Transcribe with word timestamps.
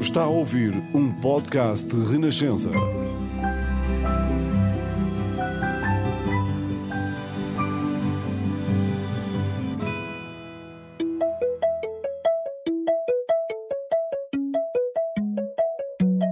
Está 0.00 0.22
a 0.22 0.28
ouvir 0.28 0.72
um 0.94 1.12
podcast 1.20 1.86
de 1.86 2.12
Renascença. 2.12 2.70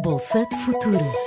Bolsa 0.03 0.47
de 0.47 0.57
Futuro. 0.59 1.24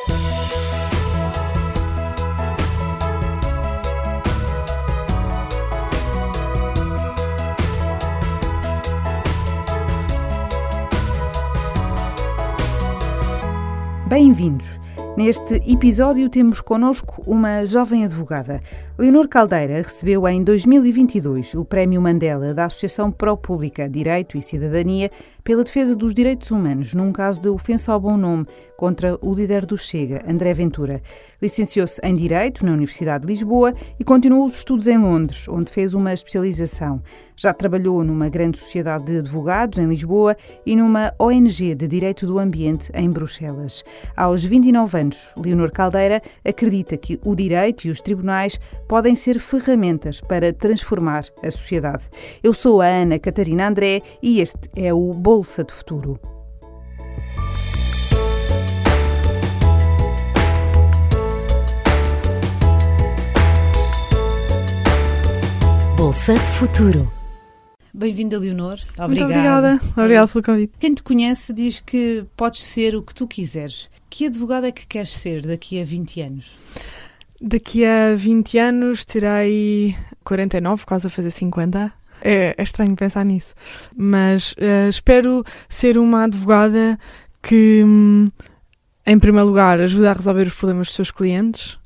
Bem-vindos. 14.19 14.79
Neste 15.15 15.53
episódio 15.71 16.27
temos 16.27 16.59
connosco 16.59 17.21
uma 17.27 17.63
jovem 17.65 18.03
advogada. 18.03 18.59
Leonor 18.97 19.27
Caldeira 19.27 19.75
recebeu 19.75 20.27
em 20.27 20.43
2022 20.43 21.53
o 21.53 21.63
Prémio 21.63 22.01
Mandela 22.01 22.51
da 22.51 22.65
Associação 22.65 23.11
Pró-Pública 23.11 23.87
Direito 23.87 24.35
e 24.35 24.41
Cidadania 24.41 25.11
pela 25.47 25.64
defesa 25.64 25.96
dos 25.96 26.14
direitos 26.14 26.51
humanos 26.51 26.93
num 26.93 27.10
caso 27.14 27.42
de 27.42 27.47
ofensa 27.47 27.93
ao 27.93 28.01
bom 28.01 28.18
nome 28.18 28.46
contra 28.75 29.18
o 29.25 29.33
líder 29.33 29.65
do 29.65 29.78
Chega, 29.78 30.21
André 30.28 30.54
Ventura. 30.54 31.01
Licenciou-se 31.42 32.00
em 32.03 32.16
Direito 32.16 32.66
na 32.66 32.73
Universidade 32.73 33.25
de 33.25 33.33
Lisboa 33.33 33.73
e 34.00 34.03
continuou 34.03 34.45
os 34.45 34.58
estudos 34.58 34.88
em 34.88 34.97
Londres, 34.97 35.47
onde 35.47 35.72
fez 35.72 35.94
uma 35.94 36.14
especialização. 36.14 37.02
Já 37.36 37.53
trabalhou 37.53 38.03
numa 38.03 38.30
grande 38.30 38.58
sociedade 38.58 39.05
de 39.05 39.17
advogados 39.19 39.80
em 39.80 39.88
Lisboa 39.88 40.36
e 40.66 40.75
numa 40.75 41.14
ONG 41.19 41.73
de 41.75 41.88
Direito 41.88 42.27
do 42.27 42.39
Ambiente 42.39 42.91
em 42.94 43.09
Bruxelas. 43.09 43.83
Aos 44.16 44.43
29 44.43 44.99
anos, 44.99 45.33
Leonor 45.38 45.71
Caldeira 45.71 46.21
acredita 46.45 46.97
que 46.97 47.19
o 47.23 47.36
direito 47.36 47.86
e 47.86 47.89
os 47.89 48.02
tribunais 48.02 48.59
podem 48.88 49.16
ser 49.16 49.39
ferramentas 49.39 50.21
para 50.21 50.53
transformar 50.53 51.25
a 51.43 51.49
sociedade. 51.49 52.09
Eu 52.43 52.53
sou 52.53 52.81
a 52.81 52.86
Ana 52.86 53.17
Catarina 53.17 53.67
André 53.67 54.02
e 54.21 54.39
este 54.39 54.69
é 54.75 54.93
o 54.93 55.14
Bolsa 55.38 55.63
de 55.63 55.71
Futuro. 55.71 56.19
Bolsa 65.95 66.33
de 66.33 66.39
Futuro. 66.39 67.13
Bem-vinda, 67.93 68.39
Leonor. 68.39 68.80
Obrigada. 68.97 69.08
Muito 69.08 69.23
obrigada. 69.25 69.81
Obrigada 69.95 70.27
pelo 70.27 70.43
convite. 70.43 70.73
Quem 70.80 70.95
te 70.95 71.03
conhece 71.03 71.53
diz 71.53 71.81
que 71.81 72.25
podes 72.35 72.63
ser 72.63 72.95
o 72.95 73.03
que 73.03 73.13
tu 73.13 73.27
quiseres. 73.27 73.91
Que 74.09 74.25
advogada 74.25 74.69
é 74.69 74.71
que 74.71 74.88
queres 74.88 75.11
ser 75.11 75.45
daqui 75.45 75.80
a 75.80 75.85
20 75.85 76.19
anos? 76.19 76.45
Daqui 77.39 77.85
a 77.85 78.15
20 78.15 78.58
anos 78.58 79.05
terei 79.05 79.95
49, 80.23 80.83
quase 80.83 81.05
a 81.05 81.09
fazer 81.11 81.30
50. 81.30 81.93
É, 82.21 82.55
é 82.57 82.63
estranho 82.63 82.95
pensar 82.95 83.23
nisso. 83.23 83.53
Mas 83.95 84.53
uh, 84.53 84.89
espero 84.89 85.43
ser 85.69 85.97
uma 85.97 86.23
advogada 86.23 86.97
que, 87.41 87.83
hum, 87.85 88.25
em 89.05 89.19
primeiro 89.19 89.47
lugar, 89.47 89.79
ajuda 89.79 90.11
a 90.11 90.13
resolver 90.13 90.47
os 90.47 90.53
problemas 90.53 90.87
dos 90.87 90.95
seus 90.95 91.11
clientes 91.11 91.77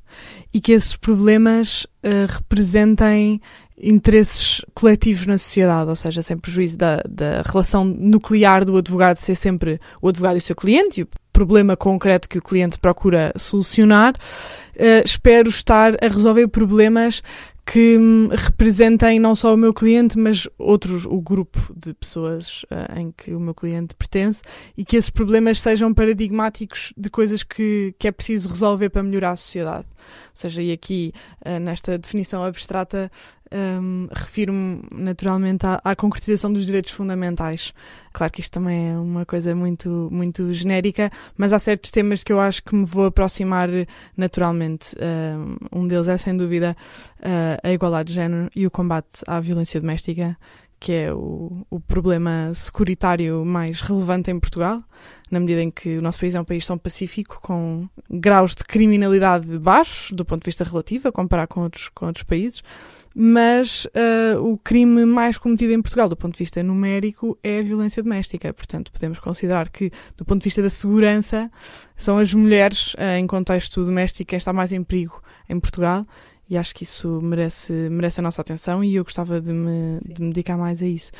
e 0.52 0.60
que 0.60 0.72
esses 0.72 0.96
problemas 0.96 1.84
uh, 2.04 2.26
representem 2.28 3.40
interesses 3.82 4.64
coletivos 4.74 5.26
na 5.26 5.36
sociedade, 5.38 5.90
ou 5.90 5.96
seja, 5.96 6.22
sem 6.22 6.36
prejuízo 6.36 6.78
da, 6.78 7.02
da 7.08 7.42
relação 7.42 7.84
nuclear 7.84 8.64
do 8.64 8.76
advogado 8.76 9.16
ser 9.16 9.34
sempre 9.34 9.80
o 10.00 10.08
advogado 10.08 10.36
e 10.36 10.38
o 10.38 10.42
seu 10.42 10.54
cliente 10.54 11.00
e 11.00 11.02
o 11.04 11.08
problema 11.32 11.74
concreto 11.74 12.28
que 12.28 12.38
o 12.38 12.42
cliente 12.42 12.78
procura 12.78 13.32
solucionar. 13.36 14.14
Uh, 14.76 15.02
espero 15.04 15.48
estar 15.48 15.94
a 16.02 16.08
resolver 16.08 16.46
problemas 16.48 17.22
que 17.64 17.96
hum, 17.96 18.28
representem 18.30 19.18
não 19.18 19.34
só 19.34 19.54
o 19.54 19.56
meu 19.56 19.72
cliente, 19.72 20.18
mas 20.18 20.48
outros, 20.58 21.06
o 21.06 21.20
grupo 21.20 21.60
de 21.74 21.94
pessoas 21.94 22.64
uh, 22.64 22.98
em 22.98 23.12
que 23.12 23.32
o 23.34 23.40
meu 23.40 23.54
cliente 23.54 23.94
pertence 23.94 24.42
e 24.76 24.84
que 24.84 24.96
esses 24.96 25.10
problemas 25.10 25.60
sejam 25.60 25.94
paradigmáticos 25.94 26.92
de 26.96 27.08
coisas 27.08 27.42
que, 27.42 27.94
que 27.98 28.08
é 28.08 28.12
preciso 28.12 28.48
resolver 28.48 28.90
para 28.90 29.02
melhorar 29.02 29.32
a 29.32 29.36
sociedade. 29.36 29.86
Ou 29.86 30.34
seja, 30.34 30.62
e 30.62 30.72
aqui, 30.72 31.12
uh, 31.46 31.58
nesta 31.60 31.96
definição 31.96 32.42
abstrata, 32.42 33.10
um, 33.52 34.08
refiro-me 34.10 34.82
naturalmente 34.94 35.66
à, 35.66 35.80
à, 35.84 35.94
concretização 35.94 36.52
dos 36.52 36.66
direitos 36.66 36.90
fundamentais. 36.90 37.72
Claro 38.12 38.32
que 38.32 38.40
isto 38.40 38.52
também 38.52 38.90
é 38.90 38.96
uma 38.96 39.24
coisa 39.26 39.54
muito, 39.54 40.08
muito 40.10 40.52
genérica, 40.52 41.10
mas 41.36 41.52
há 41.52 41.58
certos 41.58 41.90
temas 41.90 42.24
que 42.24 42.32
eu 42.32 42.40
acho 42.40 42.62
que 42.62 42.74
me 42.74 42.84
vou 42.84 43.06
aproximar 43.06 43.68
naturalmente. 44.16 44.96
Um 45.72 45.86
deles 45.86 46.08
é, 46.08 46.18
sem 46.18 46.36
dúvida, 46.36 46.76
a 47.62 47.72
igualdade 47.72 48.08
de 48.08 48.14
género 48.14 48.48
e 48.54 48.66
o 48.66 48.70
combate 48.70 49.22
à 49.26 49.40
violência 49.40 49.80
doméstica, 49.80 50.36
que 50.78 50.92
é 50.92 51.12
o, 51.12 51.64
o, 51.70 51.78
problema 51.78 52.50
securitário 52.54 53.44
mais 53.44 53.80
relevante 53.80 54.30
em 54.30 54.40
Portugal, 54.40 54.82
na 55.30 55.38
medida 55.38 55.62
em 55.62 55.70
que 55.70 55.98
o 55.98 56.02
nosso 56.02 56.18
país 56.18 56.34
é 56.34 56.40
um 56.40 56.44
país 56.44 56.66
tão 56.66 56.76
pacífico, 56.76 57.40
com 57.40 57.88
graus 58.10 58.54
de 58.54 58.64
criminalidade 58.64 59.58
baixos, 59.58 60.10
do 60.10 60.24
ponto 60.24 60.42
de 60.42 60.46
vista 60.46 60.64
relativo, 60.64 61.08
a 61.08 61.12
comparar 61.12 61.46
com 61.46 61.60
outros, 61.60 61.88
com 61.88 62.06
outros 62.06 62.24
países 62.24 62.62
mas 63.14 63.86
uh, 63.86 64.40
o 64.40 64.58
crime 64.58 65.04
mais 65.04 65.36
cometido 65.36 65.72
em 65.72 65.82
Portugal, 65.82 66.08
do 66.08 66.16
ponto 66.16 66.32
de 66.32 66.38
vista 66.38 66.62
numérico, 66.62 67.38
é 67.42 67.58
a 67.58 67.62
violência 67.62 68.02
doméstica. 68.02 68.52
Portanto, 68.52 68.90
podemos 68.90 69.18
considerar 69.18 69.68
que, 69.68 69.90
do 70.16 70.24
ponto 70.24 70.40
de 70.40 70.44
vista 70.44 70.62
da 70.62 70.70
segurança, 70.70 71.50
são 71.96 72.18
as 72.18 72.32
mulheres, 72.32 72.94
uh, 72.94 73.18
em 73.18 73.26
contexto 73.26 73.84
doméstico, 73.84 74.30
quem 74.30 74.36
está 74.36 74.52
mais 74.52 74.72
em 74.72 74.82
perigo 74.82 75.22
em 75.48 75.60
Portugal. 75.60 76.06
E 76.52 76.58
acho 76.58 76.74
que 76.74 76.84
isso 76.84 77.18
merece, 77.22 77.72
merece 77.88 78.20
a 78.20 78.22
nossa 78.22 78.42
atenção 78.42 78.84
e 78.84 78.96
eu 78.96 79.04
gostava 79.04 79.40
de 79.40 79.54
me, 79.54 79.96
de 80.04 80.20
me 80.20 80.28
dedicar 80.34 80.58
mais 80.58 80.82
a 80.82 80.86
isso. 80.86 81.10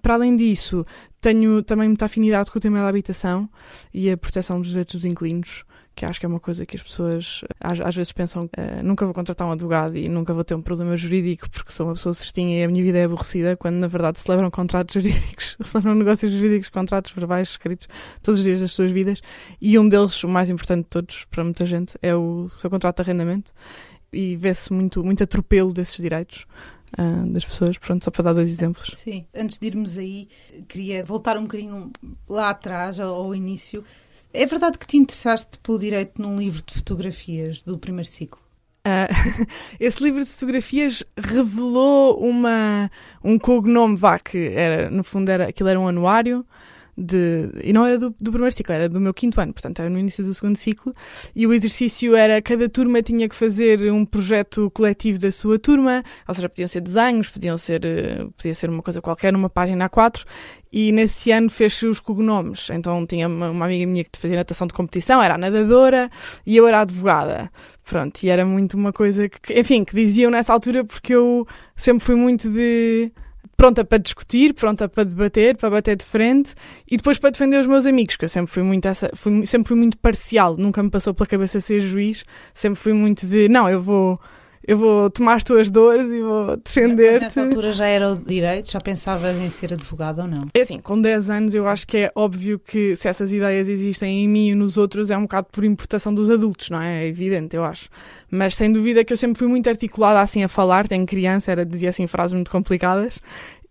Para 0.00 0.14
além 0.14 0.36
disso, 0.36 0.86
tenho 1.20 1.60
também 1.60 1.88
muita 1.88 2.04
afinidade 2.04 2.52
com 2.52 2.58
o 2.58 2.60
tema 2.60 2.78
da 2.78 2.86
habitação 2.86 3.50
e 3.92 4.08
a 4.08 4.16
proteção 4.16 4.60
dos 4.60 4.68
direitos 4.68 4.94
dos 4.94 5.04
inquilinos 5.04 5.64
que 5.96 6.04
acho 6.04 6.20
que 6.20 6.26
é 6.26 6.28
uma 6.28 6.38
coisa 6.38 6.66
que 6.66 6.76
as 6.76 6.82
pessoas 6.82 7.40
às, 7.58 7.80
às 7.80 7.96
vezes 7.96 8.12
pensam 8.12 8.44
uh, 8.44 8.82
nunca 8.84 9.06
vou 9.06 9.14
contratar 9.14 9.48
um 9.48 9.52
advogado 9.52 9.96
e 9.96 10.10
nunca 10.10 10.34
vou 10.34 10.44
ter 10.44 10.54
um 10.54 10.60
problema 10.60 10.94
jurídico 10.94 11.48
porque 11.50 11.72
sou 11.72 11.86
uma 11.86 11.94
pessoa 11.94 12.12
certinha 12.12 12.60
e 12.60 12.62
a 12.62 12.68
minha 12.68 12.84
vida 12.84 12.98
é 12.98 13.04
aborrecida, 13.04 13.56
quando 13.56 13.76
na 13.76 13.86
verdade 13.86 14.20
celebram 14.20 14.50
contratos 14.50 14.92
jurídicos, 15.02 15.56
celebram 15.64 15.94
negócios 15.94 16.30
jurídicos, 16.30 16.68
contratos 16.68 17.12
verbais 17.12 17.48
escritos 17.48 17.88
todos 18.22 18.38
os 18.38 18.44
dias 18.44 18.60
das 18.60 18.72
suas 18.72 18.90
vidas. 18.90 19.22
E 19.58 19.78
um 19.78 19.88
deles, 19.88 20.22
o 20.22 20.28
mais 20.28 20.50
importante 20.50 20.82
de 20.82 20.90
todos 20.90 21.24
para 21.24 21.42
muita 21.42 21.64
gente, 21.64 21.96
é 22.02 22.14
o 22.14 22.46
seu 22.60 22.68
contrato 22.68 22.96
de 22.96 23.02
arrendamento 23.02 23.50
e 24.12 24.36
vê-se 24.36 24.72
muito, 24.72 25.02
muito 25.04 25.22
atropelo 25.22 25.72
desses 25.72 25.96
direitos. 25.96 26.46
Uh, 26.98 27.26
das 27.32 27.44
pessoas, 27.44 27.76
pronto, 27.76 28.04
só 28.04 28.10
para 28.10 28.24
dar 28.24 28.32
dois 28.32 28.48
exemplos. 28.48 28.92
Sim, 28.96 29.26
antes 29.34 29.58
de 29.58 29.66
irmos 29.66 29.98
aí, 29.98 30.28
queria 30.68 31.04
voltar 31.04 31.36
um 31.36 31.42
bocadinho 31.42 31.90
lá 32.28 32.50
atrás, 32.50 33.00
ao, 33.00 33.12
ao 33.12 33.34
início, 33.34 33.84
é 34.32 34.44
verdade 34.46 34.78
que 34.78 34.86
te 34.86 34.96
interessaste 34.96 35.58
pelo 35.58 35.78
direito 35.78 36.20
num 36.20 36.36
livro 36.38 36.62
de 36.64 36.74
fotografias 36.74 37.62
do 37.62 37.78
primeiro 37.78 38.08
ciclo? 38.08 38.40
Uh, 38.86 39.46
esse 39.80 40.02
livro 40.02 40.22
de 40.22 40.30
fotografias 40.30 41.02
revelou 41.16 42.18
uma, 42.20 42.90
um 43.24 43.38
cognome, 43.38 43.96
vá, 43.96 44.18
que 44.18 44.48
era, 44.48 44.90
no 44.90 45.02
fundo, 45.02 45.28
era, 45.30 45.48
aquilo 45.48 45.68
era 45.68 45.80
um 45.80 45.88
anuário, 45.88 46.46
de, 46.96 47.50
e 47.62 47.72
não 47.72 47.84
era 47.84 47.98
do, 47.98 48.14
do, 48.18 48.30
primeiro 48.30 48.54
ciclo, 48.54 48.74
era 48.74 48.88
do 48.88 49.00
meu 49.00 49.12
quinto 49.12 49.40
ano, 49.40 49.52
portanto 49.52 49.80
era 49.80 49.90
no 49.90 49.98
início 49.98 50.24
do 50.24 50.32
segundo 50.32 50.56
ciclo, 50.56 50.92
e 51.34 51.46
o 51.46 51.52
exercício 51.52 52.16
era 52.16 52.40
cada 52.40 52.68
turma 52.68 53.02
tinha 53.02 53.28
que 53.28 53.36
fazer 53.36 53.92
um 53.92 54.04
projeto 54.04 54.70
coletivo 54.70 55.18
da 55.18 55.30
sua 55.30 55.58
turma, 55.58 56.02
ou 56.26 56.34
seja, 56.34 56.48
podiam 56.48 56.68
ser 56.68 56.80
desenhos, 56.80 57.28
podiam 57.28 57.58
ser, 57.58 57.84
eh, 57.84 58.26
podia 58.36 58.54
ser 58.54 58.70
uma 58.70 58.82
coisa 58.82 59.02
qualquer, 59.02 59.32
numa 59.32 59.50
página 59.50 59.88
A4, 59.90 60.24
e 60.72 60.92
nesse 60.92 61.30
ano 61.30 61.48
fez-se 61.48 61.86
os 61.86 62.00
cognomes. 62.00 62.68
Então 62.70 63.06
tinha 63.06 63.28
uma, 63.28 63.50
uma, 63.50 63.64
amiga 63.64 63.86
minha 63.86 64.04
que 64.04 64.18
fazia 64.18 64.36
natação 64.36 64.66
de 64.66 64.74
competição, 64.74 65.22
era 65.22 65.34
a 65.34 65.38
nadadora 65.38 66.10
e 66.44 66.56
eu 66.56 66.66
era 66.66 66.80
advogada. 66.80 67.50
Pronto, 67.84 68.22
e 68.22 68.28
era 68.28 68.44
muito 68.44 68.74
uma 68.74 68.92
coisa 68.92 69.28
que, 69.28 69.58
enfim, 69.58 69.84
que 69.84 69.94
diziam 69.94 70.30
nessa 70.30 70.52
altura 70.52 70.84
porque 70.84 71.14
eu 71.14 71.46
sempre 71.74 72.04
fui 72.04 72.14
muito 72.16 72.50
de 72.50 73.12
pronta 73.56 73.84
para 73.84 73.98
discutir, 73.98 74.54
pronta 74.54 74.88
para 74.88 75.04
debater, 75.04 75.56
para 75.56 75.70
bater 75.70 75.96
de 75.96 76.04
frente 76.04 76.54
e 76.90 76.96
depois 76.96 77.18
para 77.18 77.30
defender 77.30 77.60
os 77.60 77.66
meus 77.66 77.86
amigos, 77.86 78.16
que 78.16 78.24
eu 78.24 78.28
sempre 78.28 78.52
fui 78.52 78.62
muito 78.62 78.86
essa, 78.86 79.10
fui, 79.14 79.46
sempre 79.46 79.68
fui 79.68 79.76
muito 79.76 79.96
parcial, 79.98 80.56
nunca 80.56 80.82
me 80.82 80.90
passou 80.90 81.14
pela 81.14 81.26
cabeça 81.26 81.60
ser 81.60 81.80
juiz, 81.80 82.24
sempre 82.52 82.78
fui 82.78 82.92
muito 82.92 83.26
de, 83.26 83.48
não, 83.48 83.68
eu 83.68 83.80
vou 83.80 84.20
eu 84.66 84.76
vou 84.76 85.08
tomar 85.08 85.34
as 85.34 85.44
tuas 85.44 85.70
dores 85.70 86.10
e 86.10 86.20
vou 86.20 86.56
defender-te. 86.56 87.20
Nessa 87.20 87.42
altura 87.42 87.72
já 87.72 87.86
era 87.86 88.12
o 88.12 88.16
direito? 88.18 88.70
Já 88.70 88.80
pensavas 88.80 89.36
em 89.36 89.48
ser 89.48 89.72
advogado 89.72 90.22
ou 90.22 90.26
não? 90.26 90.48
É 90.52 90.60
assim, 90.60 90.80
com 90.80 91.00
10 91.00 91.30
anos 91.30 91.54
eu 91.54 91.68
acho 91.68 91.86
que 91.86 91.98
é 91.98 92.12
óbvio 92.14 92.58
que 92.58 92.96
se 92.96 93.08
essas 93.08 93.32
ideias 93.32 93.68
existem 93.68 94.24
em 94.24 94.28
mim 94.28 94.48
e 94.48 94.54
nos 94.54 94.76
outros 94.76 95.10
é 95.10 95.16
um 95.16 95.22
bocado 95.22 95.46
por 95.52 95.64
importação 95.64 96.12
dos 96.12 96.28
adultos, 96.30 96.68
não 96.68 96.82
é? 96.82 97.04
É 97.04 97.08
evidente, 97.08 97.54
eu 97.54 97.64
acho. 97.64 97.88
Mas 98.28 98.56
sem 98.56 98.72
dúvida 98.72 99.04
que 99.04 99.12
eu 99.12 99.16
sempre 99.16 99.38
fui 99.38 99.46
muito 99.46 99.68
articulada 99.68 100.20
assim 100.20 100.42
a 100.42 100.48
falar, 100.48 100.88
tenho 100.88 101.06
criança, 101.06 101.52
era, 101.52 101.64
dizia 101.64 101.90
assim 101.90 102.08
frases 102.08 102.32
muito 102.32 102.50
complicadas 102.50 103.20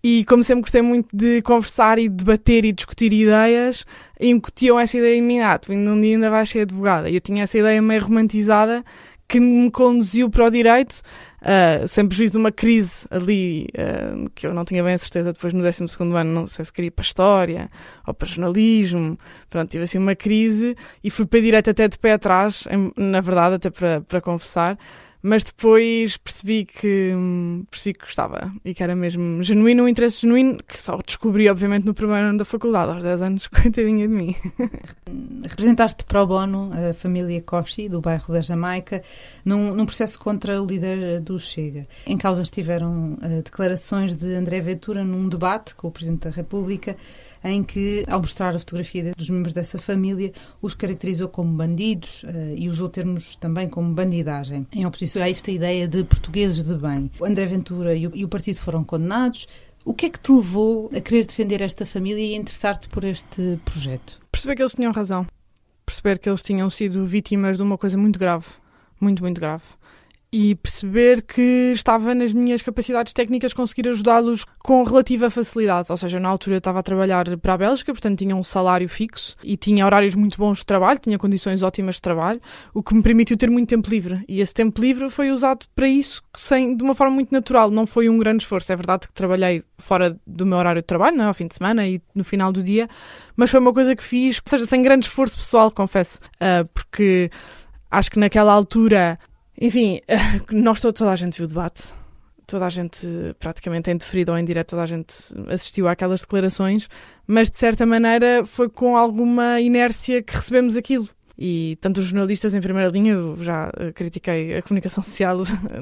E 0.02 0.24
como 0.26 0.44
sempre 0.44 0.62
gostei 0.62 0.82
muito 0.82 1.10
de 1.14 1.42
conversar 1.42 2.00
e 2.00 2.08
debater 2.08 2.64
e 2.64 2.72
discutir 2.72 3.12
ideias, 3.12 3.84
incutiam 4.20 4.80
essa 4.80 4.98
ideia 4.98 5.18
em 5.18 5.22
mim, 5.22 5.40
ah, 5.40 5.58
tu 5.58 5.74
um 5.74 6.02
dia 6.02 6.16
ainda 6.16 6.30
vais 6.30 6.48
ser 6.48 6.60
advogada. 6.62 7.10
E 7.10 7.16
eu 7.16 7.22
tinha 7.22 7.44
essa 7.44 7.58
ideia 7.58 7.82
meio 7.82 8.02
romantizada 8.02 8.84
que 9.28 9.40
me 9.40 9.72
conduziu 9.72 10.30
para 10.30 10.46
o 10.46 10.50
direito, 10.50 11.02
uh, 11.42 11.88
sem 11.88 12.08
prejuízo 12.08 12.34
de 12.34 12.38
uma 12.38 12.52
crise 12.52 13.08
ali, 13.10 13.68
uh, 13.74 14.30
que 14.36 14.46
eu 14.46 14.54
não 14.54 14.64
tinha 14.64 14.84
bem 14.84 14.94
a 14.94 14.98
certeza 14.98 15.34
depois 15.34 15.54
no 15.54 15.64
12 15.64 15.84
ano, 16.16 16.32
não 16.32 16.48
sei 16.48 16.64
se 16.64 16.72
queria 16.72 16.92
para 16.92 17.04
História 17.04 17.68
ou 18.06 18.14
para 18.14 18.28
jornalismo. 18.28 19.18
Pronto, 19.50 19.70
tive 19.70 19.84
assim 19.84 19.98
uma 19.98 20.16
crise 20.16 20.76
e 21.04 21.10
fui 21.10 21.26
para 21.26 21.40
direito 21.40 21.70
até 21.70 21.88
de 21.88 21.98
pé 21.98 22.14
atrás, 22.14 22.68
em, 22.70 22.92
na 22.96 23.22
verdade, 23.22 23.56
até 23.56 23.70
para, 23.70 24.02
para 24.02 24.22
confessar 24.22 24.78
mas 25.28 25.44
depois 25.44 26.18
percebi 26.18 26.66
que 26.66 27.12
percebi 27.72 27.94
que 27.98 28.06
gostava 28.06 28.54
e 28.64 28.76
que 28.76 28.84
era 28.84 28.96
mesmo 28.96 29.42
genuíno, 29.42 29.86
um 29.86 29.88
interesse 29.88 30.22
genuíno, 30.22 30.60
que 30.68 30.80
só 30.80 31.00
descobri, 31.04 31.50
obviamente, 31.50 31.84
no 31.84 31.96
primeiro 31.96 32.28
ano 32.28 32.38
da 32.38 32.46
faculdade, 32.46 32.92
aos 32.92 33.04
10 33.04 33.22
anos, 33.24 33.48
coitadinha 33.50 34.08
de 34.08 34.14
mim. 34.14 34.36
Representaste 35.50 36.04
pro 36.04 36.28
bono 36.28 36.70
a 36.72 36.94
família 36.94 37.42
Koshi, 37.42 37.90
do 37.90 38.02
bairro 38.02 38.32
da 38.32 38.40
Jamaica, 38.40 39.02
num, 39.44 39.74
num 39.74 39.88
processo 39.88 40.20
contra 40.20 40.62
o 40.62 40.66
líder 40.68 41.22
do 41.22 41.40
Chega. 41.40 41.88
Em 42.06 42.20
causa 42.20 42.44
estiveram 42.44 43.14
uh, 43.14 43.42
declarações 43.42 44.16
de 44.16 44.32
André 44.36 44.62
Ventura 44.62 45.04
num 45.04 45.28
debate 45.28 45.74
com 45.74 45.88
o 45.88 45.92
Presidente 45.92 46.26
da 46.26 46.30
República, 46.30 46.96
em 47.44 47.64
que, 47.64 48.04
ao 48.08 48.20
mostrar 48.20 48.56
a 48.56 48.60
fotografia 48.60 49.14
dos 49.16 49.30
membros 49.30 49.54
dessa 49.54 49.78
família, 49.78 50.32
os 50.62 50.76
caracterizou 50.76 51.30
como 51.30 51.52
bandidos 51.54 52.24
uh, 52.24 52.56
e 52.56 52.70
usou 52.70 52.90
termos 52.90 53.36
também 53.36 53.68
como 53.68 53.94
bandidagem, 53.94 54.68
em 54.72 54.86
oposição 54.86 55.22
a 55.22 55.30
esta 55.30 55.52
ideia 55.52 55.88
de 55.88 56.04
portugueses 56.04 56.64
de 56.64 56.76
bem. 56.76 57.12
O 57.20 57.26
André 57.26 57.46
Ventura 57.46 57.96
e 57.96 58.08
o, 58.08 58.12
e 58.16 58.26
o 58.26 58.28
partido 58.28 58.60
foram 58.60 58.84
condenados. 58.84 59.48
O 59.84 59.94
que 59.94 60.08
é 60.08 60.10
que 60.10 60.20
te 60.20 60.32
levou 60.32 60.90
a 60.96 61.00
querer 61.00 61.26
defender 61.26 61.62
esta 61.62 61.86
família 61.86 62.24
e 62.24 62.34
a 62.34 62.38
interessar-te 62.38 62.90
por 62.90 63.04
este 63.04 63.60
projeto? 63.64 64.20
Perceber 64.32 64.56
que 64.56 64.64
eles 64.64 64.74
tinham 64.74 64.92
razão. 64.92 65.28
Perceber 65.86 66.18
que 66.18 66.28
eles 66.28 66.42
tinham 66.42 66.68
sido 66.72 67.06
vítimas 67.06 67.58
de 67.58 67.64
uma 67.64 67.78
coisa 67.78 67.96
muito 67.96 68.18
grave. 68.18 68.48
Muito, 69.00 69.22
muito 69.22 69.40
grave 69.40 69.64
e 70.38 70.54
perceber 70.54 71.22
que 71.22 71.72
estava 71.74 72.14
nas 72.14 72.34
minhas 72.34 72.62
capacidades 72.62 73.14
técnicas 73.14 73.54
conseguir 73.54 73.88
ajudá-los 73.88 74.44
com 74.60 74.84
relativa 74.84 75.30
facilidade. 75.30 75.90
Ou 75.90 75.96
seja, 75.96 76.20
na 76.20 76.28
altura 76.28 76.58
estava 76.58 76.80
a 76.80 76.84
trabalhar 76.84 77.38
para 77.38 77.54
a 77.54 77.58
Bélgica, 77.58 77.94
portanto 77.94 78.20
tinha 78.20 78.36
um 78.36 78.44
salário 78.44 78.90
fixo 78.90 79.38
e 79.42 79.56
tinha 79.56 79.86
horários 79.86 80.14
muito 80.14 80.38
bons 80.38 80.58
de 80.58 80.66
trabalho, 80.66 81.00
tinha 81.00 81.18
condições 81.18 81.64
ótimas 81.64 81.96
de 81.96 82.02
trabalho, 82.02 82.42
o 82.74 82.84
que 82.84 82.94
me 82.94 83.02
permitiu 83.02 83.38
ter 83.38 83.50
muito 83.50 83.70
tempo 83.70 83.90
livre. 83.90 84.26
E 84.28 84.42
esse 84.42 84.54
tempo 84.54 84.82
livre 84.82 85.10
foi 85.10 85.32
usado 85.32 85.68
para 85.74 85.88
isso 85.88 86.22
sem, 86.36 86.76
de 86.76 86.84
uma 86.84 86.94
forma 86.94 87.16
muito 87.16 87.32
natural, 87.32 87.72
não 87.72 87.86
foi 87.86 88.10
um 88.10 88.20
grande 88.20 88.44
esforço. 88.44 88.74
É 88.74 88.76
verdade 88.76 89.08
que 89.08 89.14
trabalhei 89.14 89.64
fora 89.78 90.20
do 90.28 90.46
meu 90.46 90.58
horário 90.58 90.82
de 90.82 90.86
trabalho, 90.86 91.16
não 91.16 91.24
é? 91.24 91.28
ao 91.28 91.34
fim 91.34 91.48
de 91.48 91.56
semana 91.56 91.88
e 91.88 92.02
no 92.14 92.26
final 92.26 92.52
do 92.52 92.62
dia, 92.62 92.90
mas 93.38 93.50
foi 93.50 93.62
uma 93.62 93.72
coisa 93.72 93.96
que 93.96 94.04
fiz, 94.04 94.42
ou 94.46 94.50
seja, 94.50 94.66
sem 94.66 94.84
grande 94.84 95.06
esforço 95.06 95.38
pessoal, 95.38 95.72
confesso, 95.72 96.20
uh, 96.42 96.68
porque 96.74 97.32
acho 97.90 98.12
que 98.12 98.20
naquela 98.20 98.52
altura 98.52 99.18
enfim, 99.60 100.02
nós 100.52 100.82
todos, 100.82 101.00
toda 101.00 101.12
a 101.12 101.16
gente 101.16 101.38
viu 101.38 101.46
o 101.46 101.50
debate. 101.50 101.94
Toda 102.48 102.66
a 102.66 102.70
gente, 102.70 103.08
praticamente 103.40 103.90
em 103.90 103.98
deferido 103.98 104.32
ou 104.32 104.38
em 104.38 104.46
direto, 104.46 104.70
toda 104.70 104.84
a 104.84 104.86
gente 104.86 105.14
assistiu 105.48 105.88
àquelas 105.88 106.22
declarações, 106.22 106.88
mas 107.26 107.50
de 107.50 107.58
certa 107.58 107.88
maneira 107.88 108.46
foi 108.46 108.70
com 108.70 108.96
alguma 108.96 109.60
inércia 109.60 110.22
que 110.22 110.36
recebemos 110.36 110.76
aquilo. 110.76 111.10
E 111.38 111.78
tanto 111.82 112.00
os 112.00 112.06
jornalistas 112.06 112.56
em 112.56 112.62
primeira 112.62 112.90
linha, 112.90 113.14
eu 113.14 113.36
já 113.44 113.70
eh, 113.78 113.92
critiquei 113.92 114.56
a 114.56 114.62
comunicação 114.62 115.04
social 115.04 115.40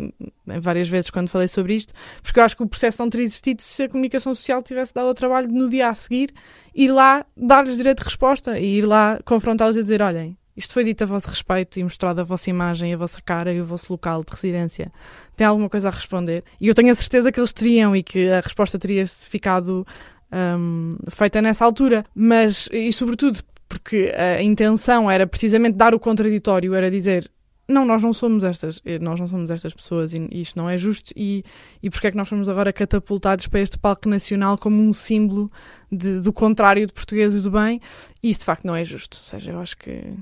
várias 0.59 0.89
vezes 0.89 1.11
quando 1.11 1.29
falei 1.29 1.47
sobre 1.47 1.75
isto, 1.75 1.93
porque 2.23 2.39
eu 2.39 2.43
acho 2.43 2.57
que 2.57 2.63
o 2.63 2.67
processo 2.67 3.03
não 3.03 3.09
teria 3.09 3.25
existido 3.25 3.61
se 3.61 3.83
a 3.83 3.89
comunicação 3.89 4.33
social 4.33 4.63
tivesse 4.63 4.93
dado 4.93 5.09
o 5.09 5.13
trabalho 5.13 5.47
de, 5.47 5.53
no 5.53 5.69
dia 5.69 5.89
a 5.89 5.93
seguir 5.93 6.33
ir 6.73 6.91
lá 6.91 7.23
dar-lhes 7.37 7.77
direito 7.77 7.99
de 7.99 8.05
resposta 8.05 8.57
e 8.57 8.79
ir 8.79 8.85
lá 8.85 9.19
confrontá-los 9.25 9.77
e 9.77 9.83
dizer: 9.83 10.01
olhem, 10.01 10.35
isto 10.55 10.73
foi 10.73 10.83
dito 10.83 11.03
a 11.03 11.07
vosso 11.07 11.29
respeito 11.29 11.79
e 11.79 11.83
mostrado 11.83 12.21
a 12.21 12.23
vossa 12.23 12.49
imagem, 12.49 12.93
a 12.93 12.97
vossa 12.97 13.21
cara 13.21 13.51
e 13.53 13.59
o 13.59 13.65
vosso 13.65 13.91
local 13.91 14.23
de 14.23 14.31
residência. 14.31 14.91
Tem 15.35 15.47
alguma 15.47 15.69
coisa 15.69 15.87
a 15.87 15.91
responder? 15.91 16.43
E 16.61 16.67
eu 16.67 16.75
tenho 16.75 16.91
a 16.91 16.95
certeza 16.95 17.31
que 17.31 17.39
eles 17.39 17.53
teriam 17.53 17.95
e 17.95 18.03
que 18.03 18.29
a 18.29 18.39
resposta 18.39 18.77
teria 18.77 19.05
ficado 19.07 19.85
um, 20.31 20.91
feita 21.09 21.41
nessa 21.41 21.65
altura. 21.65 22.05
Mas, 22.13 22.69
e 22.71 22.91
sobretudo, 22.93 23.39
porque 23.67 24.13
a 24.15 24.41
intenção 24.41 25.09
era 25.09 25.25
precisamente 25.25 25.75
dar 25.75 25.95
o 25.95 25.99
contraditório, 25.99 26.73
era 26.73 26.89
dizer 26.89 27.29
não, 27.67 27.85
nós 27.85 28.03
não 28.03 28.13
somos 28.13 28.43
estas, 28.43 28.81
eh, 28.85 28.99
nós 28.99 29.19
não 29.19 29.27
somos 29.27 29.49
estas 29.49 29.73
pessoas 29.73 30.13
e 30.13 30.27
isto 30.31 30.57
não 30.57 30.69
é 30.69 30.77
justo 30.77 31.13
e, 31.15 31.43
e 31.81 31.89
porque 31.89 32.07
é 32.07 32.11
que 32.11 32.17
nós 32.17 32.27
somos 32.27 32.49
agora 32.49 32.73
catapultados 32.73 33.47
para 33.47 33.61
este 33.61 33.77
palco 33.77 34.09
nacional 34.09 34.57
como 34.57 34.81
um 34.81 34.91
símbolo 34.91 35.49
de, 35.91 36.19
do 36.19 36.33
contrário 36.33 36.85
de 36.85 36.91
portugueses 36.91 37.43
do 37.43 37.51
bem 37.51 37.79
e 38.21 38.29
isso 38.29 38.41
de 38.41 38.45
facto 38.45 38.65
não 38.65 38.75
é 38.75 38.83
justo, 38.83 39.15
ou 39.15 39.23
seja, 39.23 39.51
eu 39.51 39.59
acho 39.59 39.77
que 39.77 40.13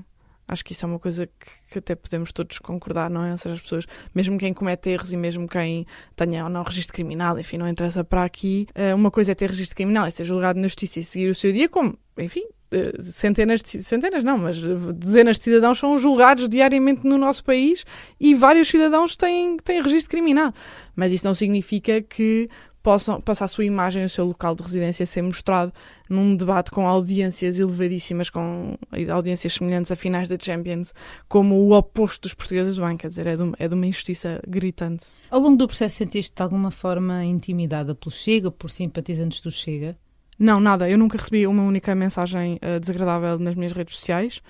Acho 0.52 0.64
que 0.64 0.72
isso 0.72 0.84
é 0.84 0.88
uma 0.88 0.98
coisa 0.98 1.26
que, 1.26 1.72
que, 1.72 1.78
até 1.78 1.94
podemos 1.94 2.30
todos 2.30 2.58
concordar, 2.58 3.08
não 3.08 3.24
é? 3.24 3.32
Ou 3.32 3.38
seja, 3.38 3.54
as 3.54 3.60
pessoas, 3.60 3.86
mesmo 4.14 4.36
quem 4.36 4.52
comete 4.52 4.90
erros 4.90 5.12
e 5.12 5.16
mesmo 5.16 5.48
quem 5.48 5.86
tenha 6.14 6.44
ou 6.44 6.50
não 6.50 6.62
registro 6.62 6.92
criminal, 6.92 7.38
enfim, 7.38 7.56
não 7.56 7.66
interessa 7.66 8.04
para 8.04 8.24
aqui, 8.24 8.66
eh, 8.74 8.94
uma 8.94 9.10
coisa 9.10 9.32
é 9.32 9.34
ter 9.34 9.48
registro 9.48 9.76
criminal, 9.76 10.04
é 10.04 10.10
ser 10.10 10.24
julgado 10.24 10.60
na 10.60 10.68
justiça 10.68 11.00
e 11.00 11.04
seguir 11.04 11.30
o 11.30 11.34
seu 11.34 11.52
dia, 11.52 11.70
como, 11.70 11.96
enfim, 12.18 12.44
eh, 12.70 12.92
centenas 13.00 13.62
de, 13.62 13.82
centenas 13.82 14.24
não, 14.24 14.36
mas 14.38 14.58
dezenas 14.94 15.38
de 15.38 15.44
cidadãos 15.44 15.78
são 15.78 15.96
julgados 15.96 16.48
diariamente 16.48 17.06
no 17.06 17.16
nosso 17.16 17.44
país 17.44 17.84
e 18.20 18.34
vários 18.34 18.68
cidadãos 18.68 19.14
têm, 19.16 19.56
têm 19.58 19.80
registro 19.82 20.10
criminal. 20.10 20.52
Mas 20.94 21.12
isso 21.12 21.26
não 21.26 21.34
significa 21.34 22.00
que 22.02 22.48
possam, 22.82 23.20
possa 23.20 23.44
a 23.44 23.48
sua 23.48 23.64
imagem, 23.64 24.04
o 24.04 24.08
seu 24.08 24.24
local 24.24 24.54
de 24.54 24.62
residência 24.62 25.06
ser 25.06 25.22
mostrado 25.22 25.72
num 26.08 26.36
debate 26.36 26.70
com 26.70 26.86
audiências 26.86 27.58
elevadíssimas, 27.58 28.28
com 28.28 28.76
audiências 29.10 29.54
semelhantes 29.54 29.90
a 29.92 29.96
finais 29.96 30.28
da 30.28 30.36
Champions, 30.38 30.92
como 31.28 31.54
o 31.54 31.72
oposto 31.76 32.22
dos 32.22 32.34
portugueses 32.34 32.76
do 32.76 32.84
bem, 32.84 32.96
quer 32.96 33.08
dizer, 33.08 33.26
é 33.26 33.36
de, 33.36 33.52
é 33.58 33.68
de 33.68 33.74
uma 33.74 33.86
injustiça 33.86 34.40
gritante. 34.46 35.06
Ao 35.30 35.40
longo 35.40 35.56
do 35.56 35.66
processo 35.66 35.96
sentiste 35.96 36.34
de 36.34 36.42
alguma 36.42 36.70
forma 36.70 37.24
intimidada 37.24 37.94
pelo 37.94 38.10
Chega, 38.10 38.50
por 38.50 38.70
simpatizantes 38.70 39.40
do 39.40 39.50
Chega? 39.50 39.96
Não, 40.38 40.58
nada. 40.58 40.88
Eu 40.88 40.98
nunca 40.98 41.16
recebi 41.16 41.46
uma 41.46 41.62
única 41.62 41.94
mensagem 41.94 42.56
uh, 42.56 42.80
desagradável 42.80 43.38
nas 43.38 43.54
minhas 43.54 43.72
redes 43.72 43.96
sociais. 43.96 44.42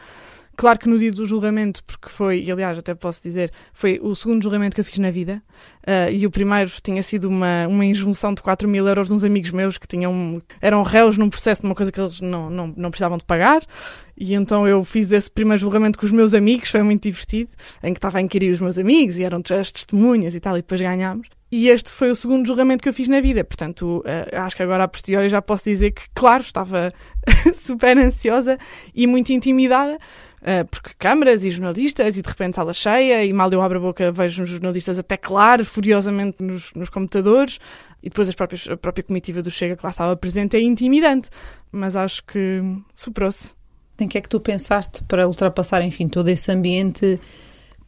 Claro 0.57 0.79
que 0.79 0.89
no 0.89 0.99
dia 0.99 1.11
do 1.11 1.25
julgamento, 1.25 1.83
porque 1.85 2.09
foi, 2.09 2.43
e 2.43 2.53
aliás 2.53 2.77
até 2.77 2.95
posso 2.95 3.23
dizer, 3.23 3.51
foi 3.73 3.99
o 4.03 4.15
segundo 4.15 4.43
julgamento 4.43 4.75
que 4.75 4.81
eu 4.81 4.85
fiz 4.85 4.99
na 4.99 5.11
vida, 5.11 5.43
uh, 5.83 6.11
e 6.11 6.27
o 6.27 6.31
primeiro 6.31 6.71
tinha 6.83 7.03
sido 7.03 7.29
uma, 7.29 7.67
uma 7.69 7.85
injunção 7.85 8.35
de 8.35 8.43
4 8.43 8.69
mil 8.69 8.87
euros 8.87 9.09
de 9.09 9.15
uns 9.15 9.25
amigos 9.25 9.51
meus 9.51 9.79
que 9.79 9.87
tinham, 9.87 10.39
eram 10.61 10.83
réus 10.83 11.19
num 11.19 11.31
processo 11.31 11.63
de 11.63 11.69
uma 11.69 11.75
coisa 11.75 11.91
que 11.91 12.01
eles 12.01 12.21
não, 12.21 12.51
não, 12.51 12.75
não 12.77 12.91
precisavam 12.91 13.19
de 13.19 13.25
pagar, 13.25 13.63
e 14.17 14.35
então 14.35 14.67
eu 14.67 14.85
fiz 14.85 15.13
esse 15.13 15.31
primeiro 15.31 15.61
julgamento 15.61 15.99
com 15.99 16.07
os 16.07 16.13
meus 16.13 16.35
amigos, 16.35 16.71
foi 16.71 16.83
muito 16.83 17.03
divertido, 17.03 17.51
em 17.83 17.93
que 17.93 17.99
estava 17.99 18.19
a 18.19 18.21
inquirir 18.21 18.53
os 18.53 18.61
meus 18.61 18.79
amigos, 18.79 19.19
e 19.19 19.25
eram 19.25 19.43
as 19.59 19.73
testemunhas 19.73 20.35
e 20.35 20.41
tal, 20.41 20.57
e 20.57 20.63
depois 20.63 20.81
ganhámos. 20.81 21.29
E 21.53 21.69
este 21.69 21.91
foi 21.91 22.11
o 22.11 22.15
segundo 22.15 22.47
julgamento 22.47 22.83
que 22.83 22.89
eu 22.89 22.95
fiz 22.95 23.09
na 23.09 23.21
vida. 23.21 23.45
Portanto, 23.45 24.03
uh, 24.07 24.37
acho 24.41 24.57
que 24.57 24.63
agora 24.63 24.85
a 24.85 24.89
posteriori 24.89 25.29
já 25.29 25.43
posso 25.43 25.65
dizer 25.65 25.91
que, 25.91 26.05
claro, 26.15 26.43
estava 26.43 26.91
super 27.53 27.99
ansiosa 27.99 28.57
e 28.95 29.07
muito 29.07 29.35
intimidada, 29.35 29.99
porque 30.71 30.91
câmaras 30.99 31.45
e 31.45 31.51
jornalistas, 31.51 32.17
e 32.17 32.23
de 32.23 32.29
repente 32.29 32.57
sala 32.57 32.73
cheia, 32.73 33.25
e 33.25 33.33
mal 33.33 33.51
eu 33.53 33.63
abro 33.63 33.79
a 33.79 33.81
boca 33.81 34.11
vejo 34.11 34.43
os 34.43 34.49
jornalistas 34.49 34.99
até 34.99 35.17
claro, 35.17 35.65
furiosamente 35.65 36.43
nos, 36.43 36.73
nos 36.75 36.89
computadores, 36.89 37.59
e 38.03 38.09
depois 38.09 38.29
as 38.29 38.35
próprias, 38.35 38.69
a 38.69 38.77
própria 38.77 39.05
comitiva 39.05 39.41
do 39.41 39.51
Chega 39.51 39.77
que 39.77 39.85
lá 39.85 39.91
estava 39.91 40.17
presente 40.17 40.57
é 40.57 40.61
intimidante, 40.61 41.31
mas 41.71 41.95
acho 41.95 42.25
que 42.25 42.61
superou-se. 42.93 43.55
Em 44.01 44.09
que 44.09 44.19
é 44.19 44.21
que 44.21 44.29
tu 44.29 44.41
pensaste 44.41 45.05
para 45.05 45.29
ultrapassar, 45.29 45.81
enfim, 45.83 46.09
todo 46.09 46.27
esse 46.29 46.51
ambiente 46.51 47.21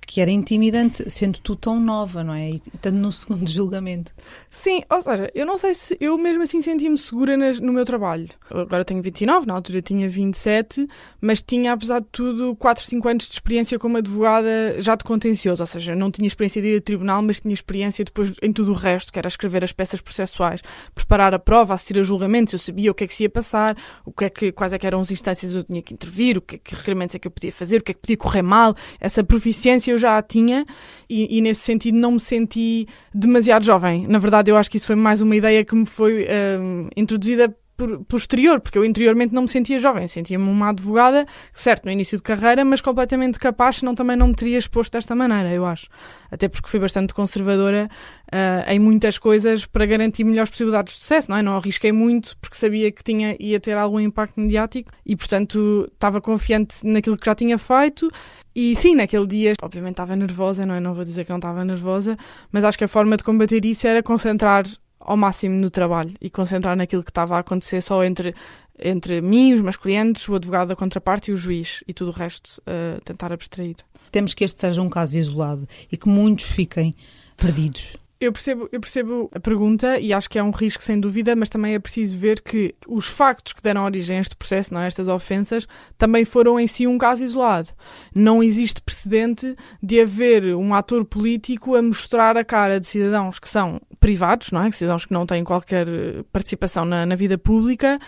que 0.06 0.20
era 0.20 0.30
intimidante, 0.30 1.10
sendo 1.10 1.38
tu 1.40 1.56
tão 1.56 1.80
nova, 1.80 2.22
não 2.22 2.34
é? 2.34 2.50
E 2.50 2.56
estando 2.56 2.96
no 2.96 3.10
segundo 3.12 3.48
julgamento. 3.48 4.12
Sim, 4.50 4.82
ou 4.90 5.02
seja, 5.02 5.30
eu 5.34 5.46
não 5.46 5.56
sei 5.56 5.74
se 5.74 5.96
eu 6.00 6.16
mesmo 6.18 6.42
assim 6.42 6.60
senti-me 6.62 6.96
segura 6.96 7.36
nas, 7.36 7.60
no 7.60 7.72
meu 7.72 7.84
trabalho. 7.84 8.28
agora 8.50 8.84
tenho 8.84 9.02
29, 9.02 9.46
na 9.46 9.54
altura 9.54 9.82
tinha 9.82 10.08
27, 10.08 10.86
mas 11.20 11.42
tinha, 11.42 11.72
apesar 11.72 12.00
de 12.00 12.06
tudo, 12.12 12.54
4, 12.56 12.84
5 12.84 13.08
anos 13.08 13.28
de 13.28 13.34
experiência 13.34 13.78
como 13.78 13.96
advogada 13.96 14.76
já 14.78 14.94
de 14.94 15.04
contencioso, 15.04 15.62
ou 15.62 15.66
seja, 15.66 15.94
não 15.94 16.10
tinha 16.10 16.26
experiência 16.26 16.60
de 16.60 16.68
ir 16.68 16.76
a 16.78 16.80
tribunal, 16.80 17.22
mas 17.22 17.40
tinha 17.40 17.54
experiência 17.54 18.04
depois 18.04 18.34
em 18.42 18.52
tudo 18.52 18.72
o 18.72 18.74
resto, 18.74 19.12
que 19.12 19.18
era 19.18 19.28
escrever 19.28 19.64
as 19.64 19.72
peças 19.72 20.00
processuais, 20.00 20.60
preparar 20.94 21.34
a 21.34 21.38
prova, 21.38 21.74
assistir 21.74 21.98
a 21.98 22.02
julgamentos, 22.02 22.52
eu 22.52 22.58
sabia 22.58 22.90
o 22.90 22.94
que 22.94 23.04
é 23.04 23.06
que 23.06 23.14
se 23.14 23.24
ia 23.24 23.30
passar, 23.30 23.76
o 24.04 24.12
que 24.12 24.24
é 24.24 24.30
que, 24.30 24.52
quais 24.52 24.72
é 24.72 24.78
que 24.78 24.86
eram 24.86 25.00
as 25.00 25.10
instâncias 25.10 25.52
onde 25.52 25.60
eu 25.60 25.64
tinha 25.64 25.82
que 25.82 25.94
intervir, 25.94 26.38
o 26.38 26.40
que 26.40 26.56
é 26.56 26.58
que 26.58 26.74
requerimentos 26.74 27.14
é 27.14 27.18
que 27.18 27.26
eu 27.26 27.32
podia 27.32 27.52
fazer, 27.52 27.80
o 27.80 27.84
que 27.84 27.92
é 27.92 27.94
que 27.94 28.00
podia 28.00 28.16
correr 28.16 28.42
mal, 28.42 28.74
essa 29.00 29.24
proficiência 29.24 29.93
eu 29.94 29.98
já 29.98 30.18
a 30.18 30.22
tinha 30.22 30.64
e, 31.08 31.38
e, 31.38 31.40
nesse 31.40 31.62
sentido 31.62 31.96
não 31.96 32.12
me 32.12 32.20
senti 32.20 32.86
demasiado 33.14 33.64
jovem. 33.64 34.06
Na 34.06 34.18
verdade, 34.18 34.50
eu 34.50 34.56
acho 34.56 34.70
que 34.70 34.76
isso 34.76 34.86
foi 34.86 34.96
mais 34.96 35.22
uma 35.22 35.34
ideia 35.34 35.64
que 35.64 35.74
me 35.74 35.86
foi 35.86 36.24
uh, 36.24 36.88
introduzida 36.96 37.54
por, 37.76 38.04
pelo 38.04 38.18
exterior, 38.18 38.60
porque 38.60 38.78
eu 38.78 38.84
interiormente 38.84 39.34
não 39.34 39.42
me 39.42 39.48
sentia 39.48 39.78
jovem, 39.78 40.06
sentia-me 40.06 40.48
uma 40.48 40.70
advogada, 40.70 41.26
certo, 41.52 41.84
no 41.84 41.90
início 41.90 42.16
de 42.16 42.22
carreira, 42.22 42.64
mas 42.64 42.80
completamente 42.80 43.38
capaz, 43.38 43.76
senão 43.76 43.94
também 43.94 44.16
não 44.16 44.28
me 44.28 44.34
teria 44.34 44.58
exposto 44.58 44.92
desta 44.92 45.14
maneira, 45.14 45.50
eu 45.50 45.66
acho. 45.66 45.88
Até 46.30 46.48
porque 46.48 46.68
fui 46.68 46.80
bastante 46.80 47.14
conservadora 47.14 47.88
uh, 48.32 48.70
em 48.70 48.78
muitas 48.78 49.18
coisas 49.18 49.66
para 49.66 49.86
garantir 49.86 50.24
melhores 50.24 50.50
possibilidades 50.50 50.94
de 50.94 51.00
sucesso, 51.00 51.30
não 51.30 51.36
é? 51.36 51.42
Não 51.42 51.56
arrisquei 51.56 51.92
muito 51.92 52.36
porque 52.38 52.56
sabia 52.56 52.90
que 52.90 53.02
tinha, 53.02 53.36
ia 53.38 53.58
ter 53.60 53.76
algum 53.76 54.00
impacto 54.00 54.40
mediático 54.40 54.90
e, 55.04 55.16
portanto, 55.16 55.88
estava 55.92 56.20
confiante 56.20 56.86
naquilo 56.86 57.16
que 57.16 57.26
já 57.26 57.34
tinha 57.34 57.58
feito. 57.58 58.10
E 58.54 58.76
sim, 58.76 58.94
naquele 58.94 59.26
dia, 59.26 59.52
obviamente 59.62 59.94
estava 59.94 60.14
nervosa, 60.14 60.64
não 60.64 60.74
é? 60.76 60.80
Não 60.80 60.94
vou 60.94 61.02
dizer 61.02 61.24
que 61.24 61.30
não 61.30 61.38
estava 61.38 61.64
nervosa, 61.64 62.16
mas 62.52 62.64
acho 62.64 62.78
que 62.78 62.84
a 62.84 62.88
forma 62.88 63.16
de 63.16 63.24
combater 63.24 63.64
isso 63.64 63.86
era 63.86 64.00
concentrar 64.00 64.64
ao 65.04 65.16
máximo 65.16 65.54
no 65.54 65.70
trabalho 65.70 66.14
e 66.20 66.30
concentrar 66.30 66.76
naquilo 66.76 67.04
que 67.04 67.10
estava 67.10 67.36
a 67.36 67.40
acontecer 67.40 67.80
só 67.80 68.02
entre, 68.02 68.34
entre 68.78 69.20
mim, 69.20 69.52
os 69.54 69.60
meus 69.60 69.76
clientes, 69.76 70.28
o 70.28 70.34
advogado 70.34 70.68
da 70.68 70.76
contraparte 70.76 71.30
e 71.30 71.34
o 71.34 71.36
juiz 71.36 71.84
e 71.86 71.92
tudo 71.92 72.10
o 72.10 72.14
resto 72.14 72.60
uh, 72.60 73.00
tentar 73.04 73.32
abstrair. 73.32 73.76
Temos 74.10 74.34
que 74.34 74.44
este 74.44 74.60
seja 74.60 74.80
um 74.80 74.88
caso 74.88 75.16
isolado 75.18 75.68
e 75.90 75.96
que 75.96 76.08
muitos 76.08 76.46
fiquem 76.46 76.92
perdidos. 77.36 77.96
Eu 78.20 78.32
percebo, 78.32 78.68
eu 78.72 78.80
percebo 78.80 79.30
a 79.34 79.40
pergunta 79.40 79.98
e 79.98 80.12
acho 80.12 80.30
que 80.30 80.38
é 80.38 80.42
um 80.42 80.50
risco 80.50 80.82
sem 80.82 80.98
dúvida, 80.98 81.36
mas 81.36 81.50
também 81.50 81.74
é 81.74 81.78
preciso 81.78 82.16
ver 82.16 82.40
que 82.40 82.74
os 82.88 83.06
factos 83.06 83.52
que 83.52 83.60
deram 83.60 83.84
origem 83.84 84.16
a 84.16 84.20
este 84.20 84.34
processo, 84.34 84.72
não 84.72 84.80
é? 84.80 84.86
estas 84.86 85.08
ofensas, 85.08 85.66
também 85.98 86.24
foram 86.24 86.58
em 86.58 86.66
si 86.66 86.86
um 86.86 86.96
caso 86.96 87.22
isolado. 87.22 87.70
Não 88.14 88.42
existe 88.42 88.80
precedente 88.80 89.54
de 89.82 90.00
haver 90.00 90.54
um 90.54 90.72
ator 90.72 91.04
político 91.04 91.74
a 91.74 91.82
mostrar 91.82 92.36
a 92.36 92.44
cara 92.44 92.80
de 92.80 92.86
cidadãos 92.86 93.38
que 93.38 93.48
são 93.48 93.78
privados, 94.04 94.52
não 94.52 94.62
é? 94.62 94.70
Cidadãos 94.70 95.06
que 95.06 95.14
não 95.14 95.24
têm 95.24 95.42
qualquer 95.42 95.88
eh, 95.88 96.22
participação 96.30 96.84
na, 96.84 97.06
na 97.06 97.14
vida 97.14 97.38
pública 97.38 97.98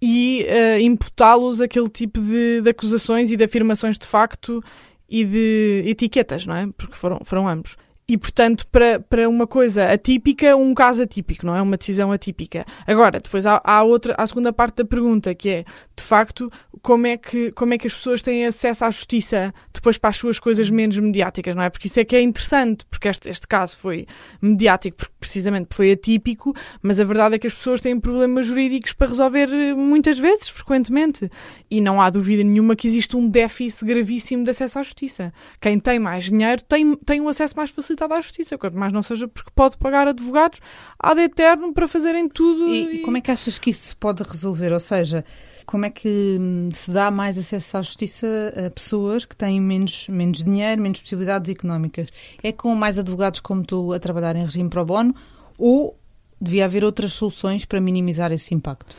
e 0.00 0.46
uh, 0.46 0.78
imputá-los 0.78 1.58
aquele 1.62 1.88
tipo 1.88 2.20
de, 2.20 2.60
de 2.60 2.68
acusações 2.68 3.32
e 3.32 3.36
de 3.36 3.44
afirmações 3.44 3.98
de 3.98 4.04
facto 4.04 4.62
e 5.08 5.24
de 5.24 5.84
etiquetas, 5.86 6.44
não 6.44 6.54
é? 6.54 6.68
Porque 6.76 6.94
foram, 6.94 7.20
foram 7.24 7.48
ambos. 7.48 7.78
E, 8.10 8.16
portanto, 8.16 8.66
para, 8.68 8.98
para 9.00 9.28
uma 9.28 9.46
coisa 9.46 9.92
atípica, 9.92 10.56
um 10.56 10.72
caso 10.72 11.02
atípico, 11.02 11.44
não 11.44 11.54
é? 11.54 11.60
Uma 11.60 11.76
decisão 11.76 12.10
atípica. 12.10 12.64
Agora, 12.86 13.20
depois 13.20 13.44
há, 13.44 13.60
há 13.62 13.82
outra, 13.82 14.14
a 14.16 14.26
segunda 14.26 14.50
parte 14.50 14.76
da 14.76 14.84
pergunta, 14.86 15.34
que 15.34 15.50
é, 15.50 15.64
de 15.94 16.02
facto, 16.02 16.50
como 16.80 17.06
é, 17.06 17.18
que, 17.18 17.52
como 17.52 17.74
é 17.74 17.78
que 17.78 17.86
as 17.86 17.92
pessoas 17.92 18.22
têm 18.22 18.46
acesso 18.46 18.86
à 18.86 18.90
justiça 18.90 19.52
depois 19.74 19.98
para 19.98 20.08
as 20.08 20.16
suas 20.16 20.38
coisas 20.38 20.70
menos 20.70 20.98
mediáticas, 20.98 21.54
não 21.54 21.62
é? 21.62 21.68
Porque 21.68 21.86
isso 21.86 22.00
é 22.00 22.04
que 22.04 22.16
é 22.16 22.22
interessante, 22.22 22.86
porque 22.86 23.08
este, 23.08 23.28
este 23.28 23.46
caso 23.46 23.76
foi 23.76 24.06
mediático 24.40 24.96
porque, 24.96 25.12
precisamente 25.20 25.74
foi 25.74 25.92
atípico, 25.92 26.54
mas 26.80 26.98
a 26.98 27.04
verdade 27.04 27.34
é 27.34 27.38
que 27.38 27.46
as 27.46 27.52
pessoas 27.52 27.82
têm 27.82 28.00
problemas 28.00 28.46
jurídicos 28.46 28.94
para 28.94 29.08
resolver 29.08 29.50
eh, 29.52 29.74
muitas 29.74 30.18
vezes, 30.18 30.48
frequentemente. 30.48 31.30
E 31.70 31.80
não 31.80 32.00
há 32.00 32.08
dúvida 32.08 32.42
nenhuma 32.42 32.74
que 32.74 32.88
existe 32.88 33.16
um 33.16 33.28
déficit 33.28 33.84
gravíssimo 33.84 34.44
de 34.44 34.50
acesso 34.50 34.78
à 34.78 34.82
justiça. 34.82 35.32
Quem 35.60 35.78
tem 35.78 35.98
mais 35.98 36.24
dinheiro 36.24 36.62
tem, 36.62 36.96
tem 36.96 37.20
um 37.20 37.28
acesso 37.28 37.54
mais 37.54 37.68
facilitado 37.68 37.97
facilitada 37.98 38.14
à 38.14 38.20
justiça, 38.20 38.56
quanto 38.56 38.76
mais 38.76 38.92
não 38.92 39.02
seja 39.02 39.26
porque 39.26 39.50
pode 39.54 39.76
pagar 39.76 40.06
advogados 40.06 40.60
ad 40.98 41.20
eterno 41.20 41.72
para 41.72 41.88
fazerem 41.88 42.28
tudo. 42.28 42.68
E, 42.68 42.96
e, 42.96 43.02
como 43.02 43.16
é 43.16 43.20
que 43.20 43.30
achas 43.30 43.58
que 43.58 43.70
isso 43.70 43.88
se 43.88 43.96
pode 43.96 44.22
resolver? 44.22 44.72
Ou 44.72 44.80
seja, 44.80 45.24
como 45.66 45.84
é 45.84 45.90
que 45.90 46.38
hum, 46.40 46.68
se 46.72 46.90
dá 46.90 47.10
mais 47.10 47.36
acesso 47.36 47.76
à 47.76 47.82
justiça 47.82 48.26
a 48.66 48.70
pessoas 48.70 49.24
que 49.24 49.34
têm 49.34 49.60
menos, 49.60 50.08
menos 50.08 50.42
dinheiro, 50.42 50.80
menos 50.80 51.00
possibilidades 51.00 51.50
económicas? 51.50 52.08
É 52.42 52.52
com 52.52 52.74
mais 52.74 52.98
advogados 52.98 53.40
como 53.40 53.64
tu 53.64 53.92
a 53.92 53.98
trabalhar 53.98 54.36
em 54.36 54.44
regime 54.44 54.70
pro 54.70 54.84
bono 54.84 55.14
ou 55.56 55.98
devia 56.40 56.66
haver 56.66 56.84
outras 56.84 57.12
soluções 57.12 57.64
para 57.64 57.80
minimizar 57.80 58.30
esse 58.30 58.54
impacto? 58.54 58.94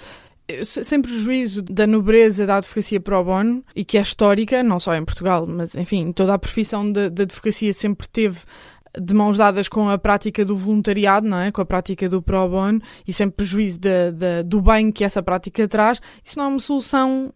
sem 0.64 1.02
prejuízo 1.02 1.62
da 1.62 1.86
nobreza 1.86 2.46
da 2.46 2.58
advocacia 2.58 3.00
pro 3.00 3.24
bono 3.24 3.64
e 3.76 3.86
que 3.86 3.98
é 3.98 4.02
histórica, 4.02 4.64
não 4.64 4.80
só 4.80 4.96
em 4.96 5.06
Portugal, 5.06 5.46
mas 5.46 5.76
enfim, 5.76 6.12
toda 6.12 6.34
a 6.34 6.40
profissão 6.40 6.92
da 6.92 7.06
advocacia 7.06 7.74
sempre 7.74 8.08
teve 8.08 8.40
de 8.98 9.14
mãos 9.14 9.38
dadas 9.38 9.68
com 9.68 9.90
a 9.90 9.98
prática 9.98 10.44
do 10.46 10.56
voluntariado, 10.56 11.28
não 11.28 11.40
é? 11.40 11.52
com 11.52 11.62
a 11.62 11.66
prática 11.66 12.08
do 12.08 12.22
pro 12.22 12.48
bono 12.48 12.82
e 13.08 13.14
sem 13.14 13.30
prejuízo 13.30 13.80
de, 13.80 14.12
de, 14.12 14.44
do 14.44 14.62
bem 14.62 14.92
que 14.92 15.04
essa 15.04 15.22
prática 15.22 15.68
traz, 15.68 16.02
isso 16.24 16.38
não 16.38 16.46
é 16.46 16.48
uma 16.48 16.60
solução 16.60 17.34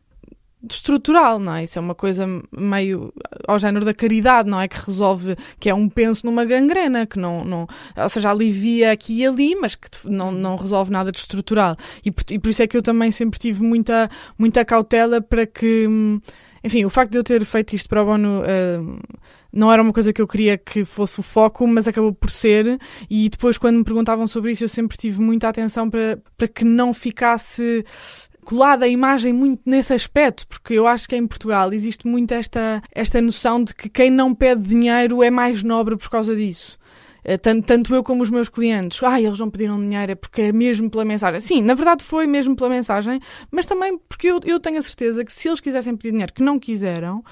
estrutural, 0.70 1.40
não 1.40 1.56
é? 1.56 1.64
Isso 1.64 1.78
é 1.78 1.82
uma 1.82 1.94
coisa 1.94 2.26
meio 2.52 3.14
ao 3.48 3.60
género 3.60 3.84
da 3.84 3.94
caridade, 3.94 4.50
não 4.50 4.60
é? 4.60 4.68
Que 4.68 4.78
resolve, 4.78 5.36
que 5.60 5.70
é 5.70 5.74
um 5.74 5.90
penso 5.90 6.26
numa 6.26 6.46
gangrena, 6.46 7.06
que 7.06 7.20
não, 7.20 7.44
não 7.44 7.68
ou 7.98 8.10
seja, 8.10 8.30
alivia 8.30 8.92
aqui 8.92 9.20
e 9.20 9.26
ali, 9.26 9.56
mas 9.56 9.76
que 9.76 9.90
não, 10.06 10.32
não 10.32 10.56
resolve 10.56 10.92
nada 10.92 11.12
de 11.12 11.18
estrutural. 11.18 11.76
E 12.04 12.12
por, 12.12 12.24
e 12.32 12.40
por 12.40 12.50
isso 12.50 12.64
é 12.64 12.68
que 12.68 12.78
eu 12.78 12.82
também 12.82 13.12
sempre 13.12 13.40
tive 13.40 13.62
muita, 13.64 14.10
muita 14.38 14.64
cautela 14.64 15.22
para 15.22 15.46
que, 15.46 15.88
enfim, 16.64 16.86
o 16.86 16.90
facto 16.90 17.12
de 17.12 17.18
eu 17.18 17.24
ter 17.24 17.44
feito 17.44 17.76
isto 17.76 17.90
para 17.90 18.02
o 18.02 18.06
bono 18.06 18.42
uh, 18.42 19.00
não 19.52 19.72
era 19.72 19.82
uma 19.82 19.92
coisa 19.92 20.14
que 20.14 20.22
eu 20.22 20.28
queria 20.28 20.58
que 20.58 20.86
fosse 20.86 21.20
o 21.20 21.24
foco, 21.24 21.68
mas 21.68 21.88
acabou 21.88 22.14
por 22.14 22.32
ser. 22.32 22.80
E 23.10 23.30
depois, 23.30 23.58
quando 23.58 23.78
me 23.78 23.84
perguntavam 23.84 24.26
sobre 24.28 24.52
isso, 24.52 24.64
eu 24.64 24.70
sempre 24.70 24.98
tive 24.98 25.22
muita 25.22 25.50
atenção 25.50 25.90
para, 25.90 26.18
para 26.38 26.48
que 26.48 26.64
não 26.64 26.94
ficasse 26.94 27.84
colada 28.44 28.86
a 28.86 28.88
imagem 28.90 29.34
muito 29.34 29.62
nesse 29.66 29.94
aspecto, 29.94 30.48
porque 30.48 30.74
eu 30.74 30.86
acho 30.86 31.08
que 31.08 31.16
em 31.16 31.26
Portugal 31.26 31.72
existe 31.74 32.08
muito 32.08 32.34
esta, 32.34 32.82
esta 32.92 33.22
noção 33.22 33.64
de 33.64 33.74
que 33.74 33.90
quem 33.90 34.10
não 34.10 34.34
pede 34.34 34.68
dinheiro 34.68 35.24
é 35.24 35.32
mais 35.32 35.64
nobre 35.64 35.96
por 35.96 36.10
causa 36.10 36.36
disso. 36.36 36.78
Eh, 37.24 37.38
tanto, 37.38 37.66
tanto 37.66 37.96
eu 37.96 38.04
como 38.04 38.22
os 38.22 38.30
meus 38.30 38.50
clientes, 38.50 39.02
ah, 39.04 39.20
eles 39.22 39.40
não 39.40 39.50
pediram 39.50 39.80
dinheiro, 39.80 40.12
é 40.12 40.16
porque 40.16 40.42
é 40.44 40.52
mesmo 40.52 40.90
pela 40.90 41.06
mensagem. 41.06 41.40
Sim, 41.40 41.62
na 41.62 41.74
verdade 41.74 42.04
foi 42.04 42.28
mesmo 42.28 42.56
pela 42.56 42.70
mensagem, 42.70 43.20
mas 43.52 43.66
também 43.66 43.98
porque 44.10 44.28
eu, 44.28 44.40
eu 44.46 44.60
tenho 44.60 44.78
a 44.78 44.82
certeza 44.82 45.24
que 45.24 45.32
se 45.32 45.48
eles 45.48 45.60
quisessem 45.60 45.96
pedir 45.96 46.12
dinheiro 46.12 46.34
que 46.34 46.44
não 46.44 46.60
quiseram, 46.60 47.24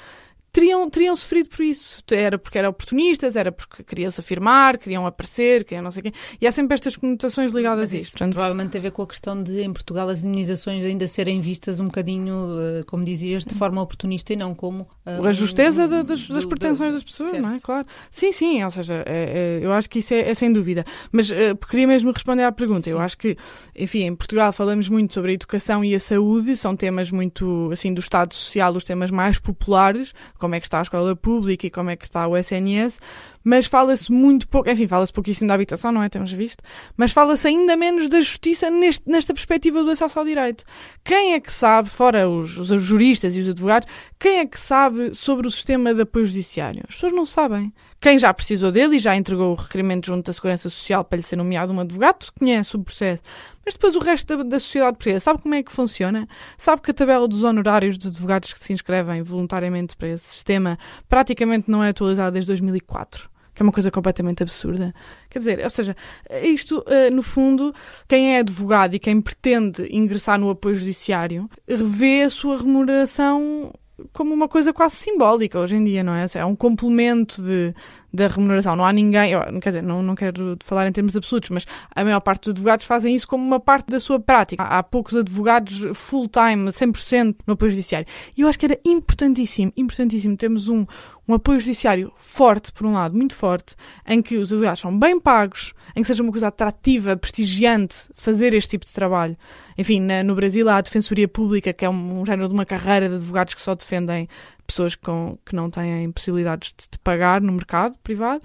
teriam, 0.52 0.90
teriam 0.90 1.16
sofrido 1.16 1.50
por 1.50 1.64
isso. 1.64 2.00
Era 2.12 2.38
porque 2.38 2.58
eram 2.58 2.70
oportunistas, 2.70 3.36
era 3.36 3.52
porque 3.52 3.84
queriam 3.84 4.12
se 4.12 4.20
afirmar, 4.20 4.78
queriam 4.78 5.06
aparecer, 5.06 5.64
queriam 5.64 5.84
não 5.84 5.92
sei 5.92 6.04
quem. 6.04 6.14
E 6.40 6.46
há 6.46 6.52
sempre 6.52 6.74
estas 6.74 6.96
conotações 6.96 7.52
ligadas 7.52 7.92
Mas 7.92 7.94
a 7.94 7.98
isso. 7.98 8.12
Portanto, 8.12 8.34
provavelmente 8.34 8.70
tem 8.72 8.80
a 8.80 8.82
ver 8.82 8.92
com 8.92 9.02
a 9.02 9.08
questão 9.08 9.42
de, 9.42 9.62
em 9.62 9.72
Portugal, 9.72 10.10
as 10.10 10.24
indenizações 10.24 10.84
ainda 10.84 11.08
serem 11.08 11.40
vistas 11.40 11.80
um 11.80 11.86
bocadinho, 11.86 12.50
eh, 12.60 12.84
como 12.86 13.04
dizias, 13.04 13.46
de 13.46 13.56
forma 13.56 13.82
oportunista 13.82 14.34
e 14.34 14.36
não 14.36 14.54
como. 14.54 14.88
Uh, 15.06 15.26
a 15.26 15.32
justeza 15.32 15.86
um, 15.86 15.90
da, 15.90 16.02
das, 16.04 16.28
das 16.28 16.46
pretensões 16.46 16.94
das 16.94 17.04
pessoas, 17.04 17.32
certo. 17.32 17.44
não 17.44 17.54
é? 17.54 17.60
Claro. 17.60 17.88
Sim, 18.10 18.32
sim, 18.32 18.64
ou 18.64 18.72
seja, 18.72 19.04
é, 19.06 19.60
é, 19.62 19.66
eu 19.66 19.72
acho 19.72 19.90
que 19.90 20.00
isso 20.00 20.14
é, 20.14 20.30
é 20.30 20.34
sem 20.34 20.52
dúvida. 20.52 20.86
Mas 21.12 21.30
uh, 21.30 21.56
queria 21.70 21.88
mesmo 21.88 22.12
responder 22.12 22.44
à 22.44 22.52
pergunta. 22.52 22.84
Sim. 22.84 22.92
Eu 22.92 23.00
acho 23.00 23.18
que, 23.18 23.38
enfim, 23.76 24.04
em 24.04 24.16
Portugal 24.16 24.52
falamos 24.52 24.90
muito 24.90 25.14
sobre 25.14 25.32
a 25.32 25.34
educação 25.34 25.84
e 25.84 25.96
a 25.96 26.00
saúde, 26.00 26.56
são 26.56 26.76
temas 26.76 27.10
muito, 27.12 27.70
assim, 27.72 27.94
do 27.94 28.00
Estado 28.00 28.34
Social, 28.34 28.76
os 28.76 28.84
temas 28.84 29.10
mais 29.12 29.40
populares, 29.40 30.14
como 30.42 30.56
é 30.56 30.60
que 30.60 30.66
está 30.66 30.80
a 30.80 30.82
escola 30.82 31.16
pública 31.16 31.68
e 31.68 31.70
como 31.70 31.92
é 31.92 31.96
que 31.96 32.04
está 32.04 32.28
o 32.28 32.36
SNS, 32.36 33.00
mas 33.44 33.66
fala-se 33.66 34.12
muito 34.12 34.48
pouco, 34.48 34.70
enfim, 34.70 34.88
fala-se 34.88 35.14
pouquíssimo 35.14 35.48
da 35.48 35.54
habitação, 35.54 35.92
não 35.92 36.04
é? 36.04 36.10
Temos 36.10 36.32
visto, 36.32 36.64
mas 36.96 37.12
fala-se 37.12 37.48
ainda 37.48 37.76
menos 37.76 38.10
da 38.10 38.20
justiça 38.20 38.70
neste, 38.70 39.10
nesta 39.10 39.34
perspectiva 39.34 39.84
do 39.84 39.90
acesso 39.90 40.20
ao 40.20 40.26
direito. 40.26 40.64
Quem 41.04 41.34
é 41.34 41.40
que 41.40 41.52
sabe, 41.52 41.90
fora 41.90 42.30
os, 42.30 42.58
os 42.58 42.82
juristas 42.82 43.36
e 43.36 43.42
os 43.42 43.50
advogados, 43.50 43.88
quem 44.20 44.40
é 44.40 44.46
que 44.46 44.60
sabe 44.60 45.14
sobre 45.14 45.48
o 45.48 45.52
sistema 45.52 45.94
de 45.94 46.02
apoio 46.02 46.26
judiciário? 46.26 46.84
As 46.88 46.96
pessoas 46.96 47.14
não 47.14 47.26
sabem. 47.26 47.74
Quem 48.00 48.18
já 48.18 48.34
precisou 48.34 48.72
dele 48.72 48.96
e 48.96 49.00
já 49.00 49.16
entregou 49.16 49.52
o 49.52 49.56
requerimento 49.56 50.08
junto 50.08 50.26
da 50.26 50.34
Segurança 50.34 50.70
Social 50.70 51.06
para 51.06 51.18
lhe 51.18 51.24
ser 51.24 51.36
nomeado 51.36 51.72
um 51.72 51.80
advogado, 51.80 52.26
conhece 52.38 52.76
o 52.76 52.84
processo. 52.84 53.22
Mas 53.64 53.76
depois 53.76 53.96
o 53.96 54.00
resto 54.00 54.38
da, 54.38 54.44
da 54.44 54.60
sociedade 54.60 54.98
portuguesa 54.98 55.20
sabe 55.20 55.42
como 55.42 55.54
é 55.54 55.62
que 55.62 55.72
funciona? 55.72 56.28
Sabe 56.58 56.82
que 56.82 56.90
a 56.90 56.94
tabela 56.96 57.28
dos 57.28 57.44
honorários 57.44 58.00
dos 58.00 58.08
advogados 58.08 58.54
que 58.54 58.60
se 58.60 58.74
inscrevem 58.74 59.22
voluntariamente 59.22 59.96
para 59.96 60.08
esse 60.08 60.26
sistema 60.26 60.80
praticamente 61.08 61.70
não 61.70 61.84
é 61.84 61.90
atualizada 61.90 62.32
desde 62.32 62.48
2004 62.48 63.31
que 63.54 63.62
é 63.62 63.64
uma 63.64 63.72
coisa 63.72 63.92
completamente 63.92 64.42
absurda. 64.44 64.94
Quer 65.30 65.40
dizer, 65.40 65.64
ou 65.64 65.70
seja, 65.70 65.96
isto, 66.44 66.84
eh, 66.88 67.10
no 67.10 67.22
fundo, 67.22 67.74
quem 68.08 68.36
é 68.36 68.40
advogado 68.40 68.96
e 68.96 69.00
quem 69.00 69.20
pretende 69.22 69.88
ingressar 69.96 70.40
no 70.40 70.50
apoio 70.50 70.76
judiciário 70.76 71.50
revê 71.68 72.24
a 72.24 72.30
sua 72.30 72.58
remuneração 72.58 73.74
como 74.14 74.34
uma 74.34 74.48
coisa 74.48 74.74
quase 74.74 74.96
simbólica 74.96 75.60
hoje 75.60 75.76
em 75.76 75.84
dia, 75.84 76.04
não 76.04 76.14
é? 76.14 76.26
É 76.36 76.46
um 76.46 76.56
complemento 76.56 77.42
de, 77.42 77.74
da 78.14 78.28
remuneração. 78.28 78.76
Não 78.76 78.86
há 78.86 78.92
ninguém, 78.92 79.32
quer 79.62 79.70
dizer, 79.70 79.84
não, 79.84 80.02
não 80.02 80.16
quero 80.16 80.58
falar 80.64 80.88
em 80.88 80.92
termos 80.92 81.16
absolutos, 81.16 81.50
mas 81.50 81.66
a 81.96 82.04
maior 82.04 82.20
parte 82.20 82.44
dos 82.44 82.52
advogados 82.52 82.86
fazem 82.86 83.16
isso 83.16 83.28
como 83.28 83.44
uma 83.44 83.60
parte 83.60 83.88
da 83.90 84.00
sua 84.00 84.20
prática. 84.20 84.64
Há, 84.64 84.80
há 84.80 84.84
poucos 84.84 85.16
advogados 85.16 85.86
full-time, 85.94 86.70
100% 86.70 87.36
no 87.48 87.54
apoio 87.54 87.72
judiciário. 87.72 88.08
E 88.38 88.42
eu 88.42 88.48
acho 88.48 88.60
que 88.60 88.66
era 88.66 88.80
importantíssimo, 88.86 89.72
importantíssimo 89.78 90.36
termos 90.36 90.68
um, 90.68 90.86
um 91.28 91.34
apoio 91.34 91.60
judiciário 91.60 92.12
forte, 92.16 92.72
por 92.72 92.86
um 92.86 92.94
lado, 92.94 93.16
muito 93.16 93.36
forte, 93.36 93.76
em 94.06 94.22
que 94.22 94.38
os 94.38 94.52
advogados 94.52 94.82
são 94.82 94.98
bem 94.98 95.20
pagos, 95.20 95.74
em 95.96 96.02
que 96.02 96.08
seja 96.08 96.24
uma 96.24 96.32
coisa 96.32 96.48
atrativa, 96.48 97.16
prestigiante 97.16 97.96
fazer 98.14 98.54
este 98.54 98.72
tipo 98.72 98.86
de 98.86 98.92
trabalho. 98.92 99.36
Enfim, 99.82 100.00
na, 100.00 100.24
no 100.24 100.36
Brasil 100.36 100.70
há 100.70 100.78
a 100.78 100.82
Defensoria 100.82 101.28
Pública, 101.28 101.74
que 101.74 101.84
é 101.84 101.90
um, 101.90 102.22
um 102.22 102.24
género 102.24 102.48
de 102.48 102.54
uma 102.54 102.68
carreira 102.68 103.10
de 103.10 103.16
advogados 103.16 103.56
que 103.56 103.62
só 103.62 103.74
defendem 103.74 104.28
pessoas 104.68 104.94
com, 104.94 105.40
que 105.44 105.56
não 105.56 105.72
têm 105.72 106.12
possibilidades 106.12 106.72
de, 106.78 106.88
de, 106.92 107.00
pagar 107.00 107.42
no 107.42 107.52
mercado 107.52 107.98
privado. 108.04 108.44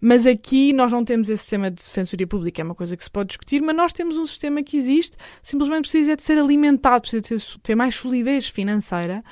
Mas 0.00 0.24
aqui 0.24 0.72
nós 0.72 0.90
não 0.90 1.04
temos 1.04 1.28
esse 1.28 1.42
sistema 1.42 1.70
de 1.70 1.76
defensoria 1.76 2.26
pública, 2.26 2.62
é 2.62 2.64
uma 2.64 2.74
coisa 2.74 2.96
que 2.96 3.04
se 3.04 3.10
pode 3.10 3.28
discutir, 3.28 3.60
mas 3.60 3.76
nós 3.76 3.92
temos 3.92 4.16
um 4.16 4.24
sistema 4.24 4.62
que 4.62 4.78
existe, 4.78 5.14
simplesmente 5.42 5.82
precisa 5.82 6.16
de 6.16 6.22
ser 6.22 6.38
alimentado, 6.38 7.02
precisa 7.02 7.36
de 7.36 7.60
ter 7.60 7.74
mais 7.74 7.94
solidez 7.94 8.48
financeira 8.48 9.22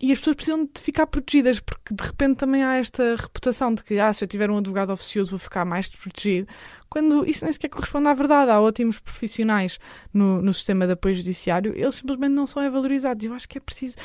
e 0.00 0.12
as 0.12 0.18
pessoas 0.18 0.36
precisam 0.36 0.64
de 0.64 0.80
ficar 0.80 1.06
protegidas, 1.06 1.60
porque 1.60 1.94
de 1.94 2.02
repente 2.02 2.36
também 2.36 2.62
há 2.62 2.76
esta 2.76 3.16
reputação 3.16 3.74
de 3.74 3.82
que, 3.82 3.98
ah, 3.98 4.12
se 4.12 4.22
eu 4.24 4.28
tiver 4.28 4.50
um 4.50 4.58
advogado 4.58 4.92
oficioso 4.92 5.30
vou 5.30 5.38
ficar 5.38 5.64
mais 5.64 5.88
desprotegido, 5.88 6.48
quando 6.88 7.28
isso 7.28 7.44
nem 7.44 7.52
sequer 7.52 7.68
corresponde 7.68 8.08
à 8.08 8.14
verdade. 8.14 8.50
Há 8.50 8.60
ótimos 8.60 8.98
profissionais 8.98 9.78
no, 10.12 10.40
no 10.40 10.54
sistema 10.54 10.86
de 10.86 10.92
apoio 10.92 11.14
judiciário, 11.14 11.72
eles 11.76 11.96
simplesmente 11.96 12.32
não 12.32 12.46
são 12.46 12.62
valorizados. 12.70 13.24
Eu 13.24 13.34
acho 13.34 13.48
que 13.48 13.58
é 13.58 13.60
preciso 13.60 13.96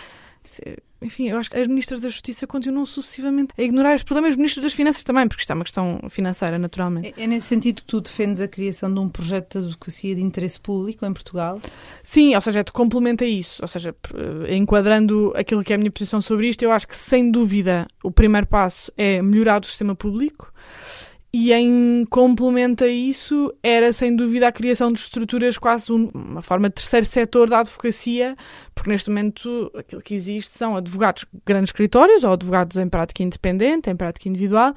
enfim, 1.03 1.29
eu 1.29 1.37
acho 1.37 1.49
que 1.49 1.57
as 1.57 1.67
ministras 1.67 2.01
da 2.01 2.09
Justiça 2.09 2.47
continuam 2.47 2.85
sucessivamente 2.85 3.53
a 3.57 3.61
ignorar 3.61 3.95
os 3.95 4.03
problemas 4.03 4.31
dos 4.31 4.37
ministros 4.37 4.63
das 4.63 4.73
Finanças 4.73 5.03
também, 5.03 5.27
porque 5.27 5.41
isto 5.41 5.51
é 5.51 5.55
uma 5.55 5.63
questão 5.63 5.99
financeira, 6.09 6.57
naturalmente. 6.57 7.13
É, 7.17 7.23
é, 7.23 7.27
nesse 7.27 7.47
sentido 7.47 7.81
que 7.81 7.87
tu 7.87 8.01
defendes 8.01 8.41
a 8.41 8.47
criação 8.47 8.93
de 8.93 8.99
um 8.99 9.09
projeto 9.09 9.59
de 9.59 9.65
advocacia 9.65 10.15
de 10.15 10.21
interesse 10.21 10.59
público 10.59 11.05
em 11.05 11.13
Portugal? 11.13 11.59
Sim, 12.03 12.35
ou 12.35 12.41
seja, 12.41 12.59
é 12.59 12.63
complementa 12.63 13.25
isso. 13.25 13.61
Ou 13.61 13.67
seja, 13.67 13.95
eh, 14.13 14.55
enquadrando 14.55 15.31
aquilo 15.35 15.63
que 15.63 15.73
é 15.73 15.75
a 15.75 15.79
minha 15.79 15.91
posição 15.91 16.21
sobre 16.21 16.49
isto, 16.49 16.63
eu 16.63 16.71
acho 16.71 16.87
que, 16.87 16.95
sem 16.95 17.29
dúvida, 17.31 17.87
o 18.03 18.11
primeiro 18.11 18.47
passo 18.47 18.91
é 18.97 19.21
melhorar 19.21 19.61
o 19.61 19.65
sistema 19.65 19.95
público. 19.95 20.51
E 21.35 21.51
em 21.51 22.05
complemento 22.11 22.83
a 22.83 22.87
isso, 22.87 23.51
era 23.63 23.91
sem 23.91 24.15
dúvida 24.15 24.47
a 24.47 24.51
criação 24.51 24.91
de 24.93 24.99
estruturas, 24.99 25.57
quase 25.57 25.91
uma 25.91 26.43
forma 26.43 26.69
de 26.69 26.75
terceiro 26.75 27.07
setor 27.07 27.49
da 27.49 27.61
advocacia, 27.61 28.35
porque 28.75 28.91
neste 28.91 29.09
momento 29.09 29.71
aquilo 29.75 29.99
que 29.99 30.13
existe 30.13 30.55
são 30.55 30.77
advogados 30.77 31.25
grandes 31.43 31.69
escritórios 31.69 32.23
ou 32.23 32.33
advogados 32.33 32.77
em 32.77 32.87
prática 32.87 33.23
independente, 33.23 33.89
em 33.89 33.95
prática 33.95 34.29
individual, 34.29 34.75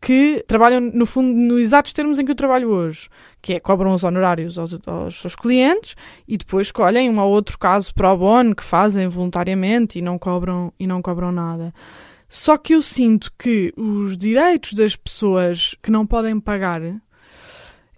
que 0.00 0.44
trabalham, 0.48 0.80
no 0.80 1.06
fundo, 1.06 1.32
nos 1.32 1.62
exatos 1.62 1.92
termos 1.92 2.18
em 2.18 2.24
que 2.24 2.32
eu 2.32 2.36
trabalho 2.36 2.70
hoje, 2.70 3.08
que 3.40 3.54
é 3.54 3.60
cobram 3.60 3.92
os 3.92 4.02
honorários 4.02 4.58
aos, 4.58 4.76
aos 4.88 5.20
seus 5.20 5.36
clientes 5.36 5.94
e 6.26 6.36
depois 6.36 6.66
escolhem 6.66 7.08
um 7.08 7.20
ou 7.20 7.30
outro 7.30 7.56
caso 7.56 7.94
pro 7.94 8.16
bono 8.16 8.54
que 8.54 8.64
fazem 8.64 9.06
voluntariamente 9.06 10.00
e 10.00 10.02
não 10.02 10.18
cobram, 10.18 10.72
e 10.76 10.88
não 10.88 11.00
cobram 11.00 11.30
nada. 11.30 11.72
Só 12.34 12.58
que 12.58 12.74
eu 12.74 12.82
sinto 12.82 13.32
que 13.38 13.72
os 13.76 14.18
direitos 14.18 14.72
das 14.72 14.96
pessoas 14.96 15.76
que 15.80 15.88
não 15.88 16.04
podem 16.04 16.40
pagar, 16.40 16.80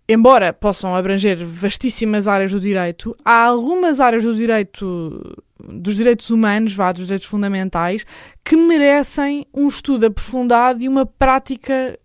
embora 0.06 0.52
possam 0.52 0.94
abranger 0.94 1.42
vastíssimas 1.42 2.28
áreas 2.28 2.52
do 2.52 2.60
direito, 2.60 3.16
há 3.24 3.44
algumas 3.44 3.98
áreas 3.98 4.24
do 4.24 4.36
direito 4.36 5.38
dos 5.58 5.96
direitos 5.96 6.28
humanos, 6.28 6.74
vá, 6.74 6.92
dos 6.92 7.06
direitos 7.06 7.26
fundamentais, 7.26 8.04
que 8.44 8.56
merecem 8.56 9.46
um 9.54 9.68
estudo 9.68 10.04
aprofundado 10.04 10.84
e 10.84 10.88
uma 10.88 11.06
prática 11.06 11.98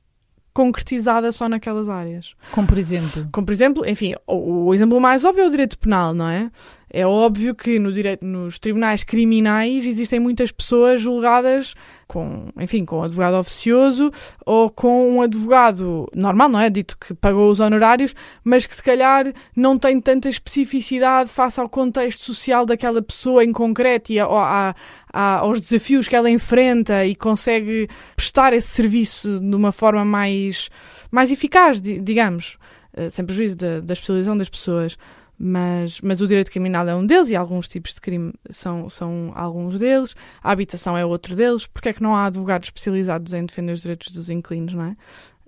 concretizada 0.53 1.33
só 1.33 1.49
naquelas 1.49 1.89
áreas. 1.89 2.33
Como 2.51 2.65
por 2.65 2.77
exemplo? 2.77 3.27
Como 3.29 3.45
por 3.45 3.51
exemplo, 3.51 3.85
enfim, 3.85 4.15
o, 4.25 4.67
o 4.67 4.73
exemplo 4.73 5.01
mais 5.01 5.25
óbvio 5.25 5.43
é 5.43 5.47
o 5.47 5.51
direito 5.51 5.77
penal, 5.77 6.13
não 6.13 6.29
é? 6.29 6.49
É 6.93 7.07
óbvio 7.07 7.55
que 7.55 7.79
no 7.79 7.91
direito, 7.91 8.25
nos 8.25 8.59
tribunais 8.59 9.01
criminais 9.01 9.85
existem 9.85 10.19
muitas 10.19 10.51
pessoas 10.51 10.99
julgadas 10.99 11.73
com, 12.05 12.49
enfim, 12.59 12.83
com 12.83 12.99
um 12.99 13.03
advogado 13.03 13.35
oficioso 13.37 14.11
ou 14.45 14.69
com 14.69 15.09
um 15.09 15.21
advogado 15.21 16.05
normal, 16.13 16.49
não 16.49 16.59
é? 16.59 16.69
Dito 16.69 16.97
que 16.97 17.13
pagou 17.13 17.49
os 17.49 17.61
honorários, 17.61 18.13
mas 18.43 18.65
que 18.65 18.75
se 18.75 18.83
calhar 18.83 19.31
não 19.55 19.79
tem 19.79 20.01
tanta 20.01 20.27
especificidade 20.27 21.29
face 21.29 21.61
ao 21.61 21.69
contexto 21.69 22.25
social 22.25 22.65
daquela 22.65 23.01
pessoa 23.01 23.41
em 23.45 23.53
concreto 23.53 24.11
e 24.11 24.19
a, 24.19 24.25
a, 24.25 24.75
a, 25.13 25.37
aos 25.37 25.61
desafios 25.61 26.09
que 26.09 26.15
ela 26.17 26.29
enfrenta 26.29 27.05
e 27.05 27.15
consegue 27.15 27.87
prestar 28.17 28.51
esse 28.51 28.67
serviço 28.67 29.39
de 29.39 29.55
uma 29.55 29.71
forma 29.71 30.03
mais, 30.03 30.69
mais 31.09 31.31
eficaz, 31.31 31.79
digamos, 31.79 32.57
eh, 32.93 33.09
sem 33.09 33.23
prejuízo 33.23 33.55
da, 33.55 33.79
da 33.79 33.93
especialização 33.93 34.35
das 34.35 34.49
pessoas 34.49 34.97
mas, 35.43 35.99
mas 36.01 36.21
o 36.21 36.27
direito 36.27 36.51
criminal 36.51 36.87
é 36.87 36.93
um 36.93 37.03
deles 37.03 37.31
e 37.31 37.35
alguns 37.35 37.67
tipos 37.67 37.95
de 37.95 37.99
crime 37.99 38.31
são, 38.47 38.87
são 38.87 39.31
alguns 39.33 39.79
deles. 39.79 40.15
A 40.43 40.51
habitação 40.51 40.95
é 40.95 41.03
outro 41.03 41.35
deles. 41.35 41.65
Porque 41.65 41.89
é 41.89 41.93
que 41.93 42.03
não 42.03 42.15
há 42.15 42.27
advogados 42.27 42.67
especializados 42.67 43.33
em 43.33 43.43
defender 43.43 43.73
os 43.73 43.81
direitos 43.81 44.11
dos 44.11 44.29
inquilinos, 44.29 44.75
não 44.75 44.83
é? 44.83 44.95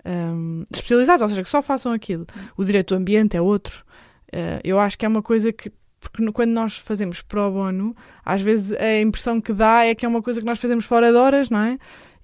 Um, 0.04 0.64
especializados, 0.72 1.22
ou 1.22 1.28
seja, 1.28 1.44
que 1.44 1.48
só 1.48 1.62
façam 1.62 1.92
aquilo. 1.92 2.26
O 2.56 2.64
direito 2.64 2.94
do 2.94 2.98
ambiente 2.98 3.36
é 3.36 3.40
outro. 3.40 3.84
Uh, 4.28 4.58
eu 4.64 4.80
acho 4.80 4.98
que 4.98 5.06
é 5.06 5.08
uma 5.08 5.22
coisa 5.22 5.52
que 5.52 5.70
porque 6.00 6.32
quando 6.32 6.50
nós 6.50 6.76
fazemos 6.76 7.22
pro 7.22 7.50
bono, 7.50 7.96
às 8.22 8.42
vezes 8.42 8.72
a 8.72 9.00
impressão 9.00 9.40
que 9.40 9.54
dá 9.54 9.86
é 9.86 9.94
que 9.94 10.04
é 10.04 10.08
uma 10.08 10.20
coisa 10.20 10.38
que 10.38 10.44
nós 10.44 10.60
fazemos 10.60 10.84
fora 10.84 11.10
de 11.10 11.16
horas, 11.16 11.48
não 11.48 11.60
é? 11.60 11.78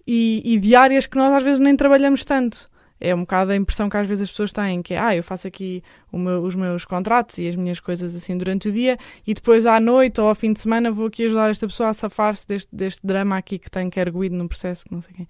E, 0.07 0.43
e 0.45 0.59
diárias 0.59 1.07
que 1.07 1.17
nós 1.17 1.33
às 1.33 1.43
vezes 1.43 1.59
nem 1.59 1.75
trabalhamos 1.75 2.23
tanto 2.23 2.70
é 3.01 3.15
um 3.15 3.21
bocado 3.21 3.53
a 3.53 3.57
impressão 3.57 3.89
que 3.89 3.97
às 3.97 4.07
vezes 4.07 4.25
as 4.25 4.31
pessoas 4.31 4.53
têm, 4.53 4.83
que 4.83 4.95
é, 4.95 4.99
ah, 4.99 5.17
eu 5.17 5.23
faço 5.23 5.49
aqui 5.49 5.83
meu, 6.13 6.43
os 6.43 6.55
meus 6.55 6.85
contratos 6.85 7.39
e 7.39 7.49
as 7.49 7.57
minhas 7.57 7.81
coisas 7.81 8.15
assim 8.15 8.37
durante 8.37 8.69
o 8.69 8.73
dia 8.73 8.99
e 9.27 9.33
depois 9.33 9.65
à 9.65 9.81
noite 9.81 10.21
ou 10.21 10.29
ao 10.29 10.35
fim 10.35 10.53
de 10.53 10.61
semana 10.61 10.91
vou 10.91 11.07
aqui 11.07 11.25
ajudar 11.25 11.51
esta 11.51 11.67
pessoa 11.67 11.89
a 11.89 11.95
safar-se 11.95 12.47
deste, 12.47 12.69
deste 12.71 13.07
drama 13.07 13.37
aqui 13.37 13.59
que 13.59 13.71
tem 13.71 13.89
que 13.89 13.99
erguido 13.99 14.37
num 14.37 14.47
processo 14.47 14.85
que 14.85 14.93
não 14.93 15.01
sei 15.01 15.15
quem. 15.15 15.29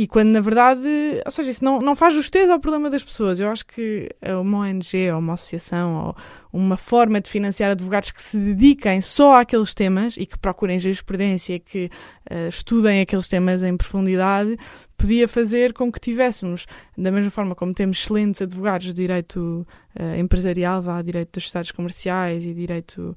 E 0.00 0.06
quando 0.06 0.28
na 0.28 0.40
verdade, 0.40 0.86
ou 1.26 1.30
seja, 1.32 1.50
isso 1.50 1.64
não, 1.64 1.80
não 1.80 1.92
faz 1.92 2.14
justeza 2.14 2.52
ao 2.52 2.60
problema 2.60 2.88
das 2.88 3.02
pessoas. 3.02 3.40
Eu 3.40 3.50
acho 3.50 3.66
que 3.66 4.08
uma 4.40 4.58
ONG 4.58 5.10
ou 5.10 5.18
uma 5.18 5.34
associação 5.34 6.06
ou 6.06 6.16
uma 6.52 6.76
forma 6.76 7.20
de 7.20 7.28
financiar 7.28 7.72
advogados 7.72 8.12
que 8.12 8.22
se 8.22 8.38
dediquem 8.38 9.00
só 9.00 9.40
àqueles 9.40 9.74
temas 9.74 10.16
e 10.16 10.24
que 10.24 10.38
procurem 10.38 10.78
jurisprudência, 10.78 11.58
que 11.58 11.90
uh, 12.30 12.48
estudem 12.48 13.00
aqueles 13.00 13.26
temas 13.26 13.60
em 13.64 13.76
profundidade, 13.76 14.56
podia 14.96 15.26
fazer 15.26 15.72
com 15.72 15.90
que 15.90 15.98
tivéssemos, 15.98 16.64
da 16.96 17.10
mesma 17.10 17.32
forma 17.32 17.56
como 17.56 17.74
temos 17.74 17.98
excelentes 17.98 18.40
advogados 18.40 18.86
de 18.86 18.92
direito 18.92 19.66
uh, 19.98 20.16
empresarial, 20.16 20.80
vá, 20.80 21.02
direito 21.02 21.32
dos 21.32 21.42
estados 21.42 21.72
comerciais 21.72 22.44
e 22.44 22.54
direito, 22.54 23.16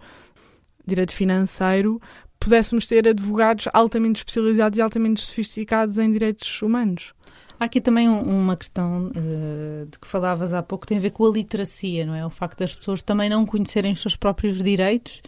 direito 0.83 1.13
financeiro, 1.13 2.01
pudéssemos 2.41 2.87
ter 2.87 3.07
advogados 3.07 3.67
altamente 3.71 4.17
especializados 4.17 4.79
e 4.79 4.81
altamente 4.81 5.21
sofisticados 5.21 5.99
em 5.99 6.11
direitos 6.11 6.61
humanos. 6.61 7.13
Há 7.59 7.65
aqui 7.65 7.79
também 7.79 8.09
uma 8.09 8.57
questão 8.57 9.09
uh, 9.09 9.85
de 9.85 9.99
que 9.99 10.07
falavas 10.07 10.51
há 10.51 10.63
pouco, 10.63 10.87
tem 10.87 10.97
a 10.97 11.01
ver 11.01 11.11
com 11.11 11.23
a 11.27 11.31
literacia, 11.31 12.03
não 12.07 12.15
é? 12.15 12.25
O 12.25 12.29
facto 12.31 12.57
das 12.57 12.73
pessoas 12.73 13.03
também 13.03 13.29
não 13.29 13.45
conhecerem 13.45 13.91
os 13.91 14.01
seus 14.01 14.15
próprios 14.15 14.63
direitos 14.63 15.21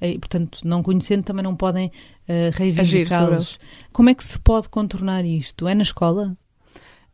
eh, 0.00 0.10
e, 0.10 0.18
portanto, 0.18 0.58
não 0.64 0.82
conhecendo, 0.82 1.22
também 1.22 1.44
não 1.44 1.54
podem 1.54 1.86
uh, 1.86 2.50
reivindicá-los. 2.52 3.60
Como 3.92 4.10
é 4.10 4.14
que 4.14 4.24
se 4.24 4.36
pode 4.40 4.68
contornar 4.68 5.24
isto? 5.24 5.68
É 5.68 5.74
na 5.76 5.82
escola? 5.82 6.36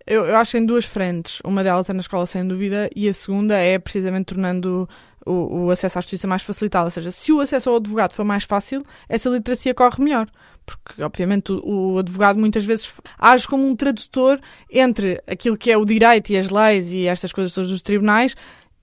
Eu, 0.07 0.25
eu 0.25 0.37
acho 0.37 0.57
em 0.57 0.67
duas 0.67 0.85
frentes. 0.85 1.41
Uma 1.45 1.63
delas 1.63 1.89
é 1.89 1.93
na 1.93 2.01
escola, 2.01 2.27
sem 2.27 2.47
dúvida, 2.47 2.91
e 2.95 3.09
a 3.09 3.15
segunda 3.15 3.57
é 3.57 3.79
precisamente 3.79 4.27
tornando 4.27 4.89
o, 5.25 5.67
o, 5.67 5.71
acesso 5.71 5.99
à 5.99 6.01
justiça 6.01 6.27
mais 6.27 6.43
facilitado. 6.43 6.87
Ou 6.87 6.91
seja, 6.91 7.11
se 7.11 7.33
o 7.33 7.41
acesso 7.41 7.71
ao 7.71 7.77
advogado 7.77 8.13
for 8.13 8.25
mais 8.25 8.45
fácil, 8.45 8.83
essa 9.09 9.29
literacia 9.29 9.75
corre 9.75 10.03
melhor. 10.03 10.29
Porque, 10.65 11.03
obviamente, 11.03 11.53
o, 11.53 11.99
advogado 11.99 12.39
muitas 12.39 12.65
vezes 12.65 13.01
age 13.19 13.47
como 13.47 13.67
um 13.67 13.75
tradutor 13.75 14.41
entre 14.71 15.23
aquilo 15.27 15.57
que 15.57 15.71
é 15.71 15.77
o 15.77 15.85
direito 15.85 16.31
e 16.31 16.37
as 16.37 16.51
leis 16.51 16.93
e 16.93 17.07
estas 17.07 17.33
coisas 17.33 17.53
todas 17.53 17.71
dos 17.71 17.83
tribunais 17.83 18.37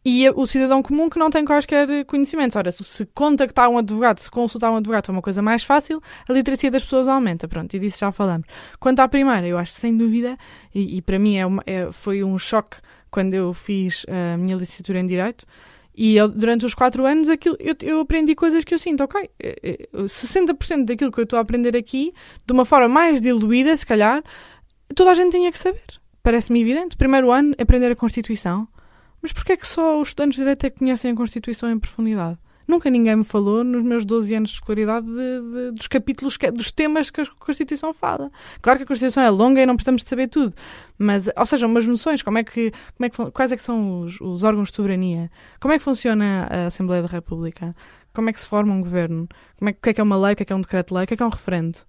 e 0.03 0.29
o 0.29 0.45
cidadão 0.45 0.81
comum 0.81 1.09
que 1.09 1.19
não 1.19 1.29
tem 1.29 1.43
quaisquer 1.43 2.05
conhecimentos. 2.05 2.55
Ora, 2.55 2.71
se 2.71 3.05
contactar 3.07 3.69
um 3.69 3.77
advogado, 3.77 4.19
se 4.19 4.31
consultar 4.31 4.71
um 4.71 4.77
advogado 4.77 5.05
for 5.05 5.11
uma 5.11 5.21
coisa 5.21 5.41
mais 5.41 5.63
fácil, 5.63 6.01
a 6.27 6.33
literacia 6.33 6.71
das 6.71 6.83
pessoas 6.83 7.07
aumenta. 7.07 7.47
Pronto, 7.47 7.73
e 7.73 7.79
disso 7.79 7.99
já 7.99 8.11
falamos. 8.11 8.47
Quanto 8.79 8.99
à 8.99 9.07
primeira, 9.07 9.45
eu 9.47 9.57
acho 9.57 9.73
sem 9.73 9.95
dúvida, 9.95 10.37
e, 10.73 10.97
e 10.97 11.01
para 11.01 11.19
mim 11.19 11.37
é, 11.37 11.45
uma, 11.45 11.63
é 11.65 11.91
foi 11.91 12.23
um 12.23 12.37
choque 12.37 12.77
quando 13.11 13.33
eu 13.33 13.53
fiz 13.53 14.05
a 14.07 14.37
minha 14.37 14.55
licenciatura 14.55 14.99
em 14.99 15.07
Direito, 15.07 15.45
e 15.95 16.15
eu, 16.15 16.29
durante 16.29 16.65
os 16.65 16.73
quatro 16.73 17.05
anos 17.05 17.27
aquilo, 17.27 17.57
eu, 17.59 17.75
eu, 17.81 17.99
aprendi 17.99 18.33
coisas 18.33 18.63
que 18.63 18.73
eu 18.73 18.79
sinto, 18.79 19.03
ok, 19.03 19.29
60% 19.93 20.71
eh, 20.71 20.79
eh, 20.79 20.83
daquilo 20.85 21.11
que 21.11 21.19
eu 21.19 21.23
estou 21.23 21.37
a 21.37 21.41
aprender 21.41 21.75
aqui, 21.75 22.13
de 22.45 22.53
uma 22.53 22.63
forma 22.63 22.87
mais 22.87 23.19
diluída, 23.19 23.75
se 23.75 23.85
calhar, 23.85 24.23
toda 24.95 25.11
a 25.11 25.13
gente 25.13 25.31
tinha 25.31 25.51
que 25.51 25.57
saber. 25.57 25.83
Parece-me 26.23 26.61
evidente. 26.61 26.95
Primeiro 26.95 27.31
ano, 27.31 27.53
aprender 27.59 27.91
a 27.91 27.95
Constituição. 27.95 28.67
Mas 29.21 29.33
porquê 29.33 29.53
é 29.53 29.57
que 29.57 29.67
só 29.67 29.99
os 30.01 30.09
estudantes 30.09 30.35
de 30.35 30.41
Direito 30.41 30.65
é 30.65 30.69
que 30.69 30.79
conhecem 30.79 31.11
a 31.11 31.15
Constituição 31.15 31.69
em 31.69 31.79
profundidade? 31.79 32.37
Nunca 32.69 32.87
ninguém 32.87 33.15
me 33.15 33.23
falou, 33.23 33.63
nos 33.63 33.83
meus 33.83 34.05
12 34.05 34.35
anos 34.35 34.51
de 34.51 34.57
escolaridade, 34.57 35.07
de, 35.07 35.11
de, 35.11 35.71
dos 35.71 35.87
capítulos, 35.87 36.37
que, 36.37 36.51
dos 36.51 36.71
temas 36.71 37.09
que 37.09 37.19
a 37.19 37.25
Constituição 37.39 37.91
fala. 37.91 38.31
Claro 38.61 38.77
que 38.77 38.83
a 38.83 38.85
Constituição 38.85 39.23
é 39.23 39.29
longa 39.31 39.59
e 39.59 39.65
não 39.65 39.75
precisamos 39.75 40.03
de 40.03 40.07
saber 40.07 40.27
tudo, 40.27 40.55
mas, 40.95 41.27
ou 41.35 41.45
seja, 41.47 41.65
umas 41.65 41.87
noções, 41.87 42.21
como 42.21 42.37
é 42.37 42.43
que, 42.43 42.71
como 42.95 43.05
é 43.07 43.09
que, 43.09 43.31
quais 43.31 43.51
é 43.51 43.57
que 43.57 43.63
são 43.63 44.01
os, 44.01 44.21
os 44.21 44.43
órgãos 44.43 44.69
de 44.69 44.75
soberania, 44.75 45.31
como 45.59 45.73
é 45.73 45.79
que 45.79 45.83
funciona 45.83 46.47
a 46.47 46.65
Assembleia 46.67 47.01
da 47.01 47.07
República, 47.07 47.75
como 48.13 48.29
é 48.29 48.33
que 48.33 48.39
se 48.39 48.47
forma 48.47 48.71
um 48.71 48.81
governo, 48.81 49.27
como 49.57 49.69
é, 49.69 49.71
o 49.71 49.75
que 49.75 49.89
é 49.89 49.93
que 49.95 49.99
é 49.99 50.03
uma 50.03 50.15
lei, 50.15 50.33
o 50.33 50.35
que 50.35 50.43
é 50.43 50.45
que 50.45 50.53
é 50.53 50.55
um 50.55 50.61
decreto-lei, 50.61 51.05
o 51.05 51.07
que 51.07 51.15
é 51.15 51.17
que 51.17 51.23
é 51.23 51.25
um 51.25 51.29
referendo. 51.29 51.79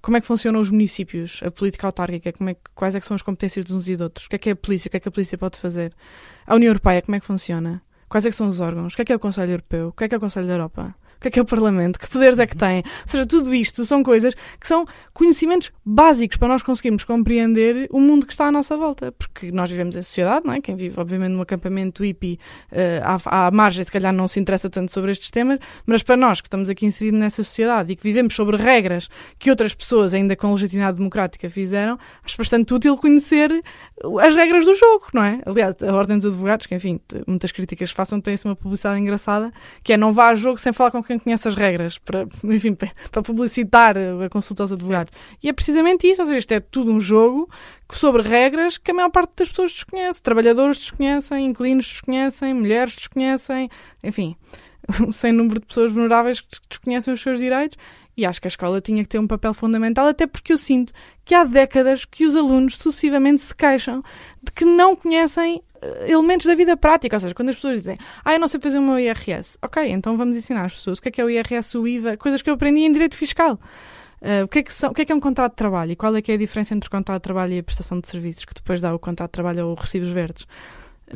Como 0.00 0.16
é 0.16 0.20
que 0.20 0.26
funcionam 0.26 0.60
os 0.60 0.70
municípios, 0.70 1.40
a 1.42 1.50
política 1.50 1.86
autárquica, 1.86 2.32
como 2.32 2.50
é 2.50 2.54
que, 2.54 2.60
quais 2.74 2.94
é 2.94 3.00
que 3.00 3.06
são 3.06 3.14
as 3.14 3.22
competências 3.22 3.64
de 3.64 3.74
uns 3.74 3.88
e 3.88 3.96
de 3.96 4.02
outros, 4.02 4.26
o 4.26 4.28
que 4.30 4.36
é 4.36 4.38
que 4.38 4.48
é 4.50 4.52
a 4.52 4.56
polícia, 4.56 4.88
o 4.88 4.90
que 4.90 4.96
é 4.96 5.00
que 5.00 5.08
a 5.08 5.12
polícia 5.12 5.36
pode 5.36 5.58
fazer, 5.58 5.92
a 6.46 6.54
União 6.54 6.70
Europeia, 6.70 7.02
como 7.02 7.16
é 7.16 7.20
que 7.20 7.26
funciona, 7.26 7.82
quais 8.08 8.24
é 8.24 8.30
que 8.30 8.36
são 8.36 8.48
os 8.48 8.60
órgãos, 8.60 8.94
o 8.94 8.96
que 8.96 9.02
é 9.02 9.04
que 9.04 9.12
é 9.12 9.16
o 9.16 9.20
Conselho 9.20 9.52
Europeu, 9.52 9.88
o 9.88 9.92
que 9.92 10.04
é 10.04 10.08
que 10.08 10.14
é 10.14 10.18
o 10.18 10.20
Conselho 10.20 10.46
da 10.46 10.54
Europa, 10.54 10.94
o 11.18 11.20
que 11.20 11.28
é 11.28 11.30
que 11.32 11.38
é 11.38 11.42
o 11.42 11.44
Parlamento? 11.44 11.98
Que 11.98 12.08
poderes 12.08 12.38
é 12.38 12.46
que 12.46 12.56
tem? 12.56 12.78
Ou 12.78 12.84
seja, 13.06 13.26
tudo 13.26 13.52
isto 13.52 13.84
são 13.84 14.04
coisas 14.04 14.34
que 14.34 14.68
são 14.68 14.84
conhecimentos 15.12 15.72
básicos 15.84 16.36
para 16.36 16.46
nós 16.46 16.62
conseguirmos 16.62 17.02
compreender 17.02 17.88
o 17.90 18.00
mundo 18.00 18.24
que 18.24 18.32
está 18.32 18.46
à 18.46 18.52
nossa 18.52 18.76
volta. 18.76 19.10
Porque 19.10 19.50
nós 19.50 19.68
vivemos 19.68 19.96
em 19.96 20.02
sociedade, 20.02 20.46
não 20.46 20.54
é? 20.54 20.60
Quem 20.60 20.76
vive, 20.76 20.98
obviamente, 21.00 21.30
num 21.30 21.40
acampamento 21.40 22.04
hippie 22.04 22.38
uh, 22.70 23.18
à, 23.26 23.46
à 23.46 23.50
margem, 23.50 23.82
se 23.82 23.90
calhar 23.90 24.12
não 24.12 24.28
se 24.28 24.38
interessa 24.38 24.70
tanto 24.70 24.92
sobre 24.92 25.10
estes 25.10 25.30
temas, 25.30 25.58
mas 25.84 26.04
para 26.04 26.16
nós 26.16 26.40
que 26.40 26.46
estamos 26.46 26.70
aqui 26.70 26.86
inseridos 26.86 27.18
nessa 27.18 27.42
sociedade 27.42 27.92
e 27.92 27.96
que 27.96 28.02
vivemos 28.02 28.34
sobre 28.34 28.56
regras 28.56 29.08
que 29.40 29.50
outras 29.50 29.74
pessoas, 29.74 30.14
ainda 30.14 30.36
com 30.36 30.52
legitimidade 30.52 30.98
democrática, 30.98 31.50
fizeram, 31.50 31.98
acho 32.24 32.36
bastante 32.36 32.72
útil 32.72 32.96
conhecer 32.96 33.50
as 34.20 34.34
regras 34.36 34.64
do 34.64 34.74
jogo, 34.74 35.06
não 35.12 35.24
é? 35.24 35.40
Aliás, 35.44 35.74
a 35.82 35.92
Ordem 35.92 36.16
dos 36.16 36.26
Advogados, 36.26 36.66
que 36.66 36.76
enfim, 36.76 37.00
muitas 37.26 37.50
críticas 37.50 37.90
façam, 37.90 38.20
tem-se 38.20 38.44
uma 38.44 38.54
publicidade 38.54 39.00
engraçada, 39.00 39.50
que 39.82 39.92
é 39.92 39.96
não 39.96 40.12
vá 40.12 40.28
a 40.28 40.34
jogo 40.34 40.58
sem 40.58 40.72
falar 40.72 40.92
com 40.92 41.02
quem 41.08 41.18
conhece 41.18 41.48
as 41.48 41.56
regras 41.56 41.98
para, 41.98 42.28
enfim, 42.44 42.76
para 43.10 43.22
publicitar 43.22 43.96
a 43.96 44.28
consulta 44.28 44.62
aos 44.62 44.72
advogados. 44.72 45.12
E 45.42 45.48
é 45.48 45.52
precisamente 45.52 46.06
isso, 46.06 46.22
ou 46.22 46.26
seja, 46.26 46.38
isto 46.38 46.52
é 46.52 46.60
tudo 46.60 46.92
um 46.92 47.00
jogo 47.00 47.48
sobre 47.90 48.22
regras 48.22 48.78
que 48.78 48.90
a 48.90 48.94
maior 48.94 49.10
parte 49.10 49.32
das 49.36 49.48
pessoas 49.48 49.72
desconhece. 49.72 50.22
Trabalhadores 50.22 50.78
desconhecem, 50.78 51.46
inquilinos 51.46 51.86
desconhecem, 51.86 52.54
mulheres 52.54 52.94
desconhecem, 52.94 53.68
enfim, 54.04 54.36
sem 55.10 55.32
número 55.32 55.60
de 55.60 55.66
pessoas 55.66 55.90
vulneráveis 55.90 56.40
que 56.40 56.58
desconhecem 56.68 57.12
os 57.12 57.20
seus 57.20 57.38
direitos. 57.38 57.76
E 58.16 58.26
acho 58.26 58.40
que 58.40 58.48
a 58.48 58.50
escola 58.50 58.80
tinha 58.80 59.02
que 59.04 59.08
ter 59.08 59.20
um 59.20 59.28
papel 59.28 59.54
fundamental, 59.54 60.08
até 60.08 60.26
porque 60.26 60.52
eu 60.52 60.58
sinto 60.58 60.92
que 61.24 61.36
há 61.36 61.44
décadas 61.44 62.04
que 62.04 62.26
os 62.26 62.34
alunos 62.34 62.76
sucessivamente 62.76 63.40
se 63.40 63.54
queixam 63.54 64.02
de 64.42 64.50
que 64.50 64.64
não 64.64 64.96
conhecem 64.96 65.62
elementos 66.06 66.46
da 66.46 66.54
vida 66.54 66.76
prática, 66.76 67.16
ou 67.16 67.20
seja, 67.20 67.34
quando 67.34 67.50
as 67.50 67.56
pessoas 67.56 67.78
dizem, 67.78 67.98
ah, 68.24 68.34
eu 68.34 68.40
não 68.40 68.48
sei 68.48 68.60
fazer 68.60 68.78
o 68.78 68.82
meu 68.82 68.98
IRS, 68.98 69.58
ok, 69.62 69.88
então 69.90 70.16
vamos 70.16 70.36
ensinar 70.36 70.64
as 70.64 70.74
pessoas 70.74 70.98
o 70.98 71.02
que 71.02 71.08
é 71.08 71.12
que 71.12 71.20
é 71.20 71.24
o 71.24 71.30
IRS, 71.30 71.76
o 71.76 71.86
IVA, 71.86 72.16
coisas 72.16 72.42
que 72.42 72.50
eu 72.50 72.54
aprendi 72.54 72.80
em 72.80 72.92
direito 72.92 73.16
fiscal. 73.16 73.58
Uh, 74.20 74.44
o, 74.44 74.48
que 74.48 74.58
é 74.58 74.62
que 74.64 74.72
são, 74.72 74.90
o 74.90 74.94
que 74.94 75.02
é 75.02 75.04
que 75.04 75.12
é 75.12 75.14
um 75.14 75.20
contrato 75.20 75.52
de 75.52 75.56
trabalho 75.56 75.92
e 75.92 75.96
qual 75.96 76.14
é 76.16 76.20
que 76.20 76.32
é 76.32 76.34
a 76.34 76.38
diferença 76.38 76.74
entre 76.74 76.88
o 76.88 76.90
contrato 76.90 77.20
de 77.20 77.22
trabalho 77.22 77.52
e 77.52 77.58
a 77.60 77.62
prestação 77.62 78.00
de 78.00 78.08
serviços, 78.08 78.44
que 78.44 78.52
depois 78.52 78.80
dá 78.80 78.92
o 78.92 78.98
contrato 78.98 79.30
de 79.30 79.32
trabalho 79.32 79.68
ou 79.68 79.74
recibos 79.74 80.08
verdes. 80.08 80.44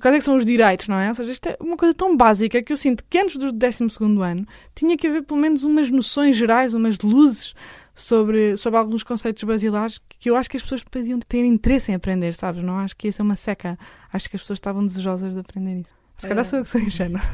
Quais 0.00 0.14
é 0.14 0.18
que 0.18 0.24
são 0.24 0.36
os 0.36 0.44
direitos, 0.44 0.88
não 0.88 0.98
é? 0.98 1.08
Ou 1.08 1.14
seja, 1.14 1.32
isto 1.32 1.46
é 1.48 1.56
uma 1.60 1.76
coisa 1.76 1.92
tão 1.92 2.16
básica 2.16 2.62
que 2.62 2.72
eu 2.72 2.76
sinto 2.76 3.04
que 3.10 3.18
antes 3.18 3.36
do 3.36 3.52
12 3.52 3.88
ano 4.22 4.46
tinha 4.74 4.96
que 4.96 5.06
haver 5.06 5.22
pelo 5.22 5.38
menos 5.38 5.64
umas 5.64 5.90
noções 5.90 6.36
gerais, 6.36 6.72
umas 6.72 6.98
luzes 7.00 7.54
sobre, 7.94 8.56
sobre 8.56 8.78
alguns 8.78 9.02
conceitos 9.02 9.42
basilares 9.42 10.00
que 10.18 10.30
eu 10.30 10.36
acho 10.36 10.48
que 10.48 10.56
as 10.56 10.62
pessoas 10.62 10.82
podiam 10.82 11.18
ter 11.20 11.44
interesse 11.44 11.92
em 11.92 11.94
aprender, 11.94 12.34
sabes? 12.34 12.62
Não 12.62 12.78
acho 12.78 12.96
que 12.96 13.08
ia 13.08 13.12
ser 13.12 13.22
uma 13.22 13.36
seca. 13.36 13.78
Acho 14.12 14.28
que 14.28 14.36
as 14.36 14.42
pessoas 14.42 14.58
estavam 14.58 14.84
desejosas 14.84 15.32
de 15.32 15.40
aprender 15.40 15.80
isso. 15.80 15.94
Se 16.16 16.28
calhar 16.28 16.44
sou 16.44 16.60
eu 16.60 16.62
que 16.62 16.70
sou 16.70 16.80
ingênua. 16.80 17.20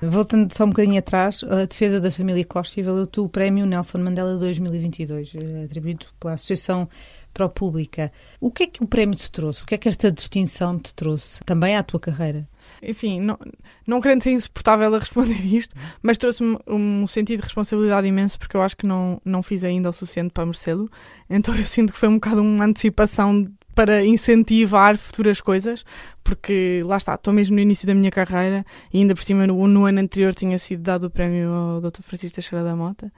Voltando 0.00 0.54
só 0.54 0.64
um 0.64 0.68
bocadinho 0.68 1.00
atrás, 1.00 1.42
a 1.42 1.64
defesa 1.64 2.00
da 2.00 2.08
família 2.08 2.44
Costa 2.44 2.80
valeu-te 2.80 3.18
o 3.18 3.28
prémio 3.28 3.66
Nelson 3.66 3.98
Mandela 3.98 4.36
2022, 4.36 5.34
eh, 5.34 5.64
atribuído 5.64 6.06
pela 6.20 6.34
Associação 6.34 6.88
Pró-Pública. 7.34 8.12
O 8.40 8.48
que 8.52 8.62
é 8.62 8.66
que 8.68 8.84
o 8.84 8.86
prémio 8.86 9.16
te 9.16 9.28
trouxe? 9.28 9.64
O 9.64 9.66
que 9.66 9.74
é 9.74 9.78
que 9.78 9.88
esta 9.88 10.12
distinção 10.12 10.78
te 10.78 10.94
trouxe 10.94 11.40
também 11.44 11.76
à 11.76 11.82
tua 11.82 11.98
carreira? 11.98 12.48
Enfim, 12.82 13.20
não, 13.20 13.38
não 13.86 14.00
querendo 14.00 14.22
ser 14.22 14.30
insuportável 14.30 14.94
a 14.94 14.98
responder 14.98 15.40
isto, 15.44 15.74
mas 16.02 16.18
trouxe-me 16.18 16.58
um 16.66 17.06
sentido 17.06 17.40
de 17.40 17.44
responsabilidade 17.44 18.06
imenso 18.06 18.38
porque 18.38 18.56
eu 18.56 18.62
acho 18.62 18.76
que 18.76 18.86
não, 18.86 19.20
não 19.24 19.42
fiz 19.42 19.64
ainda 19.64 19.90
o 19.90 19.92
suficiente 19.92 20.32
para 20.32 20.46
merecê-lo. 20.46 20.90
Então 21.28 21.54
eu 21.54 21.64
sinto 21.64 21.92
que 21.92 21.98
foi 21.98 22.08
um 22.08 22.14
bocado 22.14 22.40
uma 22.40 22.64
antecipação 22.64 23.46
para 23.78 24.04
incentivar 24.04 24.96
futuras 24.96 25.40
coisas, 25.40 25.84
porque 26.24 26.82
lá 26.84 26.96
está, 26.96 27.14
estou 27.14 27.32
mesmo 27.32 27.54
no 27.54 27.62
início 27.62 27.86
da 27.86 27.94
minha 27.94 28.10
carreira 28.10 28.66
e 28.92 28.98
ainda 28.98 29.14
por 29.14 29.22
cima 29.22 29.46
no, 29.46 29.68
no 29.68 29.84
ano 29.84 30.00
anterior 30.00 30.34
tinha 30.34 30.58
sido 30.58 30.82
dado 30.82 31.06
o 31.06 31.10
prémio 31.10 31.48
ao 31.52 31.80
Dr. 31.80 32.02
Francisco 32.02 32.34
Teixeira 32.34 32.64
da 32.64 32.74
Mota, 32.74 33.12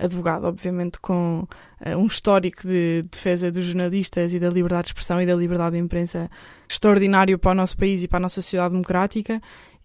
advogado, 0.00 0.44
obviamente, 0.46 0.98
com 1.00 1.46
uh, 1.84 1.98
um 1.98 2.06
histórico 2.06 2.66
de 2.66 3.04
defesa 3.10 3.50
dos 3.50 3.66
jornalistas 3.66 4.32
e 4.32 4.40
da 4.40 4.48
liberdade 4.48 4.84
de 4.84 4.88
expressão 4.92 5.20
e 5.20 5.26
da 5.26 5.36
liberdade 5.36 5.76
de 5.76 5.82
imprensa 5.82 6.30
extraordinário 6.66 7.38
para 7.38 7.50
o 7.50 7.54
nosso 7.54 7.76
país 7.76 8.02
e 8.02 8.08
para 8.08 8.16
a 8.16 8.20
nossa 8.20 8.36
sociedade 8.36 8.72
democrática 8.72 9.38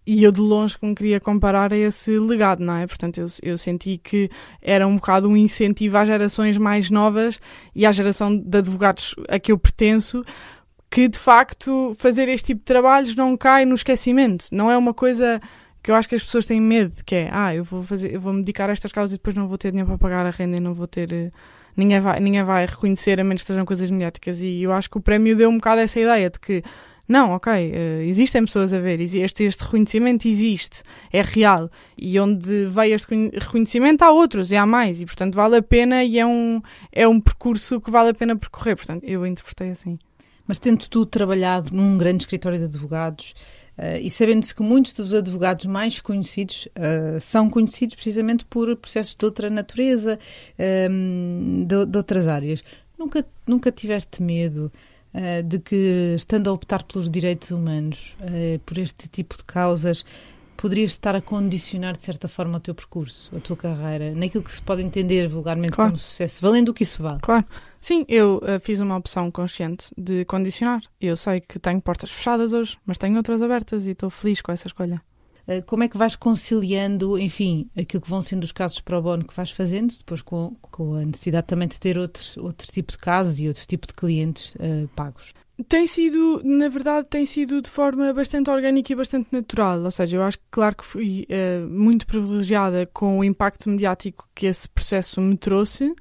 e 0.06 0.24
eu 0.24 0.32
de 0.32 0.40
longe 0.40 0.78
que 0.78 0.84
me 0.84 0.94
queria 0.94 1.20
comparar 1.20 1.72
a 1.72 1.76
esse 1.76 2.18
legado, 2.18 2.62
não 2.62 2.76
é? 2.76 2.86
Portanto, 2.86 3.18
eu, 3.18 3.26
eu 3.42 3.56
senti 3.56 3.98
que 3.98 4.28
era 4.60 4.86
um 4.86 4.96
bocado 4.96 5.28
um 5.28 5.36
incentivo 5.36 5.96
às 5.96 6.08
gerações 6.08 6.58
mais 6.58 6.90
novas 6.90 7.40
e 7.74 7.86
à 7.86 7.92
geração 7.92 8.36
de 8.36 8.58
advogados 8.58 9.14
a 9.28 9.38
que 9.38 9.52
eu 9.52 9.58
pertenço, 9.58 10.24
que 10.90 11.08
de 11.08 11.18
facto 11.18 11.94
fazer 11.96 12.28
este 12.28 12.48
tipo 12.48 12.60
de 12.60 12.66
trabalhos 12.66 13.14
não 13.14 13.36
cai 13.36 13.64
no 13.64 13.74
esquecimento. 13.74 14.46
Não 14.52 14.70
é 14.70 14.76
uma 14.76 14.92
coisa 14.92 15.40
que 15.82 15.90
eu 15.90 15.94
acho 15.94 16.08
que 16.08 16.14
as 16.14 16.22
pessoas 16.22 16.46
têm 16.46 16.60
medo, 16.60 16.94
que 17.04 17.14
é, 17.14 17.28
ah, 17.32 17.54
eu 17.54 17.64
vou 17.64 17.82
fazer, 17.82 18.12
eu 18.12 18.20
vou 18.20 18.32
me 18.32 18.40
dedicar 18.40 18.68
a 18.68 18.72
estas 18.72 18.92
causas 18.92 19.14
e 19.14 19.16
depois 19.16 19.34
não 19.34 19.48
vou 19.48 19.58
ter 19.58 19.70
dinheiro 19.70 19.88
para 19.88 19.98
pagar 19.98 20.26
a 20.26 20.30
renda 20.30 20.56
e 20.56 20.60
não 20.60 20.74
vou 20.74 20.86
ter 20.86 21.12
eh, 21.12 21.32
ninguém 21.76 22.00
vai, 22.00 22.20
ninguém 22.20 22.44
vai 22.44 22.66
reconhecer 22.66 23.18
a 23.20 23.24
menos 23.24 23.42
que 23.42 23.46
sejam 23.46 23.64
coisas 23.64 23.90
mediáticas 23.90 24.40
e 24.40 24.62
eu 24.62 24.72
acho 24.72 24.88
que 24.88 24.98
o 24.98 25.00
prémio 25.00 25.36
deu 25.36 25.50
um 25.50 25.56
bocado 25.56 25.80
essa 25.80 25.98
ideia 25.98 26.30
de 26.30 26.38
que 26.38 26.62
não, 27.12 27.32
ok, 27.32 27.52
uh, 27.52 28.02
existem 28.02 28.44
pessoas 28.44 28.72
a 28.72 28.80
ver, 28.80 29.00
este, 29.00 29.44
este 29.44 29.62
reconhecimento 29.62 30.26
existe, 30.26 30.82
é 31.12 31.20
real. 31.20 31.70
E 31.96 32.18
onde 32.18 32.66
veio 32.66 32.94
este 32.94 33.06
reconhecimento 33.34 34.02
há 34.02 34.10
outros 34.10 34.50
e 34.50 34.56
há 34.56 34.64
mais, 34.64 35.02
e 35.02 35.06
portanto 35.06 35.34
vale 35.34 35.56
a 35.56 35.62
pena 35.62 36.02
e 36.02 36.18
é 36.18 36.26
um, 36.26 36.60
é 36.90 37.06
um 37.06 37.20
percurso 37.20 37.80
que 37.80 37.90
vale 37.90 38.10
a 38.10 38.14
pena 38.14 38.34
percorrer. 38.34 38.76
Portanto, 38.76 39.04
eu 39.04 39.26
interpretei 39.26 39.70
assim. 39.70 39.98
Mas 40.46 40.58
tendo 40.58 40.88
tu 40.88 41.06
trabalhado 41.06 41.72
num 41.72 41.96
grande 41.96 42.24
escritório 42.24 42.58
de 42.58 42.64
advogados 42.64 43.34
uh, 43.78 44.00
e 44.00 44.10
sabendo-se 44.10 44.54
que 44.54 44.62
muitos 44.62 44.92
dos 44.92 45.14
advogados 45.14 45.66
mais 45.66 46.00
conhecidos 46.00 46.66
uh, 46.66 47.20
são 47.20 47.48
conhecidos 47.48 47.94
precisamente 47.94 48.44
por 48.46 48.74
processos 48.76 49.14
de 49.14 49.24
outra 49.24 49.50
natureza, 49.50 50.18
de, 50.58 51.86
de 51.86 51.96
outras 51.96 52.26
áreas, 52.26 52.64
nunca, 52.98 53.24
nunca 53.46 53.70
tiveste 53.70 54.22
medo? 54.22 54.72
Uh, 55.14 55.42
de 55.42 55.58
que, 55.58 56.14
estando 56.16 56.50
a 56.50 56.52
optar 56.52 56.84
pelos 56.84 57.10
direitos 57.10 57.50
humanos, 57.50 58.16
uh, 58.20 58.58
por 58.60 58.78
este 58.78 59.08
tipo 59.08 59.36
de 59.36 59.44
causas, 59.44 60.04
poderias 60.56 60.92
estar 60.92 61.16
a 61.16 61.20
condicionar 61.20 61.96
de 61.96 62.04
certa 62.04 62.28
forma 62.28 62.58
o 62.58 62.60
teu 62.60 62.74
percurso, 62.74 63.34
a 63.36 63.40
tua 63.40 63.56
carreira, 63.56 64.14
naquilo 64.14 64.44
que 64.44 64.52
se 64.52 64.62
pode 64.62 64.80
entender 64.80 65.28
vulgarmente 65.28 65.72
claro. 65.72 65.90
como 65.90 65.98
sucesso, 65.98 66.40
valendo 66.40 66.68
o 66.68 66.74
que 66.74 66.84
isso 66.84 67.02
vale. 67.02 67.18
Claro. 67.20 67.44
Sim, 67.80 68.04
eu 68.08 68.36
uh, 68.36 68.60
fiz 68.60 68.78
uma 68.78 68.96
opção 68.96 69.28
consciente 69.30 69.86
de 69.98 70.24
condicionar. 70.24 70.82
Eu 71.00 71.16
sei 71.16 71.40
que 71.40 71.58
tenho 71.58 71.80
portas 71.80 72.10
fechadas 72.12 72.52
hoje, 72.52 72.78
mas 72.86 72.96
tenho 72.96 73.16
outras 73.16 73.42
abertas 73.42 73.86
e 73.86 73.90
estou 73.90 74.08
feliz 74.08 74.40
com 74.40 74.52
essa 74.52 74.68
escolha. 74.68 75.02
Eh, 75.46 75.62
como 75.62 75.82
é 75.82 75.88
que 75.88 75.98
vais 75.98 76.16
conciliando, 76.16 77.18
enfim, 77.18 77.68
aquilo 77.76 78.02
que 78.02 78.10
vão 78.10 78.22
sendo 78.22 78.44
os 78.44 78.52
casos 78.52 78.80
pro 78.80 79.02
bono 79.02 79.24
que 79.24 79.34
vais 79.34 79.50
fazendo, 79.50 79.94
depois 79.96 80.22
com, 80.22 80.56
com 80.60 80.94
a 80.94 81.04
necessidade 81.04 81.46
também 81.46 81.68
de 81.68 81.78
ter 81.78 81.98
outros, 81.98 82.36
outro 82.36 82.70
tipo 82.70 82.92
de 82.92 82.98
casos 82.98 83.38
e 83.38 83.48
outro 83.48 83.66
tipo 83.66 83.86
de 83.86 83.94
clientes 83.94 84.54
uh, 84.56 84.88
pagos? 84.94 85.32
Tem 85.68 85.86
sido, 85.86 86.40
na 86.42 86.68
verdade, 86.68 87.06
tem 87.08 87.26
sido 87.26 87.60
de 87.60 87.68
forma 87.68 88.12
bastante 88.12 88.50
orgânica 88.50 88.92
e 88.92 88.96
bastante 88.96 89.28
natural. 89.30 89.80
Ou 89.80 89.90
seja, 89.90 90.16
eu 90.16 90.22
acho 90.22 90.38
que, 90.38 90.44
claro, 90.50 90.76
que 90.76 90.84
fui 90.84 91.26
uh, 91.28 91.68
muito 91.68 92.06
privilegiada 92.06 92.88
com 92.92 93.18
o 93.18 93.24
impacto 93.24 93.68
mediático 93.68 94.28
que 94.34 94.46
esse 94.46 94.68
processo 94.68 95.20
me 95.20 95.36
trouxe, 95.36 95.94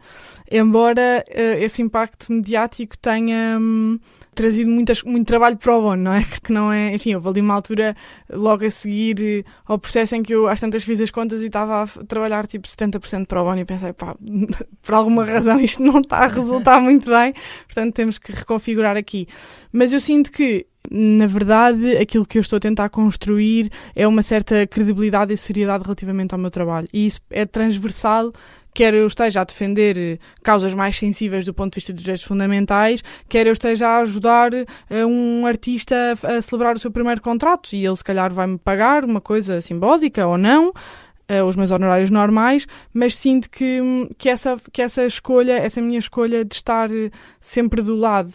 embora 0.50 1.24
uh, 1.28 1.64
esse 1.64 1.82
impacto 1.82 2.32
mediático 2.32 2.98
tenha. 2.98 3.58
Um, 3.60 4.00
trazido 4.34 4.70
muitas, 4.70 5.04
muito 5.04 5.28
trabalho 5.28 5.58
para 5.58 5.78
o 5.78 5.82
bono, 5.82 6.04
não 6.04 6.13
é? 6.13 6.26
Que 6.41 6.52
não 6.52 6.72
é, 6.72 6.94
enfim, 6.96 7.13
houve 7.15 7.28
ali 7.28 7.41
uma 7.41 7.54
altura 7.54 7.96
logo 8.30 8.65
a 8.65 8.70
seguir 8.70 9.17
eh, 9.22 9.44
ao 9.65 9.78
processo 9.78 10.15
em 10.15 10.24
que 10.24 10.34
eu 10.34 10.48
às 10.48 10.60
tantas 10.60 10.84
fiz 10.84 11.00
as 11.02 11.12
contas 11.12 11.41
e 11.41 11.48
estava 11.48 11.84
a 11.84 11.88
trabalhar 12.06 12.48
tipo 12.48 12.67
70% 12.67 13.28
para 13.28 13.41
o 13.41 13.46
bono 13.46 13.60
e 13.60 13.65
pensei, 13.65 13.94
pá, 13.94 14.15
por 14.82 14.96
alguma 14.96 15.24
razão 15.26 15.60
isto 15.60 15.84
não 15.84 16.00
está 16.00 16.20
a 16.20 16.28
resultar 16.28 16.80
muito 16.82 17.10
bem, 17.10 17.34
portanto 17.65 17.94
temos 17.94 18.17
que 18.17 18.32
reconfigurar 18.32 18.98
aqui. 18.98 19.28
Mas 19.72 19.94
eu 19.94 20.00
sinto 20.00 20.32
que 20.32 20.65
na 20.89 21.28
verdade, 21.28 21.96
aquilo 21.98 22.26
que 22.26 22.38
eu 22.38 22.41
estou 22.41 22.58
a 22.58 22.60
tentar 22.60 22.89
construir 22.89 23.72
é 23.96 24.08
uma 24.08 24.24
certa 24.24 24.65
credibilidade 24.65 25.32
e 25.32 25.38
seriedade 25.38 25.84
relativamente 25.84 26.34
ao 26.34 26.39
meu 26.39 26.50
trabalho. 26.50 26.88
E 26.91 27.06
isso 27.06 27.22
é 27.30 27.46
transversal 27.46 28.34
quer 28.74 28.94
eu 28.94 29.08
esteja 29.08 29.42
a 29.42 29.44
defender 29.44 29.98
eh, 29.98 30.18
causas 30.44 30.74
mais 30.74 30.96
sensíveis 30.96 31.46
do 31.46 31.54
ponto 31.54 31.74
de 31.74 31.78
vista 31.78 31.94
dos 31.94 32.04
direitos 32.04 32.26
fundamentais, 32.26 33.04
quer 33.28 33.48
eu 33.48 33.54
esteja 33.54 33.88
a 33.88 33.98
ajudar 34.00 34.54
uh, 34.54 34.66
um 35.08 35.46
artista 35.46 35.96
a 36.24 36.42
celebrar 36.42 36.76
o 36.76 36.80
seu 36.80 36.92
primeiro 36.92 37.22
contrato 37.22 37.74
e 37.74 37.86
ele 37.86 37.96
se 37.96 38.04
calhar 38.04 38.34
vai-me 38.34 38.58
pagar 38.58 39.04
uma 39.04 39.22
coisa 39.22 39.62
simbólica 39.62 40.26
ou 40.26 40.38
não, 40.38 40.70
uh, 40.70 41.44
os 41.48 41.56
meus 41.56 41.72
honorários 41.72 42.10
normais, 42.10 42.68
mas 42.94 43.16
sinto 43.16 43.50
que, 43.50 43.80
que, 44.18 44.30
essa, 44.30 44.58
que 44.72 44.82
essa 44.82 45.06
escolha, 45.06 45.54
essa 45.54 45.82
minha 45.82 46.00
escolha 46.00 46.46
de 46.46 46.56
estar 46.56 46.90
sempre 47.40 47.82
do 47.82 47.96
lado 47.96 48.30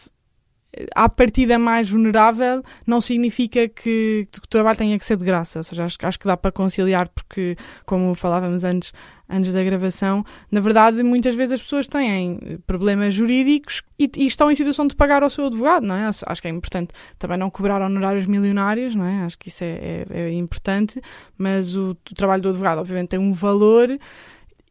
à 0.95 1.09
partida 1.09 1.59
mais 1.59 1.89
vulnerável, 1.91 2.63
não 2.87 3.01
significa 3.01 3.69
que, 3.69 4.29
que 4.31 4.39
o 4.39 4.49
trabalho 4.49 4.77
tenha 4.77 4.99
que 4.99 5.05
ser 5.05 5.17
de 5.17 5.25
graça. 5.25 5.59
Ou 5.59 5.63
seja, 5.63 5.85
acho, 5.85 5.97
acho 6.03 6.19
que 6.19 6.27
dá 6.27 6.37
para 6.37 6.53
conciliar, 6.53 7.09
porque, 7.09 7.57
como 7.85 8.15
falávamos 8.15 8.65
antes, 8.65 8.93
antes 9.29 9.53
da 9.53 9.63
gravação, 9.63 10.25
na 10.51 10.61
verdade, 10.61 11.03
muitas 11.03 11.35
vezes 11.35 11.55
as 11.55 11.63
pessoas 11.63 11.89
têm 11.89 12.61
problemas 12.67 13.13
jurídicos 13.13 13.83
e, 13.99 14.11
e, 14.17 14.27
estão 14.27 14.51
em 14.51 14.55
situação 14.55 14.87
de 14.87 14.95
pagar 14.95 15.23
ao 15.23 15.31
seu 15.31 15.47
advogado, 15.47 15.85
não 15.85 15.95
é? 15.95 16.07
Acho 16.07 16.43
que 16.43 16.49
é 16.49 16.51
importante 16.51 16.93
também 17.19 17.37
não 17.37 17.51
cobrar 17.51 17.83
honorários 17.83 18.27
milionários, 18.27 18.95
não 18.95 19.05
é? 19.05 19.25
Acho 19.25 19.39
que 19.39 19.49
isso 19.49 19.65
é, 19.65 20.05
é, 20.11 20.21
é 20.21 20.33
importante, 20.33 21.01
mas 21.37 21.75
o, 21.77 21.91
o 21.91 22.15
trabalho 22.15 22.43
do 22.43 22.49
advogado, 22.51 22.79
obviamente, 22.79 23.09
tem 23.09 23.19
um 23.19 23.33
valor 23.33 23.99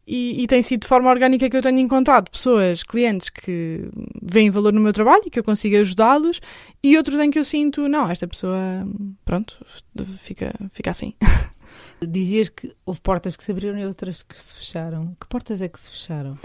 e, 0.06 0.42
e, 0.42 0.46
tem 0.46 0.62
sido 0.62 0.82
de 0.82 0.86
forma 0.86 1.10
orgânica 1.10 1.50
que 1.50 1.56
eu 1.56 1.62
tenho 1.62 1.80
encontrado 1.80 2.30
pessoas, 2.30 2.84
clientes 2.84 3.28
que 3.28 3.88
veem 4.22 4.50
valor 4.50 4.72
no 4.72 4.80
meu 4.80 4.92
trabalho 4.92 5.22
e 5.26 5.30
que 5.30 5.38
eu 5.38 5.44
consigo 5.44 5.76
ajudá-los, 5.76 6.40
e 6.82 6.96
outros 6.96 7.18
em 7.18 7.30
que 7.30 7.38
eu 7.38 7.44
sinto, 7.44 7.88
não, 7.88 8.08
esta 8.08 8.28
pessoa, 8.28 8.86
pronto, 9.24 9.58
fica, 10.18 10.54
fica 10.70 10.90
assim. 10.90 11.14
Dizer 12.00 12.50
que 12.50 12.72
houve 12.84 13.00
portas 13.00 13.36
que 13.36 13.42
se 13.42 13.52
abriram 13.52 13.78
e 13.78 13.86
outras 13.86 14.22
que 14.22 14.40
se 14.40 14.54
fecharam. 14.54 15.16
Que 15.20 15.26
portas 15.26 15.62
é 15.62 15.68
que 15.68 15.80
se 15.80 15.90
fecharam? 15.90 16.32
Ou 16.32 16.38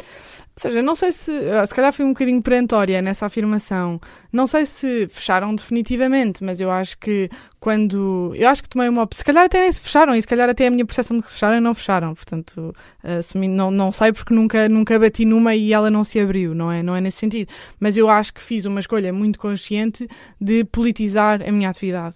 seja, 0.55 0.81
não 0.81 0.95
sei 0.95 1.11
se. 1.11 1.31
Ah, 1.49 1.65
se 1.65 1.75
calhar 1.75 1.91
fui 1.91 2.05
um 2.05 2.09
bocadinho 2.09 2.41
perentória 2.41 3.01
nessa 3.01 3.25
afirmação. 3.25 3.99
Não 4.31 4.47
sei 4.47 4.65
se 4.65 5.07
fecharam 5.07 5.53
definitivamente, 5.53 6.43
mas 6.43 6.61
eu 6.61 6.71
acho 6.71 6.97
que 6.97 7.29
quando. 7.59 8.33
Eu 8.35 8.47
acho 8.49 8.63
que 8.63 8.69
tomei 8.69 8.87
uma. 8.87 9.07
Se 9.11 9.23
calhar 9.25 9.45
até 9.45 9.61
nem 9.61 9.71
se 9.71 9.81
fecharam 9.81 10.15
e 10.15 10.21
se 10.21 10.27
calhar 10.27 10.49
até 10.49 10.67
a 10.67 10.71
minha 10.71 10.85
percepção 10.85 11.17
de 11.17 11.23
que 11.23 11.29
se 11.29 11.35
fecharam 11.35 11.59
não 11.59 11.73
fecharam. 11.73 12.15
Portanto, 12.15 12.75
assumi, 13.03 13.47
não, 13.47 13.71
não 13.71 13.91
sei 13.91 14.13
porque 14.13 14.33
nunca, 14.33 14.69
nunca 14.69 14.97
bati 14.97 15.25
numa 15.25 15.53
e 15.53 15.73
ela 15.73 15.91
não 15.91 16.03
se 16.03 16.19
abriu. 16.19 16.55
Não 16.55 16.71
é, 16.71 16.81
não 16.81 16.95
é 16.95 17.01
nesse 17.01 17.17
sentido. 17.17 17.51
Mas 17.79 17.97
eu 17.97 18.09
acho 18.09 18.33
que 18.33 18.41
fiz 18.41 18.65
uma 18.65 18.79
escolha 18.79 19.11
muito 19.11 19.37
consciente 19.37 20.07
de 20.39 20.63
politizar 20.63 21.41
a 21.47 21.51
minha 21.51 21.69
atividade. 21.69 22.15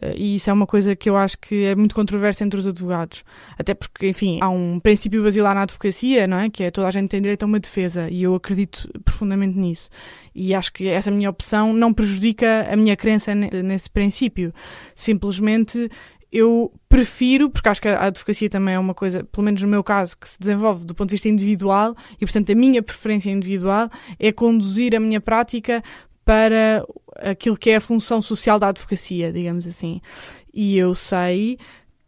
Eh, 0.00 0.14
e 0.16 0.36
isso 0.36 0.50
é 0.50 0.52
uma 0.52 0.66
coisa 0.66 0.94
que 0.96 1.08
eu 1.08 1.16
acho 1.16 1.38
que 1.38 1.64
é 1.64 1.74
muito 1.74 1.94
controversa 1.94 2.44
entre 2.44 2.58
os 2.58 2.66
advogados. 2.66 3.24
Até 3.58 3.74
porque, 3.74 4.08
enfim, 4.08 4.38
há 4.40 4.48
um 4.48 4.80
princípio 4.80 5.22
basilar 5.22 5.54
na 5.54 5.62
advocacia, 5.62 6.26
não 6.26 6.38
é? 6.38 6.50
Que 6.50 6.64
é 6.64 6.70
toda 6.70 6.88
a 6.88 6.90
gente 6.90 7.08
tem 7.08 7.20
direito 7.20 7.42
a 7.42 7.46
uma 7.46 7.60
defesa 7.60 8.08
e 8.10 8.22
eu 8.22 8.34
acredito 8.34 8.88
profundamente 9.04 9.58
nisso. 9.58 9.88
E 10.34 10.54
acho 10.54 10.72
que 10.72 10.88
essa 10.88 11.10
minha 11.10 11.30
opção 11.30 11.72
não 11.72 11.92
prejudica 11.92 12.66
a 12.70 12.76
minha 12.76 12.96
crença 12.96 13.34
nesse 13.34 13.88
princípio. 13.88 14.52
Simplesmente 14.94 15.88
eu 16.34 16.72
prefiro, 16.88 17.48
porque 17.48 17.68
acho 17.68 17.80
que 17.80 17.86
a 17.86 18.06
advocacia 18.06 18.50
também 18.50 18.74
é 18.74 18.78
uma 18.78 18.92
coisa, 18.92 19.22
pelo 19.22 19.44
menos 19.44 19.62
no 19.62 19.68
meu 19.68 19.84
caso, 19.84 20.18
que 20.18 20.28
se 20.28 20.36
desenvolve 20.36 20.84
do 20.84 20.92
ponto 20.92 21.10
de 21.10 21.14
vista 21.14 21.28
individual 21.28 21.94
e, 22.16 22.26
portanto, 22.26 22.50
a 22.50 22.54
minha 22.56 22.82
preferência 22.82 23.30
individual 23.30 23.88
é 24.18 24.32
conduzir 24.32 24.96
a 24.96 25.00
minha 25.00 25.20
prática 25.20 25.80
para 26.24 26.84
aquilo 27.16 27.56
que 27.56 27.70
é 27.70 27.76
a 27.76 27.80
função 27.80 28.20
social 28.22 28.58
da 28.58 28.68
advocacia, 28.68 29.32
digamos 29.32 29.66
assim. 29.66 30.00
E 30.52 30.76
eu 30.76 30.94
sei 30.94 31.58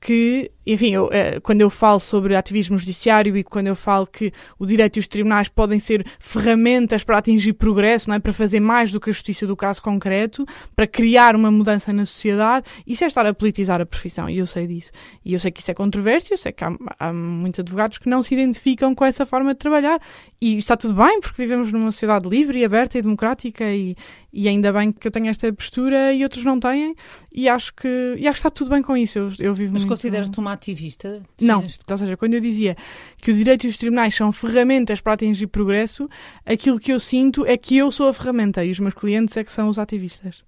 que, 0.06 0.52
enfim, 0.64 0.94
eu, 0.94 1.08
eh, 1.10 1.40
quando 1.40 1.62
eu 1.62 1.68
falo 1.68 1.98
sobre 1.98 2.36
ativismo 2.36 2.78
judiciário 2.78 3.36
e 3.36 3.42
quando 3.42 3.66
eu 3.66 3.74
falo 3.74 4.06
que 4.06 4.32
o 4.56 4.64
direito 4.64 4.98
e 4.98 5.00
os 5.00 5.08
tribunais 5.08 5.48
podem 5.48 5.80
ser 5.80 6.06
ferramentas 6.20 7.02
para 7.02 7.18
atingir 7.18 7.54
progresso, 7.54 8.08
não 8.08 8.14
é? 8.14 8.20
para 8.20 8.32
fazer 8.32 8.60
mais 8.60 8.92
do 8.92 9.00
que 9.00 9.10
a 9.10 9.12
justiça 9.12 9.48
do 9.48 9.56
caso 9.56 9.82
concreto, 9.82 10.46
para 10.76 10.86
criar 10.86 11.34
uma 11.34 11.50
mudança 11.50 11.92
na 11.92 12.06
sociedade, 12.06 12.66
isso 12.86 13.02
é 13.02 13.08
estar 13.08 13.26
a 13.26 13.34
politizar 13.34 13.80
a 13.80 13.84
profissão, 13.84 14.30
e 14.30 14.38
eu 14.38 14.46
sei 14.46 14.68
disso. 14.68 14.92
E 15.24 15.34
eu 15.34 15.40
sei 15.40 15.50
que 15.50 15.60
isso 15.60 15.72
é 15.72 15.74
controverso, 15.74 16.32
eu 16.32 16.38
sei 16.38 16.52
que 16.52 16.62
há, 16.62 16.72
há 17.00 17.12
muitos 17.12 17.58
advogados 17.58 17.98
que 17.98 18.08
não 18.08 18.22
se 18.22 18.32
identificam 18.32 18.94
com 18.94 19.04
essa 19.04 19.26
forma 19.26 19.54
de 19.54 19.58
trabalhar, 19.58 20.00
e 20.40 20.56
está 20.56 20.76
tudo 20.76 20.94
bem, 20.94 21.18
porque 21.18 21.42
vivemos 21.42 21.72
numa 21.72 21.90
sociedade 21.90 22.28
livre 22.28 22.60
e 22.60 22.64
aberta 22.64 22.96
e 22.96 23.02
democrática, 23.02 23.64
e, 23.64 23.96
e 24.32 24.46
ainda 24.46 24.72
bem 24.72 24.92
que 24.92 25.08
eu 25.08 25.10
tenho 25.10 25.26
esta 25.26 25.52
postura 25.52 26.12
e 26.12 26.22
outros 26.22 26.44
não 26.44 26.60
têm, 26.60 26.94
e 27.32 27.48
acho 27.48 27.74
que, 27.74 28.14
e 28.16 28.28
acho 28.28 28.34
que 28.34 28.38
está 28.38 28.50
tudo 28.50 28.70
bem 28.70 28.82
com 28.82 28.96
isso. 28.96 29.18
Eu, 29.18 29.32
eu 29.40 29.52
vivo 29.52 29.72
Mas 29.72 29.82
muito... 29.82 29.95
consideras-te 29.96 30.38
uma 30.38 30.52
ativista? 30.52 31.22
Não, 31.40 31.64
ou 31.88 31.98
seja, 31.98 32.16
quando 32.16 32.34
eu 32.34 32.40
dizia 32.40 32.74
que 33.20 33.30
o 33.30 33.34
direito 33.34 33.66
e 33.66 33.68
os 33.68 33.78
tribunais 33.78 34.14
são 34.14 34.30
ferramentas 34.30 35.00
para 35.00 35.14
atingir 35.14 35.46
progresso, 35.46 36.08
aquilo 36.44 36.78
que 36.78 36.92
eu 36.92 37.00
sinto 37.00 37.46
é 37.46 37.56
que 37.56 37.76
eu 37.76 37.90
sou 37.90 38.08
a 38.08 38.12
ferramenta 38.12 38.64
e 38.64 38.70
os 38.70 38.78
meus 38.78 38.94
clientes 38.94 39.36
é 39.36 39.42
que 39.42 39.50
são 39.50 39.68
os 39.68 39.78
ativistas. 39.78 40.44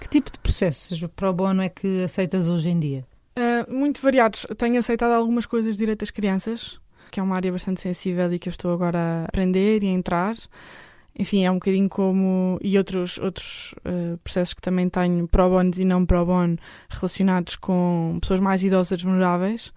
Que 0.00 0.08
tipo 0.08 0.30
de 0.30 0.38
processos 0.38 1.04
pro 1.14 1.32
bono 1.32 1.62
é 1.62 1.68
que 1.68 2.04
aceitas 2.04 2.48
hoje 2.48 2.70
em 2.70 2.80
dia? 2.80 3.04
Uh, 3.38 3.72
muito 3.72 4.00
variados. 4.00 4.46
Tenho 4.56 4.78
aceitado 4.78 5.12
algumas 5.12 5.44
coisas 5.44 5.72
de 5.72 5.78
direito 5.78 6.00
das 6.00 6.10
crianças, 6.10 6.78
que 7.10 7.20
é 7.20 7.22
uma 7.22 7.36
área 7.36 7.52
bastante 7.52 7.80
sensível 7.80 8.32
e 8.32 8.38
que 8.38 8.48
eu 8.48 8.50
estou 8.50 8.72
agora 8.72 8.98
a 8.98 9.24
aprender 9.24 9.82
e 9.82 9.86
a 9.86 9.90
entrar 9.90 10.36
enfim, 11.18 11.44
é 11.44 11.50
um 11.50 11.54
bocadinho 11.54 11.88
como. 11.88 12.58
e 12.62 12.76
outros, 12.76 13.18
outros 13.18 13.74
uh, 13.78 14.18
processos 14.18 14.54
que 14.54 14.60
também 14.60 14.88
tenho, 14.88 15.26
pro 15.26 15.48
bono 15.48 15.70
e 15.76 15.84
não 15.84 16.04
pro 16.04 16.26
bono, 16.26 16.56
relacionados 16.88 17.56
com 17.56 18.18
pessoas 18.20 18.40
mais 18.40 18.62
idosas 18.62 19.02
vulneráveis, 19.02 19.72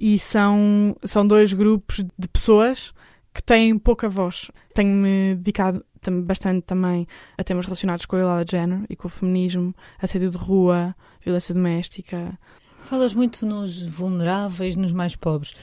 e 0.00 0.18
são, 0.18 0.96
são 1.04 1.26
dois 1.26 1.52
grupos 1.52 2.04
de 2.18 2.28
pessoas 2.28 2.92
que 3.34 3.42
têm 3.42 3.78
pouca 3.78 4.08
voz. 4.08 4.50
Tenho-me 4.74 5.34
dedicado 5.34 5.84
bastante 6.22 6.62
também 6.64 7.06
a 7.36 7.44
temas 7.44 7.66
relacionados 7.66 8.06
com 8.06 8.16
a 8.16 8.20
igualdade 8.20 8.46
de 8.46 8.56
género 8.56 8.86
e 8.88 8.96
com 8.96 9.08
o 9.08 9.10
feminismo, 9.10 9.74
assédio 10.00 10.30
de 10.30 10.36
rua, 10.36 10.94
violência 11.22 11.54
doméstica. 11.54 12.38
Falas 12.82 13.12
muito 13.12 13.44
nos 13.44 13.82
vulneráveis, 13.82 14.74
nos 14.76 14.92
mais 14.92 15.14
pobres. 15.14 15.54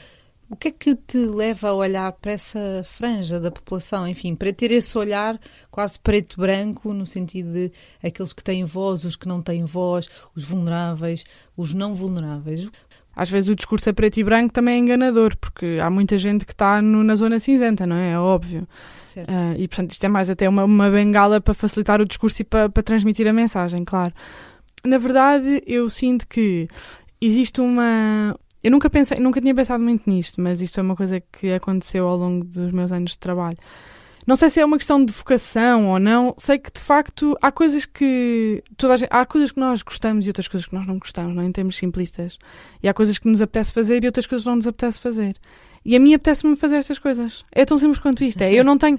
O 0.48 0.54
que 0.54 0.68
é 0.68 0.70
que 0.70 0.94
te 0.94 1.18
leva 1.18 1.70
a 1.70 1.74
olhar 1.74 2.12
para 2.12 2.32
essa 2.32 2.82
franja 2.84 3.40
da 3.40 3.50
população, 3.50 4.06
enfim, 4.06 4.36
para 4.36 4.52
ter 4.52 4.70
esse 4.70 4.96
olhar 4.96 5.40
quase 5.70 5.98
preto-branco, 5.98 6.92
no 6.92 7.04
sentido 7.04 7.52
de 7.52 7.72
aqueles 8.02 8.32
que 8.32 8.44
têm 8.44 8.64
voz, 8.64 9.04
os 9.04 9.16
que 9.16 9.26
não 9.26 9.42
têm 9.42 9.64
voz, 9.64 10.08
os 10.36 10.44
vulneráveis, 10.44 11.24
os 11.56 11.74
não 11.74 11.94
vulneráveis? 11.94 12.68
Às 13.14 13.28
vezes 13.28 13.48
o 13.48 13.56
discurso 13.56 13.88
é 13.88 13.92
preto 13.92 14.18
e 14.18 14.24
branco 14.24 14.52
também 14.52 14.76
é 14.76 14.78
enganador, 14.78 15.36
porque 15.36 15.78
há 15.82 15.90
muita 15.90 16.16
gente 16.16 16.44
que 16.44 16.52
está 16.52 16.80
no, 16.80 17.02
na 17.02 17.16
zona 17.16 17.40
cinzenta, 17.40 17.86
não 17.86 17.96
é? 17.96 18.12
É 18.12 18.18
óbvio. 18.18 18.68
Uh, 19.16 19.56
e 19.56 19.66
portanto 19.66 19.92
isto 19.92 20.04
é 20.04 20.08
mais 20.08 20.28
até 20.28 20.46
uma, 20.46 20.64
uma 20.64 20.90
bengala 20.90 21.40
para 21.40 21.54
facilitar 21.54 22.00
o 22.02 22.04
discurso 22.04 22.42
e 22.42 22.44
para, 22.44 22.68
para 22.68 22.82
transmitir 22.82 23.26
a 23.26 23.32
mensagem, 23.32 23.82
claro. 23.84 24.12
Na 24.84 24.98
verdade, 24.98 25.62
eu 25.66 25.88
sinto 25.88 26.28
que 26.28 26.68
existe 27.20 27.60
uma, 27.62 28.38
eu 28.66 28.70
nunca 28.72 28.90
pensei, 28.90 29.20
nunca 29.20 29.40
tinha 29.40 29.54
pensado 29.54 29.80
muito 29.80 30.10
nisto, 30.10 30.40
mas 30.40 30.60
isto 30.60 30.80
é 30.80 30.82
uma 30.82 30.96
coisa 30.96 31.20
que 31.20 31.52
aconteceu 31.52 32.04
ao 32.08 32.16
longo 32.16 32.44
dos 32.44 32.72
meus 32.72 32.90
anos 32.90 33.12
de 33.12 33.18
trabalho. 33.20 33.56
Não 34.26 34.34
sei 34.34 34.50
se 34.50 34.58
é 34.58 34.64
uma 34.64 34.76
questão 34.76 35.04
de 35.04 35.12
vocação 35.12 35.86
ou 35.90 36.00
não, 36.00 36.34
sei 36.36 36.58
que 36.58 36.72
de 36.72 36.80
facto 36.80 37.38
há 37.40 37.52
coisas 37.52 37.86
que 37.86 38.64
toda 38.76 38.96
gente, 38.96 39.08
há 39.12 39.24
coisas 39.24 39.52
que 39.52 39.60
nós 39.60 39.82
gostamos 39.82 40.26
e 40.26 40.30
outras 40.30 40.48
coisas 40.48 40.68
que 40.68 40.74
nós 40.74 40.84
não 40.84 40.98
gostamos, 40.98 41.36
não 41.36 41.44
é? 41.44 41.46
em 41.46 41.52
termos 41.52 41.76
simplistas. 41.76 42.40
E 42.82 42.88
há 42.88 42.92
coisas 42.92 43.18
que 43.18 43.28
nos 43.28 43.40
apetece 43.40 43.72
fazer 43.72 44.02
e 44.02 44.08
outras 44.08 44.26
coisas 44.26 44.42
que 44.42 44.48
não 44.48 44.56
nos 44.56 44.66
apetece 44.66 44.98
fazer. 44.98 45.36
E 45.84 45.94
a 45.94 46.00
mim 46.00 46.12
apetece-me 46.12 46.56
fazer 46.56 46.78
estas 46.78 46.98
coisas. 46.98 47.44
É 47.52 47.64
tão 47.64 47.78
simples 47.78 48.00
quanto 48.00 48.24
isto. 48.24 48.42
É, 48.42 48.52
eu 48.52 48.64
não 48.64 48.76
tenho, 48.76 48.98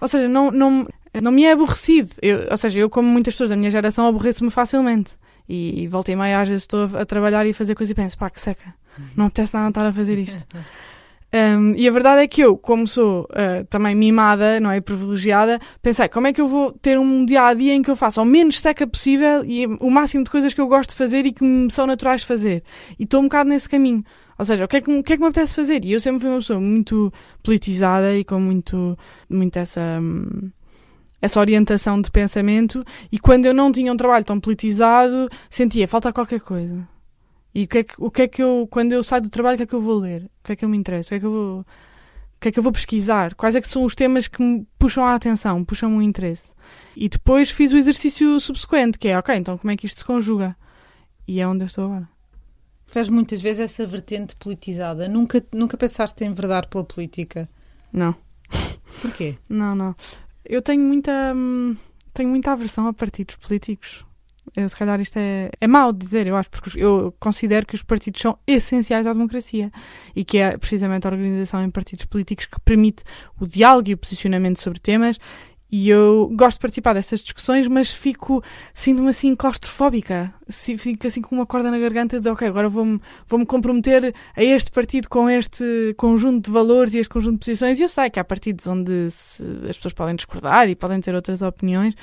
ou 0.00 0.06
seja, 0.06 0.28
não, 0.28 0.52
não, 0.52 0.86
não 1.20 1.32
me 1.32 1.42
é 1.42 1.50
aborrecido. 1.50 2.10
Eu, 2.22 2.46
ou 2.52 2.56
seja, 2.56 2.78
eu 2.78 2.88
como 2.88 3.08
muitas 3.08 3.34
pessoas 3.34 3.50
da 3.50 3.56
minha 3.56 3.72
geração 3.72 4.06
aborreço-me 4.06 4.52
facilmente. 4.52 5.14
E, 5.48 5.82
e 5.82 5.88
voltei 5.88 6.14
meia 6.14 6.40
às 6.40 6.46
vezes 6.46 6.62
estou 6.62 6.88
a, 6.94 7.02
a 7.02 7.04
trabalhar 7.04 7.44
e 7.46 7.50
a 7.50 7.54
fazer 7.54 7.74
coisas 7.74 7.90
e 7.90 7.94
penso, 7.96 8.16
pá, 8.16 8.30
que 8.30 8.40
seca 8.40 8.78
não 9.16 9.26
apetece 9.26 9.54
nada 9.54 9.68
estar 9.68 9.86
a 9.86 9.92
fazer 9.92 10.18
isto. 10.18 10.44
Um, 11.30 11.74
e 11.76 11.86
a 11.86 11.90
verdade 11.90 12.22
é 12.22 12.26
que 12.26 12.40
eu, 12.40 12.56
como 12.56 12.86
sou 12.86 13.24
uh, 13.24 13.64
também 13.68 13.94
mimada, 13.94 14.58
não 14.60 14.70
é? 14.70 14.80
Privilegiada, 14.80 15.60
pensei 15.82 16.08
como 16.08 16.26
é 16.26 16.32
que 16.32 16.40
eu 16.40 16.48
vou 16.48 16.72
ter 16.72 16.98
um 16.98 17.24
dia 17.24 17.42
a 17.42 17.54
dia 17.54 17.74
em 17.74 17.82
que 17.82 17.90
eu 17.90 17.96
faço 17.96 18.22
o 18.22 18.24
menos 18.24 18.58
seca 18.58 18.86
possível 18.86 19.44
e 19.44 19.66
o 19.66 19.90
máximo 19.90 20.24
de 20.24 20.30
coisas 20.30 20.54
que 20.54 20.60
eu 20.60 20.66
gosto 20.66 20.90
de 20.90 20.96
fazer 20.96 21.26
e 21.26 21.32
que 21.32 21.44
me 21.44 21.70
são 21.70 21.86
naturais 21.86 22.22
de 22.22 22.26
fazer. 22.26 22.62
E 22.98 23.04
estou 23.04 23.20
um 23.20 23.24
bocado 23.24 23.50
nesse 23.50 23.68
caminho. 23.68 24.02
Ou 24.38 24.44
seja, 24.44 24.64
o 24.64 24.68
que, 24.68 24.76
é 24.76 24.80
que, 24.80 24.90
o 24.90 25.02
que 25.02 25.12
é 25.12 25.16
que 25.16 25.22
me 25.22 25.28
apetece 25.28 25.54
fazer? 25.54 25.84
E 25.84 25.92
eu 25.92 26.00
sempre 26.00 26.20
fui 26.20 26.30
uma 26.30 26.38
pessoa 26.38 26.60
muito 26.60 27.12
politizada 27.42 28.16
e 28.16 28.24
com 28.24 28.40
muito, 28.40 28.96
muito 29.28 29.56
essa. 29.58 29.98
Hum, 30.00 30.50
essa 31.20 31.40
orientação 31.40 32.00
de 32.00 32.12
pensamento, 32.12 32.84
e 33.10 33.18
quando 33.18 33.44
eu 33.44 33.52
não 33.52 33.72
tinha 33.72 33.92
um 33.92 33.96
trabalho 33.96 34.24
tão 34.24 34.38
politizado, 34.38 35.28
sentia 35.50 35.88
falta 35.88 36.12
qualquer 36.12 36.38
coisa 36.38 36.86
e 37.54 37.64
o 37.64 37.68
que, 37.68 37.78
é 37.78 37.84
que, 37.84 37.94
o 37.98 38.10
que 38.10 38.22
é 38.22 38.28
que 38.28 38.42
eu, 38.42 38.68
quando 38.70 38.92
eu 38.92 39.02
saio 39.02 39.22
do 39.22 39.30
trabalho, 39.30 39.54
o 39.54 39.56
que 39.58 39.62
é 39.62 39.66
que 39.66 39.74
eu 39.74 39.80
vou 39.80 39.98
ler? 39.98 40.24
O 40.24 40.44
que 40.44 40.52
é 40.52 40.56
que 40.56 40.64
eu 40.64 40.68
me 40.68 40.76
interessa? 40.76 41.08
O 41.08 41.10
que 41.10 41.14
é 41.14 41.20
que 41.20 41.26
eu 41.26 41.32
vou, 41.32 41.60
o 41.60 42.40
que 42.40 42.48
é 42.48 42.52
que 42.52 42.58
eu 42.58 42.62
vou 42.62 42.72
pesquisar? 42.72 43.34
Quais 43.34 43.56
é 43.56 43.60
que 43.60 43.68
são 43.68 43.84
os 43.84 43.94
temas 43.94 44.28
que 44.28 44.42
me 44.42 44.66
puxam 44.78 45.04
a 45.04 45.14
atenção, 45.14 45.64
puxam 45.64 45.96
o 45.96 46.02
interesse? 46.02 46.52
E 46.96 47.08
depois 47.08 47.50
fiz 47.50 47.72
o 47.72 47.76
exercício 47.76 48.38
subsequente, 48.38 48.98
que 48.98 49.08
é, 49.08 49.18
ok, 49.18 49.34
então 49.34 49.58
como 49.58 49.70
é 49.70 49.76
que 49.76 49.86
isto 49.86 49.98
se 49.98 50.04
conjuga? 50.04 50.56
E 51.26 51.40
é 51.40 51.48
onde 51.48 51.64
eu 51.64 51.66
estou 51.66 51.86
agora. 51.86 52.08
Faz 52.86 53.08
muitas 53.08 53.42
vezes 53.42 53.60
essa 53.60 53.86
vertente 53.86 54.34
politizada. 54.36 55.08
Nunca, 55.08 55.44
nunca 55.52 55.76
pensaste 55.76 56.24
em 56.24 56.32
verdade 56.32 56.68
pela 56.68 56.84
política? 56.84 57.48
Não. 57.92 58.14
Porquê? 59.02 59.36
Não, 59.48 59.74
não. 59.74 59.94
Eu 60.44 60.62
tenho 60.62 60.82
muita, 60.82 61.34
hum, 61.34 61.76
tenho 62.14 62.30
muita 62.30 62.52
aversão 62.52 62.86
a 62.86 62.92
partidos 62.92 63.36
políticos. 63.36 64.06
Se 64.68 64.76
calhar 64.76 65.00
isto 65.00 65.18
é, 65.18 65.50
é 65.60 65.66
mau 65.66 65.92
dizer, 65.92 66.26
eu 66.26 66.36
acho, 66.36 66.50
porque 66.50 66.80
eu 66.80 67.14
considero 67.18 67.66
que 67.66 67.74
os 67.74 67.82
partidos 67.82 68.20
são 68.20 68.38
essenciais 68.46 69.06
à 69.06 69.12
democracia 69.12 69.70
e 70.14 70.24
que 70.24 70.38
é 70.38 70.56
precisamente 70.56 71.06
a 71.06 71.10
organização 71.10 71.62
em 71.62 71.70
partidos 71.70 72.04
políticos 72.04 72.46
que 72.46 72.60
permite 72.60 73.02
o 73.40 73.46
diálogo 73.46 73.90
e 73.90 73.94
o 73.94 73.98
posicionamento 73.98 74.60
sobre 74.60 74.78
temas 74.78 75.18
E 75.70 75.90
eu 75.90 76.30
gosto 76.34 76.56
de 76.56 76.60
participar 76.62 76.94
dessas 76.94 77.20
discussões, 77.20 77.68
mas 77.68 77.92
fico, 77.92 78.42
sinto-me 78.72 79.10
assim 79.10 79.36
claustrofóbica. 79.36 80.32
Fico 80.50 81.06
assim 81.06 81.20
com 81.20 81.34
uma 81.36 81.44
corda 81.44 81.70
na 81.70 81.78
garganta 81.78 82.18
de 82.18 82.26
ok, 82.26 82.48
agora 82.48 82.70
vou-me 82.70 82.98
vou 83.26 83.38
-me 83.38 83.44
comprometer 83.44 84.14
a 84.34 84.42
este 84.42 84.70
partido 84.70 85.10
com 85.10 85.28
este 85.28 85.94
conjunto 85.98 86.46
de 86.46 86.50
valores 86.50 86.94
e 86.94 86.98
este 87.00 87.12
conjunto 87.12 87.34
de 87.34 87.40
posições. 87.40 87.78
E 87.78 87.82
eu 87.82 87.88
sei 87.88 88.08
que 88.08 88.18
há 88.18 88.24
partidos 88.24 88.66
onde 88.66 89.10
se, 89.10 89.42
as 89.68 89.76
pessoas 89.76 89.92
podem 89.92 90.16
discordar 90.16 90.70
e 90.70 90.74
podem 90.74 91.00
ter 91.02 91.14
outras 91.14 91.42
opiniões, 91.42 91.94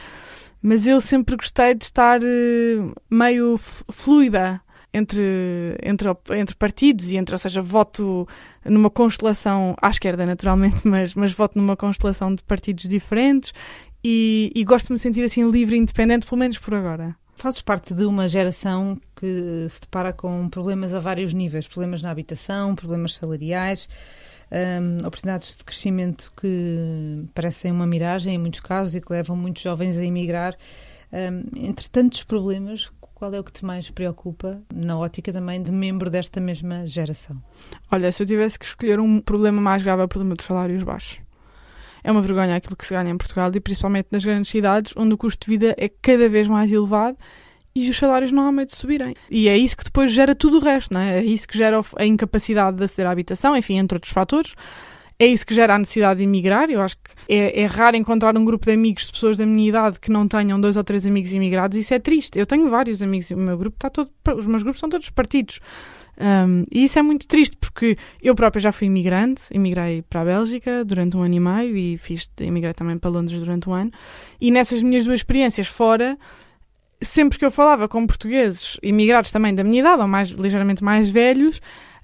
mas 0.65 0.87
eu 0.87 0.99
sempre 0.99 1.35
gostei 1.35 1.75
de 1.75 1.83
estar 1.83 2.19
uh, 2.23 2.93
meio 3.07 3.55
fluida 3.57 4.59
entre, 4.91 5.77
entre, 5.83 6.09
entre 6.31 6.55
partidos 6.55 7.11
e 7.11 7.17
entre, 7.17 7.35
ou 7.35 7.37
seja, 7.37 7.61
voto 7.61 8.27
numa 8.63 8.89
constelação 8.89 9.75
à 9.79 9.91
esquerda, 9.91 10.25
naturalmente, 10.25 10.81
mas, 10.89 11.13
mas 11.13 11.33
voto 11.33 11.55
numa 11.59 11.75
constelação 11.75 12.33
de 12.33 12.41
partidos 12.41 12.85
diferentes 12.85 13.53
e, 14.03 14.51
e 14.55 14.63
gosto 14.63 14.87
de 14.87 14.93
me 14.93 14.97
sentir 14.97 15.23
assim 15.23 15.47
livre 15.47 15.75
e 15.75 15.79
independente, 15.79 16.25
pelo 16.25 16.39
menos 16.39 16.57
por 16.57 16.73
agora. 16.73 17.15
Fazes 17.35 17.61
parte 17.61 17.93
de 17.93 18.05
uma 18.05 18.27
geração 18.27 18.99
que 19.15 19.67
se 19.69 19.81
depara 19.81 20.11
com 20.13 20.49
problemas 20.49 20.95
a 20.95 20.99
vários 20.99 21.31
níveis, 21.31 21.67
problemas 21.67 22.01
na 22.01 22.09
habitação, 22.09 22.73
problemas 22.73 23.13
salariais, 23.13 23.87
um, 24.51 24.97
oportunidades 25.05 25.55
de 25.55 25.63
crescimento 25.63 26.31
que 26.39 27.25
parecem 27.33 27.71
uma 27.71 27.87
miragem 27.87 28.35
em 28.35 28.37
muitos 28.37 28.59
casos 28.59 28.95
e 28.95 29.01
que 29.01 29.11
levam 29.11 29.35
muitos 29.35 29.61
jovens 29.61 29.97
a 29.97 30.03
emigrar. 30.03 30.55
Um, 31.11 31.65
entre 31.67 31.87
tantos 31.89 32.23
problemas, 32.23 32.91
qual 32.99 33.33
é 33.33 33.39
o 33.39 33.43
que 33.43 33.51
te 33.51 33.63
mais 33.63 33.89
preocupa 33.89 34.61
na 34.73 34.97
ótica 34.97 35.31
também 35.31 35.61
de 35.61 35.71
membro 35.71 36.09
desta 36.09 36.41
mesma 36.41 36.85
geração? 36.85 37.41
Olha, 37.91 38.11
se 38.11 38.21
eu 38.21 38.27
tivesse 38.27 38.59
que 38.59 38.65
escolher 38.65 38.99
um 38.99 39.21
problema 39.21 39.61
mais 39.61 39.81
grave 39.81 40.01
é 40.01 40.05
o 40.05 40.07
problema 40.07 40.35
dos 40.35 40.45
salários 40.45 40.83
baixos. 40.83 41.21
É 42.03 42.11
uma 42.11 42.21
vergonha 42.21 42.55
aquilo 42.55 42.75
que 42.75 42.85
se 42.85 42.93
ganha 42.93 43.09
em 43.09 43.17
Portugal 43.17 43.49
e 43.53 43.59
principalmente 43.59 44.09
nas 44.11 44.23
grandes 44.23 44.51
cidades, 44.51 44.93
onde 44.95 45.13
o 45.13 45.17
custo 45.17 45.45
de 45.45 45.57
vida 45.57 45.75
é 45.77 45.89
cada 45.89 46.29
vez 46.29 46.47
mais 46.47 46.71
elevado 46.71 47.17
e 47.75 47.89
os 47.89 47.97
salários 47.97 48.31
não 48.31 48.47
há 48.47 48.51
meio 48.51 48.65
de 48.65 48.75
subirem. 48.75 49.13
E 49.29 49.49
é 49.49 49.57
isso 49.57 49.75
que 49.75 49.83
depois 49.83 50.09
gera 50.09 50.33
tudo 50.33 50.57
o 50.57 50.61
resto, 50.61 50.93
não 50.93 51.01
é? 51.01 51.19
É 51.19 51.23
isso 51.23 51.45
que 51.45 51.57
gera 51.57 51.81
a 51.97 52.05
incapacidade 52.05 52.77
de 52.77 52.83
aceder 52.85 53.09
à 53.09 53.11
habitação, 53.11 53.55
enfim, 53.55 53.77
entre 53.77 53.97
outros 53.97 54.13
fatores. 54.13 54.55
É 55.19 55.25
isso 55.25 55.45
que 55.45 55.53
gera 55.53 55.75
a 55.75 55.79
necessidade 55.79 56.19
de 56.19 56.23
emigrar. 56.23 56.69
Eu 56.69 56.81
acho 56.81 56.95
que 56.95 57.11
é, 57.27 57.61
é, 57.61 57.65
raro 57.65 57.97
encontrar 57.97 58.37
um 58.37 58.45
grupo 58.45 58.65
de 58.65 58.71
amigos, 58.71 59.07
de 59.07 59.13
pessoas 59.13 59.37
da 59.37 59.45
minha 59.45 59.67
idade, 59.67 59.99
que 59.99 60.09
não 60.09 60.27
tenham 60.27 60.59
dois 60.59 60.77
ou 60.77 60.83
três 60.83 61.05
amigos 61.05 61.33
imigrados. 61.33 61.77
Isso 61.77 61.93
é 61.93 61.99
triste. 61.99 62.39
Eu 62.39 62.45
tenho 62.45 62.69
vários 62.69 63.01
amigos, 63.01 63.29
o 63.31 63.37
meu 63.37 63.57
grupo 63.57 63.75
está 63.77 63.89
todo, 63.89 64.09
os 64.37 64.47
meus 64.47 64.63
grupos 64.63 64.79
são 64.79 64.89
todos 64.89 65.09
partidos. 65.09 65.59
Um, 66.17 66.63
e 66.71 66.85
isso 66.85 66.97
é 66.97 67.01
muito 67.01 67.27
triste 67.27 67.57
porque 67.57 67.97
eu 68.21 68.33
própria 68.35 68.61
já 68.61 68.71
fui 68.71 68.87
imigrante, 68.87 69.43
imigrei 69.51 70.01
para 70.01 70.21
a 70.21 70.25
Bélgica 70.25 70.85
durante 70.85 71.17
um 71.17 71.23
ano 71.23 71.35
e 71.35 71.39
meio 71.41 71.77
e 71.77 71.97
fiz, 71.97 72.29
imigrei 72.39 72.73
também 72.73 72.97
para 72.97 73.09
Londres 73.09 73.37
durante 73.39 73.69
um 73.69 73.73
ano. 73.73 73.91
E 74.39 74.49
nessas 74.49 74.81
minhas 74.81 75.03
duas 75.03 75.19
experiências 75.19 75.67
fora, 75.67 76.17
sempre 77.05 77.39
que 77.39 77.45
eu 77.45 77.51
falava 77.51 77.87
com 77.87 78.05
portugueses 78.05 78.77
imigrados 78.81 79.31
também 79.31 79.53
da 79.53 79.63
minha 79.63 79.79
idade 79.79 80.01
ou 80.01 80.07
mais 80.07 80.29
ligeiramente 80.29 80.83
mais 80.83 81.09
velhos, 81.09 81.61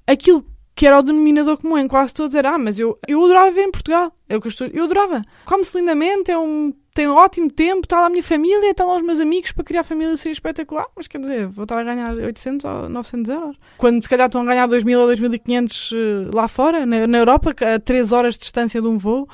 aquilo 0.07 0.45
que 0.73 0.87
era 0.87 0.97
o 0.97 1.03
denominador 1.03 1.57
comum 1.57 1.77
em 1.77 1.87
quase 1.87 2.13
todos, 2.13 2.33
era, 2.33 2.55
ah, 2.55 2.57
mas 2.57 2.79
eu, 2.79 2.97
eu 3.07 3.23
adorava 3.23 3.49
viver 3.49 3.63
em 3.63 3.71
Portugal. 3.71 4.11
É 4.27 4.35
o 4.37 4.41
que 4.41 4.47
eu, 4.47 4.49
estou, 4.49 4.67
eu 4.67 4.85
adorava. 4.85 5.21
Come-se 5.45 5.77
lindamente, 5.77 6.31
é 6.31 6.37
um, 6.37 6.73
tem 6.93 7.07
um 7.07 7.15
ótimo 7.15 7.51
tempo, 7.51 7.81
está 7.83 7.99
lá 7.99 8.07
a 8.07 8.09
minha 8.09 8.23
família, 8.23 8.71
estão 8.71 8.87
lá 8.87 8.95
os 8.95 9.01
meus 9.01 9.19
amigos 9.19 9.51
para 9.51 9.63
criar 9.63 9.83
família 9.83 10.15
seria 10.17 10.33
espetacular, 10.33 10.85
mas 10.95 11.07
quer 11.07 11.19
dizer, 11.19 11.47
vou 11.47 11.63
estar 11.63 11.77
a 11.77 11.83
ganhar 11.83 12.13
800 12.13 12.65
ou 12.65 12.89
900 12.89 13.29
euros. 13.29 13.57
Quando 13.77 14.01
se 14.01 14.09
calhar 14.09 14.27
estão 14.27 14.41
a 14.41 14.45
ganhar 14.45 14.67
2000 14.67 14.99
ou 14.99 15.07
2500 15.07 15.91
eh, 15.93 15.97
lá 16.33 16.47
fora, 16.47 16.85
na, 16.85 17.05
na 17.05 17.17
Europa, 17.17 17.53
a 17.75 17.79
3 17.79 18.11
horas 18.11 18.35
de 18.35 18.41
distância 18.41 18.81
de 18.81 18.87
um 18.87 18.97
voo. 18.97 19.27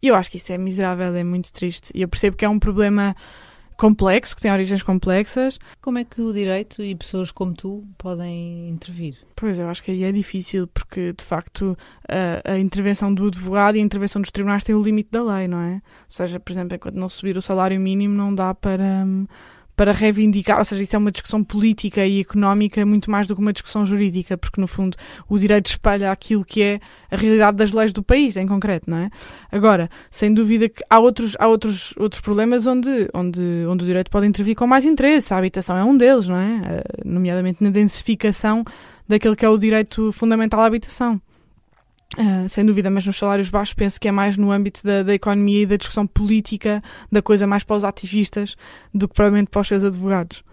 E 0.00 0.08
eu 0.08 0.14
acho 0.14 0.30
que 0.30 0.36
isso 0.36 0.52
é 0.52 0.58
miserável, 0.58 1.14
é 1.14 1.24
muito 1.24 1.52
triste. 1.52 1.90
E 1.94 2.02
eu 2.02 2.08
percebo 2.08 2.36
que 2.36 2.44
é 2.44 2.48
um 2.48 2.58
problema 2.58 3.14
complexo, 3.82 4.36
que 4.36 4.42
tem 4.42 4.52
origens 4.52 4.80
complexas. 4.80 5.58
Como 5.80 5.98
é 5.98 6.04
que 6.04 6.22
o 6.22 6.32
direito 6.32 6.84
e 6.84 6.94
pessoas 6.94 7.32
como 7.32 7.52
tu 7.52 7.84
podem 7.98 8.68
intervir? 8.68 9.16
Pois, 9.34 9.58
eu 9.58 9.68
acho 9.68 9.82
que 9.82 9.90
aí 9.90 10.04
é 10.04 10.12
difícil, 10.12 10.68
porque 10.68 11.12
de 11.12 11.24
facto 11.24 11.76
a, 12.08 12.52
a, 12.52 12.58
intervenção 12.60 13.12
do 13.12 13.26
advogado 13.26 13.74
e 13.74 13.80
a 13.80 13.82
intervenção 13.82 14.22
dos 14.22 14.30
tribunais 14.30 14.62
tem 14.62 14.72
o 14.72 14.80
limite 14.80 15.10
da 15.10 15.24
lei, 15.24 15.48
não 15.48 15.58
é? 15.58 15.74
Ou 15.74 15.80
seja, 16.06 16.38
por 16.38 16.52
exemplo, 16.52 16.76
enquanto 16.76 16.94
não 16.94 17.08
subir 17.08 17.36
o 17.36 17.42
salário 17.42 17.80
mínimo, 17.80 18.14
não 18.14 18.32
dá 18.32 18.54
para. 18.54 18.84
Hum, 19.04 19.26
para 19.76 19.92
reivindicar, 19.92 20.58
ou 20.58 20.64
seja, 20.64 20.82
isso 20.82 20.94
é 20.94 20.98
uma 20.98 21.10
discussão 21.10 21.42
política 21.42 22.06
e 22.06 22.20
económica 22.20 22.84
muito 22.84 23.10
mais 23.10 23.26
do 23.26 23.34
que 23.34 23.40
uma 23.40 23.52
discussão 23.52 23.86
jurídica, 23.86 24.36
porque 24.36 24.60
no 24.60 24.66
fundo 24.66 24.96
o 25.28 25.38
direito 25.38 25.66
espelha 25.66 26.12
aquilo 26.12 26.44
que 26.44 26.62
é 26.62 26.80
a 27.10 27.16
realidade 27.16 27.56
das 27.56 27.72
leis 27.72 27.92
do 27.92 28.02
país, 28.02 28.36
em 28.36 28.46
concreto, 28.46 28.90
não 28.90 28.98
é? 28.98 29.10
Agora, 29.50 29.88
sem 30.10 30.32
dúvida 30.32 30.68
que 30.68 30.84
há 30.88 30.98
outros, 30.98 31.36
há 31.38 31.48
outros, 31.48 31.94
outros 31.96 32.20
problemas 32.20 32.66
onde, 32.66 33.08
onde, 33.14 33.40
onde 33.66 33.84
o 33.84 33.86
direito 33.86 34.10
pode 34.10 34.26
intervir 34.26 34.54
com 34.54 34.66
mais 34.66 34.84
interesse, 34.84 35.32
a 35.32 35.38
habitação 35.38 35.76
é 35.76 35.84
um 35.84 35.96
deles, 35.96 36.28
não 36.28 36.36
é? 36.36 36.60
Eh, 36.64 36.84
nomeadamente 37.04 37.64
na 37.64 37.70
densificação 37.70 38.64
daquele 39.08 39.36
que 39.36 39.44
é 39.44 39.48
o 39.48 39.58
direito 39.58 40.12
fundamental 40.12 40.60
à 40.60 40.66
habitação. 40.66 41.20
Uh, 42.18 42.46
sem 42.48 42.64
dúvida, 42.64 42.90
mas 42.90 43.06
nos 43.06 43.16
salários 43.16 43.48
baixos 43.48 43.72
penso 43.72 43.98
que 43.98 44.06
é 44.06 44.12
mais 44.12 44.36
no 44.36 44.50
âmbito 44.50 44.84
da, 44.84 45.02
da, 45.02 45.14
economia 45.14 45.62
e 45.62 45.66
da 45.66 45.76
discussão 45.76 46.06
política, 46.06 46.82
da 47.10 47.22
coisa 47.22 47.46
mais 47.46 47.64
para 47.64 47.76
os 47.76 47.84
ativistas 47.84 48.54
do 48.92 49.08
que 49.08 49.14
provavelmente 49.14 49.48
para 49.48 49.62
os 49.62 49.68
seus 49.68 49.82
advogados. 49.82 50.44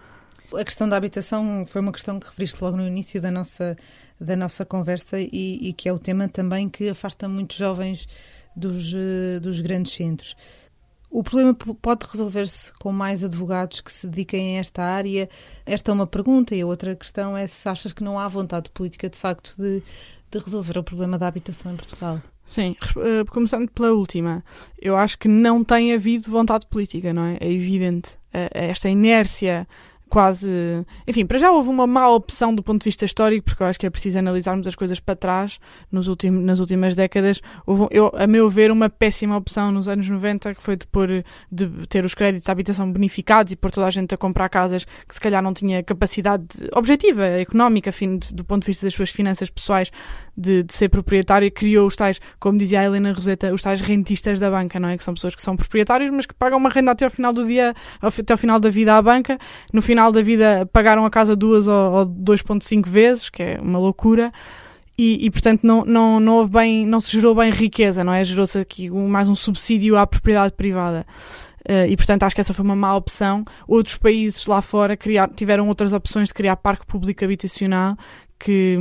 A 0.54 0.64
questão 0.64 0.88
da 0.88 0.96
habitação 0.96 1.64
foi 1.66 1.80
uma 1.80 1.92
questão 1.92 2.18
que 2.18 2.26
referiste 2.26 2.62
logo 2.64 2.76
no 2.76 2.86
início 2.86 3.20
da 3.20 3.30
nossa, 3.30 3.76
da 4.18 4.34
nossa 4.34 4.64
conversa 4.64 5.20
e, 5.20 5.68
e 5.68 5.72
que 5.72 5.88
é 5.88 5.92
o 5.92 5.98
tema 5.98 6.28
também 6.28 6.68
que 6.68 6.88
afasta 6.88 7.28
muitos 7.28 7.56
jovens 7.56 8.08
dos, 8.56 8.92
eh, 8.94 9.38
dos 9.38 9.60
grandes 9.60 9.92
centros. 9.92 10.34
O 11.08 11.22
problema 11.24 11.54
pode 11.54 12.06
resolver-se 12.06 12.72
com 12.74 12.92
mais 12.92 13.24
advogados 13.24 13.80
que 13.80 13.90
se 13.90 14.06
dediquem 14.06 14.56
a 14.56 14.60
esta 14.60 14.82
área? 14.82 15.28
Esta 15.66 15.90
é 15.90 15.94
uma 15.94 16.06
pergunta 16.06 16.54
e 16.54 16.60
a 16.60 16.66
outra 16.66 16.94
questão 16.94 17.36
é 17.36 17.46
se 17.48 17.68
achas 17.68 17.92
que 17.92 18.02
não 18.02 18.16
há 18.16 18.28
vontade 18.28 18.70
política 18.70 19.08
de 19.08 19.18
facto 19.18 19.54
de 19.58 19.82
de 20.30 20.38
resolver 20.38 20.78
o 20.78 20.84
problema 20.84 21.18
da 21.18 21.26
habitação 21.26 21.72
em 21.72 21.76
Portugal? 21.76 22.20
Sim, 22.44 22.74
uh, 22.96 23.24
começando 23.30 23.70
pela 23.70 23.92
última, 23.92 24.44
eu 24.80 24.96
acho 24.96 25.18
que 25.18 25.28
não 25.28 25.62
tem 25.62 25.92
havido 25.92 26.30
vontade 26.30 26.66
política, 26.66 27.12
não 27.12 27.24
é? 27.24 27.36
É 27.40 27.52
evidente. 27.52 28.14
Uh, 28.34 28.50
esta 28.52 28.88
inércia 28.88 29.66
quase. 30.10 30.50
Enfim, 31.06 31.24
para 31.24 31.38
já 31.38 31.52
houve 31.52 31.68
uma 31.68 31.86
má 31.86 32.08
opção 32.08 32.54
do 32.54 32.62
ponto 32.62 32.80
de 32.80 32.84
vista 32.84 33.04
histórico, 33.04 33.44
porque 33.44 33.62
eu 33.62 33.66
acho 33.68 33.78
que 33.78 33.86
é 33.86 33.90
preciso 33.90 34.18
analisarmos 34.18 34.66
as 34.66 34.74
coisas 34.74 34.98
para 34.98 35.14
trás 35.14 35.60
nos 35.90 36.08
últimos, 36.08 36.44
nas 36.44 36.58
últimas 36.58 36.96
décadas. 36.96 37.40
Houve, 37.64 37.86
eu, 37.92 38.10
a 38.14 38.26
meu 38.26 38.50
ver, 38.50 38.72
uma 38.72 38.90
péssima 38.90 39.36
opção 39.36 39.70
nos 39.70 39.86
anos 39.86 40.08
90, 40.08 40.54
que 40.56 40.62
foi 40.62 40.76
de, 40.76 40.86
pôr, 40.88 41.24
de 41.50 41.86
ter 41.88 42.04
os 42.04 42.12
créditos 42.12 42.44
de 42.44 42.50
habitação 42.50 42.92
bonificados 42.92 43.52
e 43.52 43.56
pôr 43.56 43.70
toda 43.70 43.86
a 43.86 43.90
gente 43.90 44.12
a 44.12 44.18
comprar 44.18 44.48
casas 44.48 44.84
que 44.84 45.14
se 45.14 45.20
calhar 45.20 45.42
não 45.42 45.54
tinha 45.54 45.82
capacidade 45.82 46.44
objetiva, 46.74 47.24
económica, 47.24 47.92
fim, 47.92 48.18
do 48.32 48.44
ponto 48.44 48.62
de 48.62 48.66
vista 48.66 48.84
das 48.84 48.94
suas 48.94 49.10
finanças 49.10 49.48
pessoais, 49.48 49.92
de, 50.40 50.62
de 50.62 50.74
ser 50.74 50.88
proprietário. 50.88 51.50
Criou 51.52 51.86
os 51.86 51.94
tais, 51.94 52.20
como 52.38 52.58
dizia 52.58 52.80
a 52.80 52.84
Helena 52.84 53.12
Roseta, 53.12 53.52
os 53.52 53.62
tais 53.62 53.80
rentistas 53.80 54.40
da 54.40 54.50
banca, 54.50 54.80
não 54.80 54.88
é? 54.88 54.96
Que 54.96 55.04
são 55.04 55.14
pessoas 55.14 55.34
que 55.34 55.42
são 55.42 55.56
proprietários, 55.56 56.10
mas 56.10 56.26
que 56.26 56.34
pagam 56.34 56.58
uma 56.58 56.70
renda 56.70 56.92
até 56.92 57.04
ao 57.04 57.10
final 57.10 57.32
do 57.32 57.44
dia, 57.44 57.74
até 58.00 58.32
ao 58.32 58.38
final 58.38 58.58
da 58.58 58.70
vida 58.70 58.96
à 58.96 59.02
banca. 59.02 59.38
No 59.72 59.82
final 59.82 60.10
da 60.10 60.22
vida 60.22 60.68
pagaram 60.72 61.04
a 61.04 61.10
casa 61.10 61.36
duas 61.36 61.68
ou, 61.68 61.92
ou 61.92 62.06
2.5 62.06 62.88
vezes, 62.88 63.28
que 63.28 63.42
é 63.42 63.60
uma 63.60 63.78
loucura. 63.78 64.32
E, 64.98 65.24
e, 65.24 65.30
portanto 65.30 65.62
não, 65.64 65.82
não, 65.84 66.20
não 66.20 66.34
houve 66.34 66.52
bem, 66.52 66.86
não 66.86 67.00
se 67.00 67.12
gerou 67.12 67.34
bem 67.34 67.50
riqueza, 67.50 68.04
não 68.04 68.12
é? 68.12 68.22
Gerou-se 68.22 68.58
aqui 68.58 68.90
um, 68.90 69.08
mais 69.08 69.30
um 69.30 69.34
subsídio 69.34 69.96
à 69.96 70.06
propriedade 70.06 70.52
privada. 70.52 71.06
Uh, 71.60 71.88
e 71.88 71.96
portanto 71.96 72.22
acho 72.22 72.34
que 72.34 72.40
essa 72.40 72.52
foi 72.52 72.64
uma 72.64 72.76
má 72.76 72.94
opção. 72.94 73.44
Outros 73.66 73.96
países 73.96 74.44
lá 74.46 74.60
fora 74.60 74.98
criar, 74.98 75.30
tiveram 75.30 75.68
outras 75.68 75.94
opções 75.94 76.28
de 76.28 76.34
criar 76.34 76.56
parque 76.56 76.84
público 76.84 77.24
habitacional 77.24 77.96
que, 78.38 78.78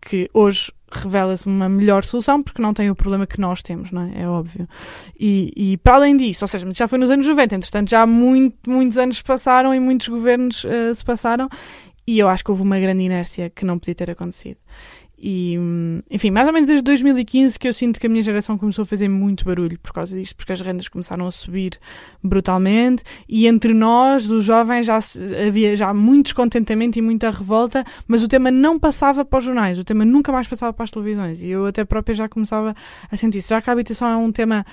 que 0.00 0.30
hoje 0.32 0.72
revela-se 0.98 1.46
uma 1.46 1.68
melhor 1.68 2.04
solução 2.04 2.42
porque 2.42 2.60
não 2.60 2.74
tem 2.74 2.90
o 2.90 2.94
problema 2.94 3.26
que 3.26 3.40
nós 3.40 3.62
temos, 3.62 3.90
não 3.92 4.02
é? 4.02 4.22
É 4.22 4.28
óbvio. 4.28 4.68
E, 5.18 5.52
e 5.56 5.76
para 5.78 5.96
além 5.96 6.16
disso, 6.16 6.44
ou 6.44 6.48
seja, 6.48 6.70
já 6.72 6.88
foi 6.88 6.98
nos 6.98 7.10
anos 7.10 7.26
90, 7.26 7.54
entretanto 7.54 7.90
já 7.90 8.06
muito, 8.06 8.70
muitos 8.70 8.98
anos 8.98 9.20
passaram 9.22 9.74
e 9.74 9.80
muitos 9.80 10.08
governos 10.08 10.64
uh, 10.64 10.94
se 10.94 11.04
passaram 11.04 11.48
e 12.06 12.18
eu 12.18 12.28
acho 12.28 12.44
que 12.44 12.50
houve 12.50 12.62
uma 12.62 12.80
grande 12.80 13.04
inércia 13.04 13.50
que 13.50 13.64
não 13.64 13.78
podia 13.78 13.94
ter 13.94 14.10
acontecido. 14.10 14.56
E, 15.22 15.54
enfim, 16.10 16.30
mais 16.30 16.46
ou 16.46 16.52
menos 16.52 16.66
desde 16.66 16.82
2015 16.82 17.58
que 17.58 17.68
eu 17.68 17.72
sinto 17.74 18.00
que 18.00 18.06
a 18.06 18.10
minha 18.10 18.22
geração 18.22 18.56
começou 18.56 18.84
a 18.84 18.86
fazer 18.86 19.06
muito 19.06 19.44
barulho 19.44 19.78
por 19.78 19.92
causa 19.92 20.16
disto, 20.16 20.34
porque 20.34 20.52
as 20.52 20.62
rendas 20.62 20.88
começaram 20.88 21.26
a 21.26 21.30
subir 21.30 21.78
brutalmente 22.22 23.04
e 23.28 23.46
entre 23.46 23.74
nós, 23.74 24.30
os 24.30 24.42
jovens, 24.42 24.86
já 24.86 24.98
havia 25.46 25.76
já 25.76 25.92
muito 25.92 26.26
descontentamento 26.26 26.98
e 26.98 27.02
muita 27.02 27.30
revolta, 27.30 27.84
mas 28.08 28.22
o 28.22 28.28
tema 28.28 28.50
não 28.50 28.78
passava 28.78 29.22
para 29.22 29.38
os 29.38 29.44
jornais, 29.44 29.78
o 29.78 29.84
tema 29.84 30.06
nunca 30.06 30.32
mais 30.32 30.48
passava 30.48 30.72
para 30.72 30.84
as 30.84 30.90
televisões 30.90 31.42
e 31.42 31.48
eu 31.48 31.66
até 31.66 31.84
própria 31.84 32.14
já 32.14 32.28
começava 32.28 32.74
a 33.10 33.16
sentir, 33.16 33.42
será 33.42 33.60
que 33.60 33.68
a 33.68 33.74
habitação 33.74 34.08
é 34.08 34.16
um 34.16 34.32
tema 34.32 34.64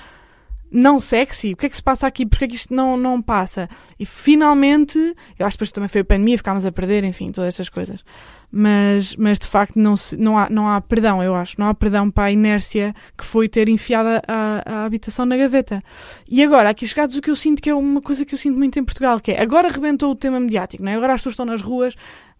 não 0.71 0.99
sexy. 0.99 1.53
O 1.53 1.57
que 1.57 1.65
é 1.65 1.69
que 1.69 1.75
se 1.75 1.83
passa 1.83 2.07
aqui? 2.07 2.25
Porquê 2.25 2.45
é 2.45 2.47
que 2.47 2.55
isto 2.55 2.73
não, 2.73 2.97
não 2.97 3.21
passa? 3.21 3.69
E 3.99 4.05
finalmente, 4.05 4.97
eu 5.37 5.45
acho 5.45 5.55
que 5.55 5.59
depois 5.59 5.71
também 5.71 5.87
foi 5.87 6.01
a 6.01 6.05
pandemia, 6.05 6.37
ficámos 6.37 6.65
a 6.65 6.71
perder, 6.71 7.03
enfim, 7.03 7.31
todas 7.31 7.47
essas 7.47 7.69
coisas. 7.69 8.03
Mas, 8.49 9.15
mas 9.17 9.37
de 9.37 9.45
facto 9.45 9.77
não, 9.77 9.97
se, 9.97 10.15
não, 10.15 10.37
há, 10.37 10.49
não 10.49 10.69
há 10.69 10.79
perdão, 10.79 11.21
eu 11.21 11.35
acho. 11.35 11.59
Não 11.59 11.67
há 11.67 11.73
perdão 11.73 12.09
para 12.09 12.25
a 12.25 12.31
inércia 12.31 12.93
que 13.17 13.25
foi 13.25 13.49
ter 13.49 13.67
enfiado 13.69 14.07
a, 14.27 14.63
a 14.65 14.85
habitação 14.85 15.25
na 15.25 15.35
gaveta. 15.35 15.81
E 16.27 16.41
agora, 16.43 16.69
aqui 16.69 16.87
chegados, 16.87 17.15
o 17.15 17.21
que 17.21 17.29
eu 17.29 17.35
sinto 17.35 17.61
que 17.61 17.69
é 17.69 17.75
uma 17.75 18.01
coisa 18.01 18.25
que 18.25 18.33
eu 18.33 18.37
sinto 18.37 18.57
muito 18.57 18.79
em 18.79 18.83
Portugal, 18.83 19.19
que 19.19 19.31
é 19.31 19.41
agora 19.41 19.69
rebentou 19.69 20.11
o 20.11 20.15
tema 20.15 20.39
mediático, 20.39 20.83
não 20.83 20.91
é? 20.91 20.95
Agora 20.95 21.13
as 21.13 21.21
pessoas 21.21 21.33
estão 21.33 21.45
nas 21.45 21.61
ruas, 21.61 21.95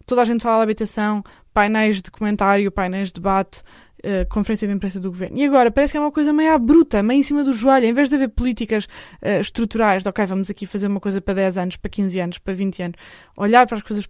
toda 0.06 0.22
a 0.22 0.26
gente 0.26 0.42
fala 0.42 0.58
de 0.58 0.64
habitação, 0.64 1.24
painéis 1.54 2.02
de 2.02 2.10
comentário, 2.10 2.72
painéis 2.72 3.10
de 3.10 3.16
debate, 3.16 3.62
uh, 4.08 4.28
conferência 4.30 4.68
de 4.68 4.74
imprensa 4.74 5.00
do 5.00 5.10
governo. 5.10 5.38
E 5.38 5.44
agora 5.44 5.70
parece 5.70 5.92
que 5.92 5.98
é 5.98 6.02
uma 6.02 6.12
coisa 6.12 6.32
meio 6.32 6.54
à 6.54 6.58
bruta, 6.58 7.04
meio 7.04 7.20
em 7.20 7.24
cima 7.24 7.44
do 7.44 7.54
joelho, 7.54 7.86
em 7.86 7.94
vez 7.94 8.10
de 8.10 8.16
haver 8.16 8.30
políticas 8.30 8.86
uh, 8.86 9.42
estruturais, 9.42 10.04
de 10.04 10.10
ok, 10.10 10.26
vamos 10.26 10.50
aqui 10.50 10.66
fazer 10.66 10.88
uma 10.88 11.00
coisa 11.00 11.22
para 11.22 11.36
10 11.36 11.58
anos, 11.58 11.76
para 11.78 11.90
15 11.90 12.20
anos, 12.20 12.38
para 12.38 12.54
20 12.54 12.84
anos, 12.84 12.96
olhar 13.36 13.68
para 13.68 13.78
as 13.78 13.84
coisas, 13.84 14.08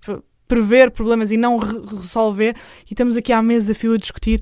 prever 0.47 0.91
problemas 0.91 1.31
e 1.31 1.37
não 1.37 1.57
re 1.57 1.79
resolver, 1.89 2.55
e 2.85 2.93
estamos 2.93 3.17
aqui 3.17 3.33
há 3.33 3.41
meses 3.41 3.69
a 3.69 3.73
fio 3.73 3.93
a 3.93 3.97
discutir 3.97 4.41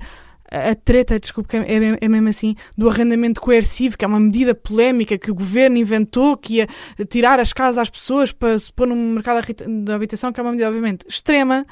a 0.50 0.74
treta, 0.74 1.18
desculpe, 1.18 1.56
é, 1.56 1.60
é, 1.60 1.98
é, 2.00 2.08
mesmo 2.08 2.28
assim, 2.28 2.54
do 2.76 2.88
arrendamento 2.88 3.40
coercivo, 3.40 3.98
que 3.98 4.04
é 4.04 4.08
uma 4.08 4.20
medida 4.20 4.54
polémica 4.54 5.18
que 5.18 5.30
o 5.30 5.34
governo 5.34 5.76
inventou, 5.76 6.36
que 6.36 6.56
ia 6.56 6.68
tirar 7.08 7.40
as 7.40 7.52
casas 7.52 7.78
às 7.78 7.90
pessoas 7.90 8.32
para 8.32 8.58
se 8.58 8.72
pôr 8.72 8.86
no 8.86 8.94
mercado 8.94 9.44
de 9.44 9.92
habitação, 9.92 10.32
que 10.32 10.40
é 10.40 10.42
uma 10.42 10.52
medida, 10.52 10.68
obviamente, 10.68 11.04
extrema, 11.08 11.64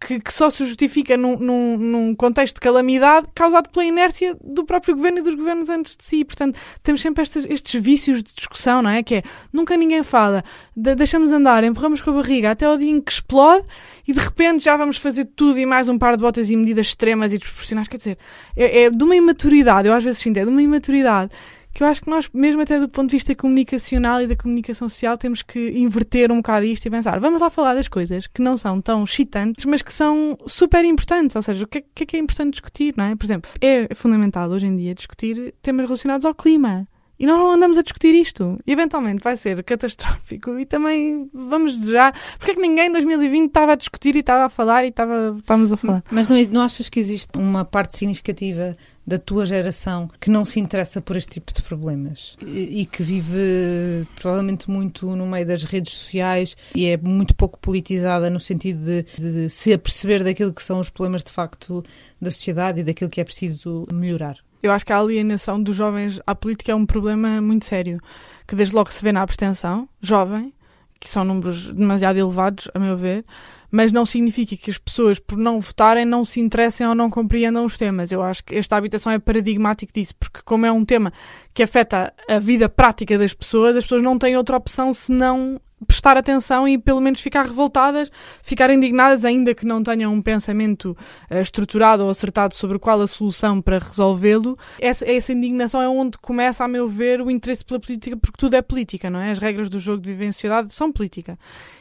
que, 0.00 0.20
que, 0.20 0.32
só 0.32 0.50
se 0.50 0.64
justifica 0.64 1.16
num, 1.16 1.38
num, 1.38 1.78
num, 1.78 2.14
contexto 2.14 2.56
de 2.56 2.60
calamidade 2.60 3.26
causado 3.34 3.68
pela 3.70 3.84
inércia 3.84 4.36
do 4.42 4.64
próprio 4.64 4.94
governo 4.94 5.18
e 5.18 5.22
dos 5.22 5.34
governos 5.34 5.70
antes 5.70 5.96
de 5.96 6.04
si. 6.04 6.24
Portanto, 6.24 6.58
temos 6.82 7.00
sempre 7.00 7.22
estes, 7.22 7.46
estes 7.48 7.82
vícios 7.82 8.22
de 8.22 8.34
discussão, 8.34 8.82
não 8.82 8.90
é? 8.90 9.02
Que 9.02 9.16
é, 9.16 9.22
nunca 9.52 9.76
ninguém 9.76 10.02
fala, 10.02 10.44
de, 10.76 10.94
deixamos 10.94 11.32
andar, 11.32 11.64
empurramos 11.64 12.02
com 12.02 12.10
a 12.10 12.14
barriga 12.14 12.50
até 12.50 12.68
o 12.68 12.76
dia 12.76 12.90
em 12.90 13.00
que 13.00 13.10
explode 13.10 13.66
e 14.06 14.12
de 14.12 14.20
repente 14.20 14.64
já 14.64 14.76
vamos 14.76 14.98
fazer 14.98 15.24
tudo 15.24 15.58
e 15.58 15.66
mais 15.66 15.88
um 15.88 15.98
par 15.98 16.16
de 16.16 16.22
botas 16.22 16.50
e 16.50 16.56
medidas 16.56 16.88
extremas 16.88 17.32
e 17.32 17.38
desproporcionais. 17.38 17.88
Quer 17.88 17.96
dizer, 17.96 18.18
é, 18.56 18.82
é 18.82 18.90
de 18.90 19.02
uma 19.02 19.16
imaturidade, 19.16 19.88
eu 19.88 19.94
às 19.94 20.04
vezes 20.04 20.18
sinto, 20.18 20.36
é 20.36 20.44
de 20.44 20.50
uma 20.50 20.62
imaturidade 20.62 21.32
que 21.76 21.82
eu 21.82 21.86
acho 21.86 22.00
que 22.00 22.08
nós, 22.08 22.26
mesmo 22.32 22.62
até 22.62 22.80
do 22.80 22.88
ponto 22.88 23.10
de 23.10 23.16
vista 23.16 23.34
comunicacional 23.34 24.22
e 24.22 24.26
da 24.26 24.34
comunicação 24.34 24.88
social, 24.88 25.18
temos 25.18 25.42
que 25.42 25.72
inverter 25.78 26.32
um 26.32 26.36
bocado 26.36 26.64
isto 26.64 26.86
e 26.86 26.90
pensar, 26.90 27.20
vamos 27.20 27.42
lá 27.42 27.50
falar 27.50 27.74
das 27.74 27.86
coisas 27.86 28.26
que 28.26 28.40
não 28.40 28.56
são 28.56 28.80
tão 28.80 29.04
excitantes, 29.04 29.66
mas 29.66 29.82
que 29.82 29.92
são 29.92 30.38
super 30.46 30.82
importantes, 30.86 31.36
ou 31.36 31.42
seja, 31.42 31.64
o 31.64 31.68
que 31.68 31.78
é, 31.78 31.84
que 31.94 32.02
é, 32.04 32.06
que 32.06 32.16
é 32.16 32.18
importante 32.18 32.52
discutir, 32.52 32.94
não 32.96 33.04
é? 33.04 33.14
Por 33.14 33.26
exemplo, 33.26 33.50
é 33.60 33.94
fundamental 33.94 34.48
hoje 34.48 34.66
em 34.66 34.74
dia 34.74 34.94
discutir 34.94 35.54
temas 35.60 35.84
relacionados 35.84 36.24
ao 36.24 36.34
clima. 36.34 36.88
E 37.18 37.26
nós 37.26 37.38
não 37.38 37.52
andamos 37.52 37.78
a 37.78 37.82
discutir 37.82 38.14
isto. 38.14 38.58
E 38.66 38.72
eventualmente 38.72 39.22
vai 39.22 39.36
ser 39.36 39.62
catastrófico. 39.62 40.58
E 40.58 40.66
também 40.66 41.28
vamos 41.32 41.78
desejar. 41.78 42.14
Porque 42.38 42.52
é 42.52 42.54
que 42.54 42.60
ninguém 42.60 42.88
em 42.88 42.92
2020 42.92 43.48
estava 43.48 43.72
a 43.72 43.76
discutir 43.76 44.16
e 44.16 44.20
estava 44.20 44.44
a 44.44 44.48
falar 44.48 44.84
e 44.84 44.88
estava, 44.88 45.34
estávamos 45.36 45.72
a 45.72 45.76
falar? 45.76 46.04
Mas 46.10 46.28
não, 46.28 46.36
não 46.44 46.60
achas 46.62 46.88
que 46.88 47.00
existe 47.00 47.36
uma 47.38 47.64
parte 47.64 47.96
significativa 47.96 48.76
da 49.06 49.18
tua 49.18 49.46
geração 49.46 50.10
que 50.20 50.30
não 50.30 50.44
se 50.44 50.58
interessa 50.58 51.00
por 51.00 51.16
este 51.16 51.34
tipo 51.34 51.52
de 51.52 51.62
problemas 51.62 52.36
e, 52.44 52.80
e 52.80 52.86
que 52.86 53.02
vive 53.04 54.06
provavelmente 54.16 54.68
muito 54.68 55.14
no 55.14 55.26
meio 55.26 55.46
das 55.46 55.62
redes 55.62 55.92
sociais 55.92 56.56
e 56.74 56.86
é 56.86 56.96
muito 56.96 57.34
pouco 57.34 57.58
politizada 57.60 58.28
no 58.28 58.40
sentido 58.40 58.84
de, 58.84 59.06
de 59.16 59.48
se 59.48 59.72
aperceber 59.72 60.24
daquilo 60.24 60.52
que 60.52 60.62
são 60.62 60.80
os 60.80 60.90
problemas 60.90 61.22
de 61.22 61.30
facto 61.30 61.84
da 62.20 62.32
sociedade 62.32 62.80
e 62.80 62.84
daquilo 62.84 63.08
que 63.08 63.20
é 63.20 63.24
preciso 63.24 63.86
melhorar? 63.92 64.38
Eu 64.66 64.72
acho 64.72 64.84
que 64.84 64.92
a 64.92 64.98
alienação 64.98 65.62
dos 65.62 65.76
jovens 65.76 66.20
à 66.26 66.34
política 66.34 66.72
é 66.72 66.74
um 66.74 66.84
problema 66.84 67.40
muito 67.40 67.64
sério, 67.64 68.00
que 68.46 68.56
desde 68.56 68.74
logo 68.74 68.92
se 68.92 69.02
vê 69.02 69.12
na 69.12 69.22
abstenção, 69.22 69.88
jovem, 70.00 70.52
que 71.00 71.08
são 71.08 71.24
números 71.24 71.72
demasiado 71.72 72.18
elevados, 72.18 72.68
a 72.74 72.78
meu 72.78 72.96
ver, 72.96 73.24
mas 73.70 73.92
não 73.92 74.06
significa 74.06 74.56
que 74.56 74.70
as 74.70 74.78
pessoas, 74.78 75.18
por 75.18 75.36
não 75.36 75.60
votarem, 75.60 76.04
não 76.04 76.24
se 76.24 76.40
interessem 76.40 76.86
ou 76.86 76.94
não 76.94 77.10
compreendam 77.10 77.64
os 77.64 77.76
temas. 77.76 78.10
Eu 78.10 78.22
acho 78.22 78.44
que 78.44 78.54
esta 78.54 78.76
habitação 78.76 79.12
é 79.12 79.18
paradigmático 79.18 79.92
disso, 79.92 80.14
porque 80.18 80.40
como 80.44 80.66
é 80.66 80.72
um 80.72 80.84
tema 80.84 81.12
que 81.52 81.62
afeta 81.62 82.12
a 82.28 82.38
vida 82.38 82.68
prática 82.68 83.18
das 83.18 83.34
pessoas, 83.34 83.76
as 83.76 83.84
pessoas 83.84 84.02
não 84.02 84.18
têm 84.18 84.36
outra 84.36 84.56
opção 84.56 84.92
senão 84.92 85.60
prestar 85.86 86.16
atenção 86.16 86.66
e 86.66 86.78
pelo 86.78 87.00
menos 87.00 87.20
ficar 87.20 87.44
revoltadas, 87.44 88.10
ficar 88.42 88.70
indignadas, 88.70 89.24
ainda 89.24 89.54
que 89.54 89.66
não 89.66 89.82
tenham 89.82 90.12
um 90.12 90.22
pensamento 90.22 90.96
uh, 91.30 91.40
estruturado 91.40 92.04
ou 92.04 92.10
acertado 92.10 92.54
sobre 92.54 92.78
qual 92.78 93.00
a 93.00 93.06
solução 93.06 93.60
para 93.60 93.78
resolvê-lo. 93.78 94.58
Essa, 94.80 95.08
essa 95.10 95.32
indignação 95.32 95.82
é 95.82 95.88
onde 95.88 96.16
começa, 96.18 96.64
a 96.64 96.68
meu 96.68 96.88
ver, 96.88 97.20
o 97.20 97.30
interesse 97.30 97.64
pela 97.64 97.78
política, 97.78 98.16
porque 98.16 98.38
tudo 98.38 98.54
é 98.54 98.62
política, 98.62 99.10
não 99.10 99.20
é? 99.20 99.32
As 99.32 99.38
regras 99.38 99.68
do 99.68 99.78
jogo 99.78 100.02
de 100.02 100.10
viver 100.10 100.26
em 100.26 100.32
sociedade 100.32 100.72
são 100.72 100.90
política. 100.90 101.38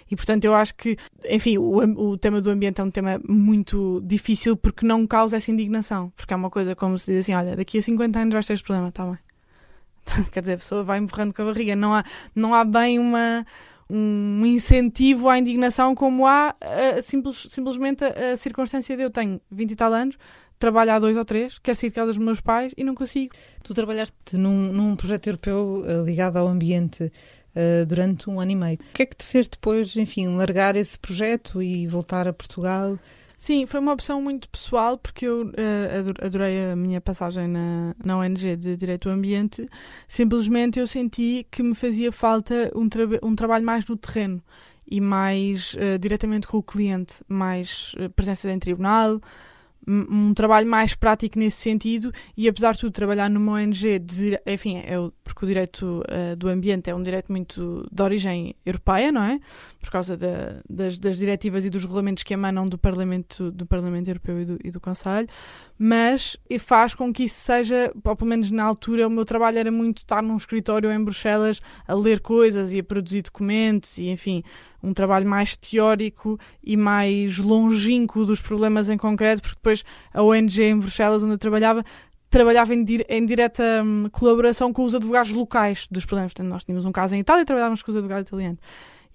E, 0.10 0.16
portanto, 0.16 0.46
eu 0.46 0.54
acho 0.54 0.76
que, 0.76 0.98
enfim, 1.30 1.58
o, 1.58 1.78
o 2.12 2.18
tema 2.18 2.40
do 2.40 2.50
ambiente 2.50 2.80
é 2.80 2.84
um 2.84 2.92
tema 2.92 3.20
muito 3.28 4.02
difícil 4.06 4.56
porque 4.56 4.86
não 4.86 5.08
causa 5.08 5.38
essa 5.38 5.52
indignação. 5.52 6.12
Porque 6.16 6.34
é 6.34 6.38
uma 6.38 6.50
coisa 6.50 6.76
como 6.76 7.00
se 7.00 7.12
diz 7.12 7.22
assim: 7.22 7.34
olha, 7.34 7.56
daqui 7.56 7.80
a 7.80 7.82
50 7.82 8.20
anos 8.20 8.34
vais 8.34 8.46
ter 8.46 8.54
este 8.54 8.66
problema, 8.66 8.90
está 8.90 9.06
bem. 9.06 9.18
Quer 10.32 10.42
dizer, 10.42 10.54
a 10.54 10.58
pessoa 10.58 10.84
vai 10.84 11.00
empurrando 11.00 11.34
com 11.34 11.42
a 11.42 11.46
barriga. 11.46 11.76
Não 11.76 11.94
há, 11.94 12.04
não 12.36 12.54
há 12.54 12.64
bem 12.64 13.00
uma 13.00 13.46
um 13.90 14.46
incentivo 14.46 15.30
à 15.30 15.38
indignação 15.38 15.94
como 15.94 16.26
há 16.26 16.56
uh, 16.56 17.02
simples, 17.02 17.48
simplesmente 17.50 18.04
a, 18.04 18.34
a, 18.34 18.38
circunstância 18.38 18.98
de 18.98 19.04
eu 19.04 19.12
tenho 19.12 19.40
20 19.52 19.72
e 19.72 19.76
tal 19.76 19.94
anos, 19.94 20.18
trabalho 20.58 20.92
há 20.92 21.00
dois 21.00 21.16
ou 21.18 21.26
três, 21.26 21.60
quero 21.60 21.76
sair 21.78 21.90
de 21.90 21.96
casa 21.96 22.08
dos 22.08 22.18
meus 22.18 22.42
pais 22.42 22.74
e 22.76 22.84
não 22.84 22.96
consigo. 22.96 23.34
Tu 23.64 23.74
trabalhaste 23.74 24.36
num, 24.36 24.72
num 24.72 24.96
projeto 24.96 25.28
europeu 25.28 25.84
uh, 25.86 26.04
ligado 26.04 26.38
ao 26.38 26.48
ambiente 26.48 27.04
uh, 27.04 27.86
durante 27.86 28.30
um 28.30 28.40
ano 28.40 28.52
e 28.52 28.56
meio. 28.56 28.80
O 28.80 28.94
que 28.94 29.04
é 29.04 29.06
que 29.06 29.16
te 29.16 29.26
fez 29.26 29.48
depois, 29.48 29.96
enfim, 29.96 30.36
largar 30.36 30.76
esse 30.76 30.98
projeto 30.98 31.62
e 31.62 31.86
voltar 31.88 32.28
a 32.28 32.34
Portugal? 32.34 32.98
Sim, 33.46 33.68
foi 33.68 33.80
uma 33.80 33.94
opção 33.94 34.20
muito 34.20 34.50
pessoal, 34.50 34.98
porque 34.98 35.24
eu 35.24 35.44
uh, 35.44 36.26
adorei 36.26 36.72
a 36.72 36.76
minha 36.76 37.00
passagem 37.00 37.48
na, 37.48 37.96
na 38.04 38.18
ONG 38.18 38.56
de 38.56 38.76
Direito 38.76 39.08
ao 39.08 39.14
Ambiente. 39.14 39.70
Simplesmente 40.08 40.80
eu 40.80 40.88
senti 40.88 41.46
que 41.52 41.62
me 41.62 41.76
fazia 41.76 42.12
falta 42.12 42.72
um, 42.76 42.90
tra 42.90 43.04
um 43.22 43.36
trabalho 43.36 43.64
mais 43.64 43.86
no 43.86 43.96
terreno 43.96 44.42
e 44.90 45.00
mais 45.00 45.76
uh, 45.76 46.00
diretamente 46.00 46.48
com 46.48 46.58
o 46.58 46.64
cliente, 46.64 47.24
mais 47.28 47.94
uh, 48.00 48.10
presença 48.10 48.52
em 48.52 48.58
tribunal, 48.58 49.22
um 49.88 50.34
trabalho 50.34 50.68
mais 50.68 50.96
prático 50.96 51.38
nesse 51.38 51.58
sentido 51.58 52.12
e 52.36 52.48
apesar 52.48 52.74
de 52.74 52.80
tudo 52.80 52.92
trabalhar 52.92 53.30
numa 53.30 53.54
ONG, 53.54 54.00
de, 54.00 54.40
enfim, 54.46 54.78
é, 54.78 54.96
porque 55.24 55.46
o 55.46 55.48
direito 55.48 56.04
uh, 56.04 56.36
do 56.36 56.48
ambiente 56.48 56.90
é 56.90 56.96
um 56.96 57.04
direito 57.04 57.32
muito 57.32 57.88
de 57.92 58.02
origem 58.02 58.56
europeia, 58.66 59.12
não 59.12 59.24
é? 59.24 59.40
Por 59.80 59.92
causa 59.92 60.18
da, 60.18 60.62
das, 60.70 60.98
das, 60.98 61.18
diretivas 61.18 61.66
e 61.66 61.70
dos 61.70 61.84
regulamentos 61.84 62.24
que 62.24 62.34
emanam 62.34 62.68
do 62.68 62.78
Parlamento, 62.78 63.52
do 63.52 63.66
Parlamento 63.66 64.08
Europeu 64.08 64.42
e 64.42 64.46
do, 64.46 64.60
e 64.64 64.72
do 64.72 64.80
Conselho, 64.80 65.28
mas 65.78 66.38
faz 66.60 66.96
com 66.96 67.14
que 67.14 67.24
isso 67.24 67.40
seja, 67.40 67.92
ou 68.04 68.16
pelo 68.16 68.30
menos 68.30 68.50
na 68.50 68.64
altura, 68.64 69.08
o 69.08 69.10
meu 69.10 69.26
trabalho 69.26 69.60
era 69.60 69.72
muito 69.72 69.98
estar 70.00 70.22
num 70.22 70.38
escritório 70.38 70.92
em 70.92 71.04
Bruxelas 71.04 71.62
a 71.88 71.94
ler 71.94 72.20
coisas 72.20 72.74
e 72.74 72.80
a 72.80 72.84
produzir 72.84 73.22
documentos 73.22 73.98
e, 73.98 74.10
enfim, 74.10 74.44
um 74.86 74.94
trabalho 74.94 75.28
mais 75.28 75.58
teórico 75.58 76.40
e 76.64 76.78
mais 76.78 77.40
longínquo 77.40 78.24
dos 78.24 78.42
problemas 78.42 78.88
em 78.90 78.98
concreto, 78.98 79.42
porque 79.42 79.56
depois 79.56 79.84
a 80.14 80.22
ONG 80.22 80.64
em 80.64 80.78
Bruxelas, 80.78 81.24
onde 81.24 81.34
eu 81.34 81.38
trabalhava, 81.38 81.84
trabalhava 82.30 82.74
em, 82.76 82.86
em 83.10 83.26
direta 83.26 83.64
um, 83.84 84.08
colaboração 84.12 84.72
com 84.72 84.84
os 84.84 84.94
advogados 84.94 85.34
locais 85.34 85.88
dos 85.90 86.06
problemas. 86.06 86.34
Portanto, 86.34 86.52
nós 86.52 86.64
tínhamos 86.64 86.86
um 86.86 86.92
caso 86.92 87.16
em 87.16 87.20
Itália 87.20 87.42
e 87.42 87.46
trabalhávamos 87.46 87.82
com 87.82 87.90
os 87.90 87.98
advogados 87.98 88.28
italianos. 88.28 88.60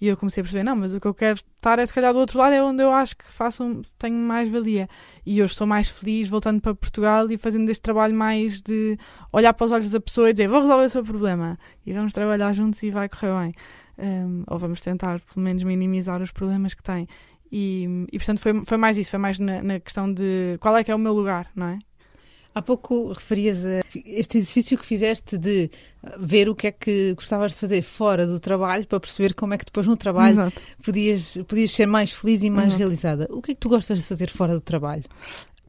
E 0.01 0.07
eu 0.07 0.17
comecei 0.17 0.41
a 0.41 0.43
perceber, 0.43 0.63
não, 0.63 0.75
mas 0.75 0.95
o 0.95 0.99
que 0.99 1.05
eu 1.05 1.13
quero 1.13 1.35
estar 1.35 1.77
é 1.77 1.85
se 1.85 1.93
calhar 1.93 2.11
do 2.11 2.17
outro 2.17 2.39
lado, 2.39 2.53
é 2.53 2.63
onde 2.63 2.81
eu 2.81 2.91
acho 2.91 3.15
que 3.15 3.23
faço 3.23 3.81
tenho 3.99 4.17
mais 4.17 4.49
valia. 4.49 4.89
E 5.23 5.43
hoje 5.43 5.53
sou 5.53 5.67
mais 5.67 5.87
feliz 5.87 6.27
voltando 6.27 6.59
para 6.59 6.73
Portugal 6.73 7.29
e 7.29 7.37
fazendo 7.37 7.69
este 7.69 7.83
trabalho 7.83 8.15
mais 8.15 8.63
de 8.63 8.97
olhar 9.31 9.53
para 9.53 9.65
os 9.65 9.71
olhos 9.71 9.91
da 9.91 10.01
pessoa 10.01 10.31
e 10.31 10.33
dizer, 10.33 10.47
vou 10.47 10.59
resolver 10.59 10.85
o 10.85 10.89
seu 10.89 11.03
problema. 11.03 11.57
E 11.85 11.93
vamos 11.93 12.13
trabalhar 12.13 12.51
juntos 12.53 12.81
e 12.81 12.89
vai 12.89 13.07
correr 13.07 13.31
bem 13.31 13.53
um, 14.01 14.43
ou 14.47 14.57
vamos 14.57 14.81
tentar 14.81 15.19
pelo 15.19 15.43
menos 15.43 15.63
minimizar 15.63 16.21
os 16.21 16.31
problemas 16.31 16.73
que 16.73 16.83
tem. 16.83 17.07
E, 17.51 18.07
e 18.11 18.17
portanto 18.17 18.39
foi, 18.39 18.65
foi 18.65 18.77
mais 18.77 18.97
isso, 18.97 19.11
foi 19.11 19.19
mais 19.19 19.37
na, 19.37 19.61
na, 19.61 19.79
questão 19.79 20.11
de 20.11 20.57
qual 20.59 20.75
é 20.77 20.83
que 20.83 20.91
é 20.91 20.95
o 20.95 20.99
meu 20.99 21.13
lugar, 21.13 21.51
não 21.55 21.67
é? 21.67 21.79
Há 22.53 22.61
pouco 22.61 23.13
referias 23.13 23.65
a 23.65 23.81
este 24.05 24.37
exercício 24.37 24.77
que 24.77 24.85
fizeste 24.85 25.37
de 25.37 25.69
ver 26.19 26.49
o 26.49 26.55
que 26.55 26.67
é 26.67 26.71
que 26.71 27.13
gostavas 27.13 27.53
de 27.53 27.59
fazer 27.59 27.81
fora 27.81 28.27
do 28.27 28.41
trabalho 28.41 28.85
para 28.85 28.99
perceber 28.99 29.33
como 29.33 29.53
é 29.53 29.57
que 29.57 29.63
depois 29.63 29.87
no 29.87 29.95
trabalho 29.95 30.51
podias, 30.83 31.37
podias 31.47 31.71
ser 31.71 31.85
mais 31.85 32.11
feliz 32.11 32.43
e 32.43 32.49
mais 32.49 32.67
Exato. 32.67 32.79
realizada. 32.79 33.27
O 33.29 33.41
que 33.41 33.51
é 33.51 33.53
que 33.53 33.59
tu 33.59 33.69
gostas 33.69 33.99
de 33.99 34.05
fazer 34.05 34.29
fora 34.29 34.53
do 34.53 34.59
trabalho? 34.59 35.05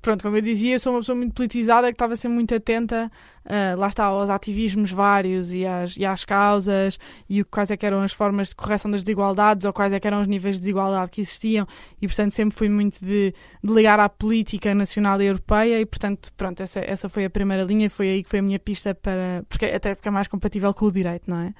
Pronto, 0.03 0.22
como 0.22 0.36
eu 0.36 0.42
dizia, 0.42 0.74
eu 0.74 0.80
sou 0.80 0.92
uma 0.92 0.98
pessoa 0.98 1.16
muito 1.16 1.32
politizada 1.32 1.86
que 1.86 1.94
estava 1.94 2.16
sempre 2.16 2.34
muito 2.34 2.55
atenta, 2.55 3.11
uh, 3.46 3.78
lá 3.78 3.86
está, 3.86 4.05
aos 4.05 4.28
ativismos 4.28 4.90
vários 4.90 5.55
e 5.55 5.64
às, 5.64 5.96
e 5.96 6.05
às 6.05 6.24
causas 6.24 6.98
e 7.30 7.44
quais 7.44 7.70
é 7.70 7.78
eram 7.80 8.03
as 8.03 8.12
formas 8.12 8.48
de 8.48 8.57
correção 8.57 8.90
das 8.90 9.03
desigualdades 9.03 9.64
ou 9.64 9.72
quais 9.72 9.92
é 9.92 10.00
eram 10.03 10.20
os 10.20 10.26
níveis 10.26 10.57
de 10.57 10.62
desigualdade 10.62 11.11
que 11.12 11.20
existiam 11.20 11.66
e, 12.00 12.09
portanto, 12.09 12.32
sempre 12.32 12.57
fui 12.57 12.68
muito 12.68 12.98
de, 12.98 13.32
de 13.62 13.72
ligar 13.72 14.00
à 14.00 14.09
política 14.09 14.74
nacional 14.74 15.22
e 15.22 15.26
europeia 15.26 15.80
e, 15.80 15.86
portanto, 15.86 16.32
pronto, 16.36 16.61
essa, 16.61 16.80
essa 16.80 17.09
foi 17.09 17.24
a 17.24 17.30
primeira 17.30 17.62
linha, 17.62 17.88
foi 17.88 18.09
aí 18.09 18.22
que 18.24 18.28
foi 18.28 18.40
a 18.40 18.42
minha 18.42 18.59
pista 18.59 18.94
para, 18.94 19.44
porque 19.48 19.66
até 19.66 19.94
porque 19.94 20.09
é 20.09 20.11
mais 20.11 20.26
compatível 20.26 20.74
com 20.74 20.86
o 20.86 20.92
direito, 20.92 21.30
não 21.30 21.38
é? 21.38 21.55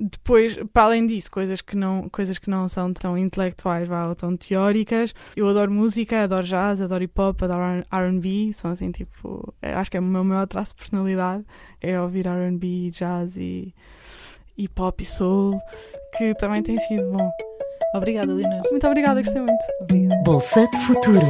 Depois, 0.00 0.58
para 0.72 0.84
além 0.84 1.06
disso, 1.06 1.30
coisas 1.30 1.60
que 1.60 1.76
não, 1.76 2.08
coisas 2.08 2.38
que 2.38 2.48
não 2.48 2.68
são 2.68 2.92
tão 2.92 3.18
intelectuais 3.18 3.86
vá, 3.86 4.06
ou 4.06 4.14
tão 4.14 4.36
teóricas. 4.36 5.14
Eu 5.36 5.48
adoro 5.48 5.70
música, 5.70 6.22
adoro 6.22 6.46
jazz, 6.46 6.80
adoro 6.80 7.04
hip 7.04 7.20
hop, 7.20 7.42
adoro 7.42 7.84
RB. 7.92 8.52
São 8.54 8.70
assim, 8.70 8.90
tipo, 8.90 9.52
acho 9.60 9.90
que 9.90 9.96
é 9.96 10.00
o 10.00 10.02
meu 10.02 10.24
maior 10.24 10.46
traço 10.46 10.72
de 10.72 10.78
personalidade 10.78 11.44
é 11.80 12.00
ouvir 12.00 12.26
RB, 12.26 12.90
jazz 12.90 13.36
e 13.36 13.74
hip 14.56 14.80
hop 14.80 15.00
e 15.00 15.04
soul, 15.04 15.60
que 16.16 16.34
também 16.34 16.62
tem 16.62 16.78
sido 16.78 17.10
bom. 17.10 17.30
Obrigada, 17.94 18.32
Lina. 18.32 18.62
Muito 18.70 18.86
obrigada, 18.86 19.22
gostei 19.22 19.40
muito. 19.40 19.64
Obrigada. 19.80 20.22
Bolsa 20.22 20.66
de 20.68 20.78
Futuro. 20.78 21.26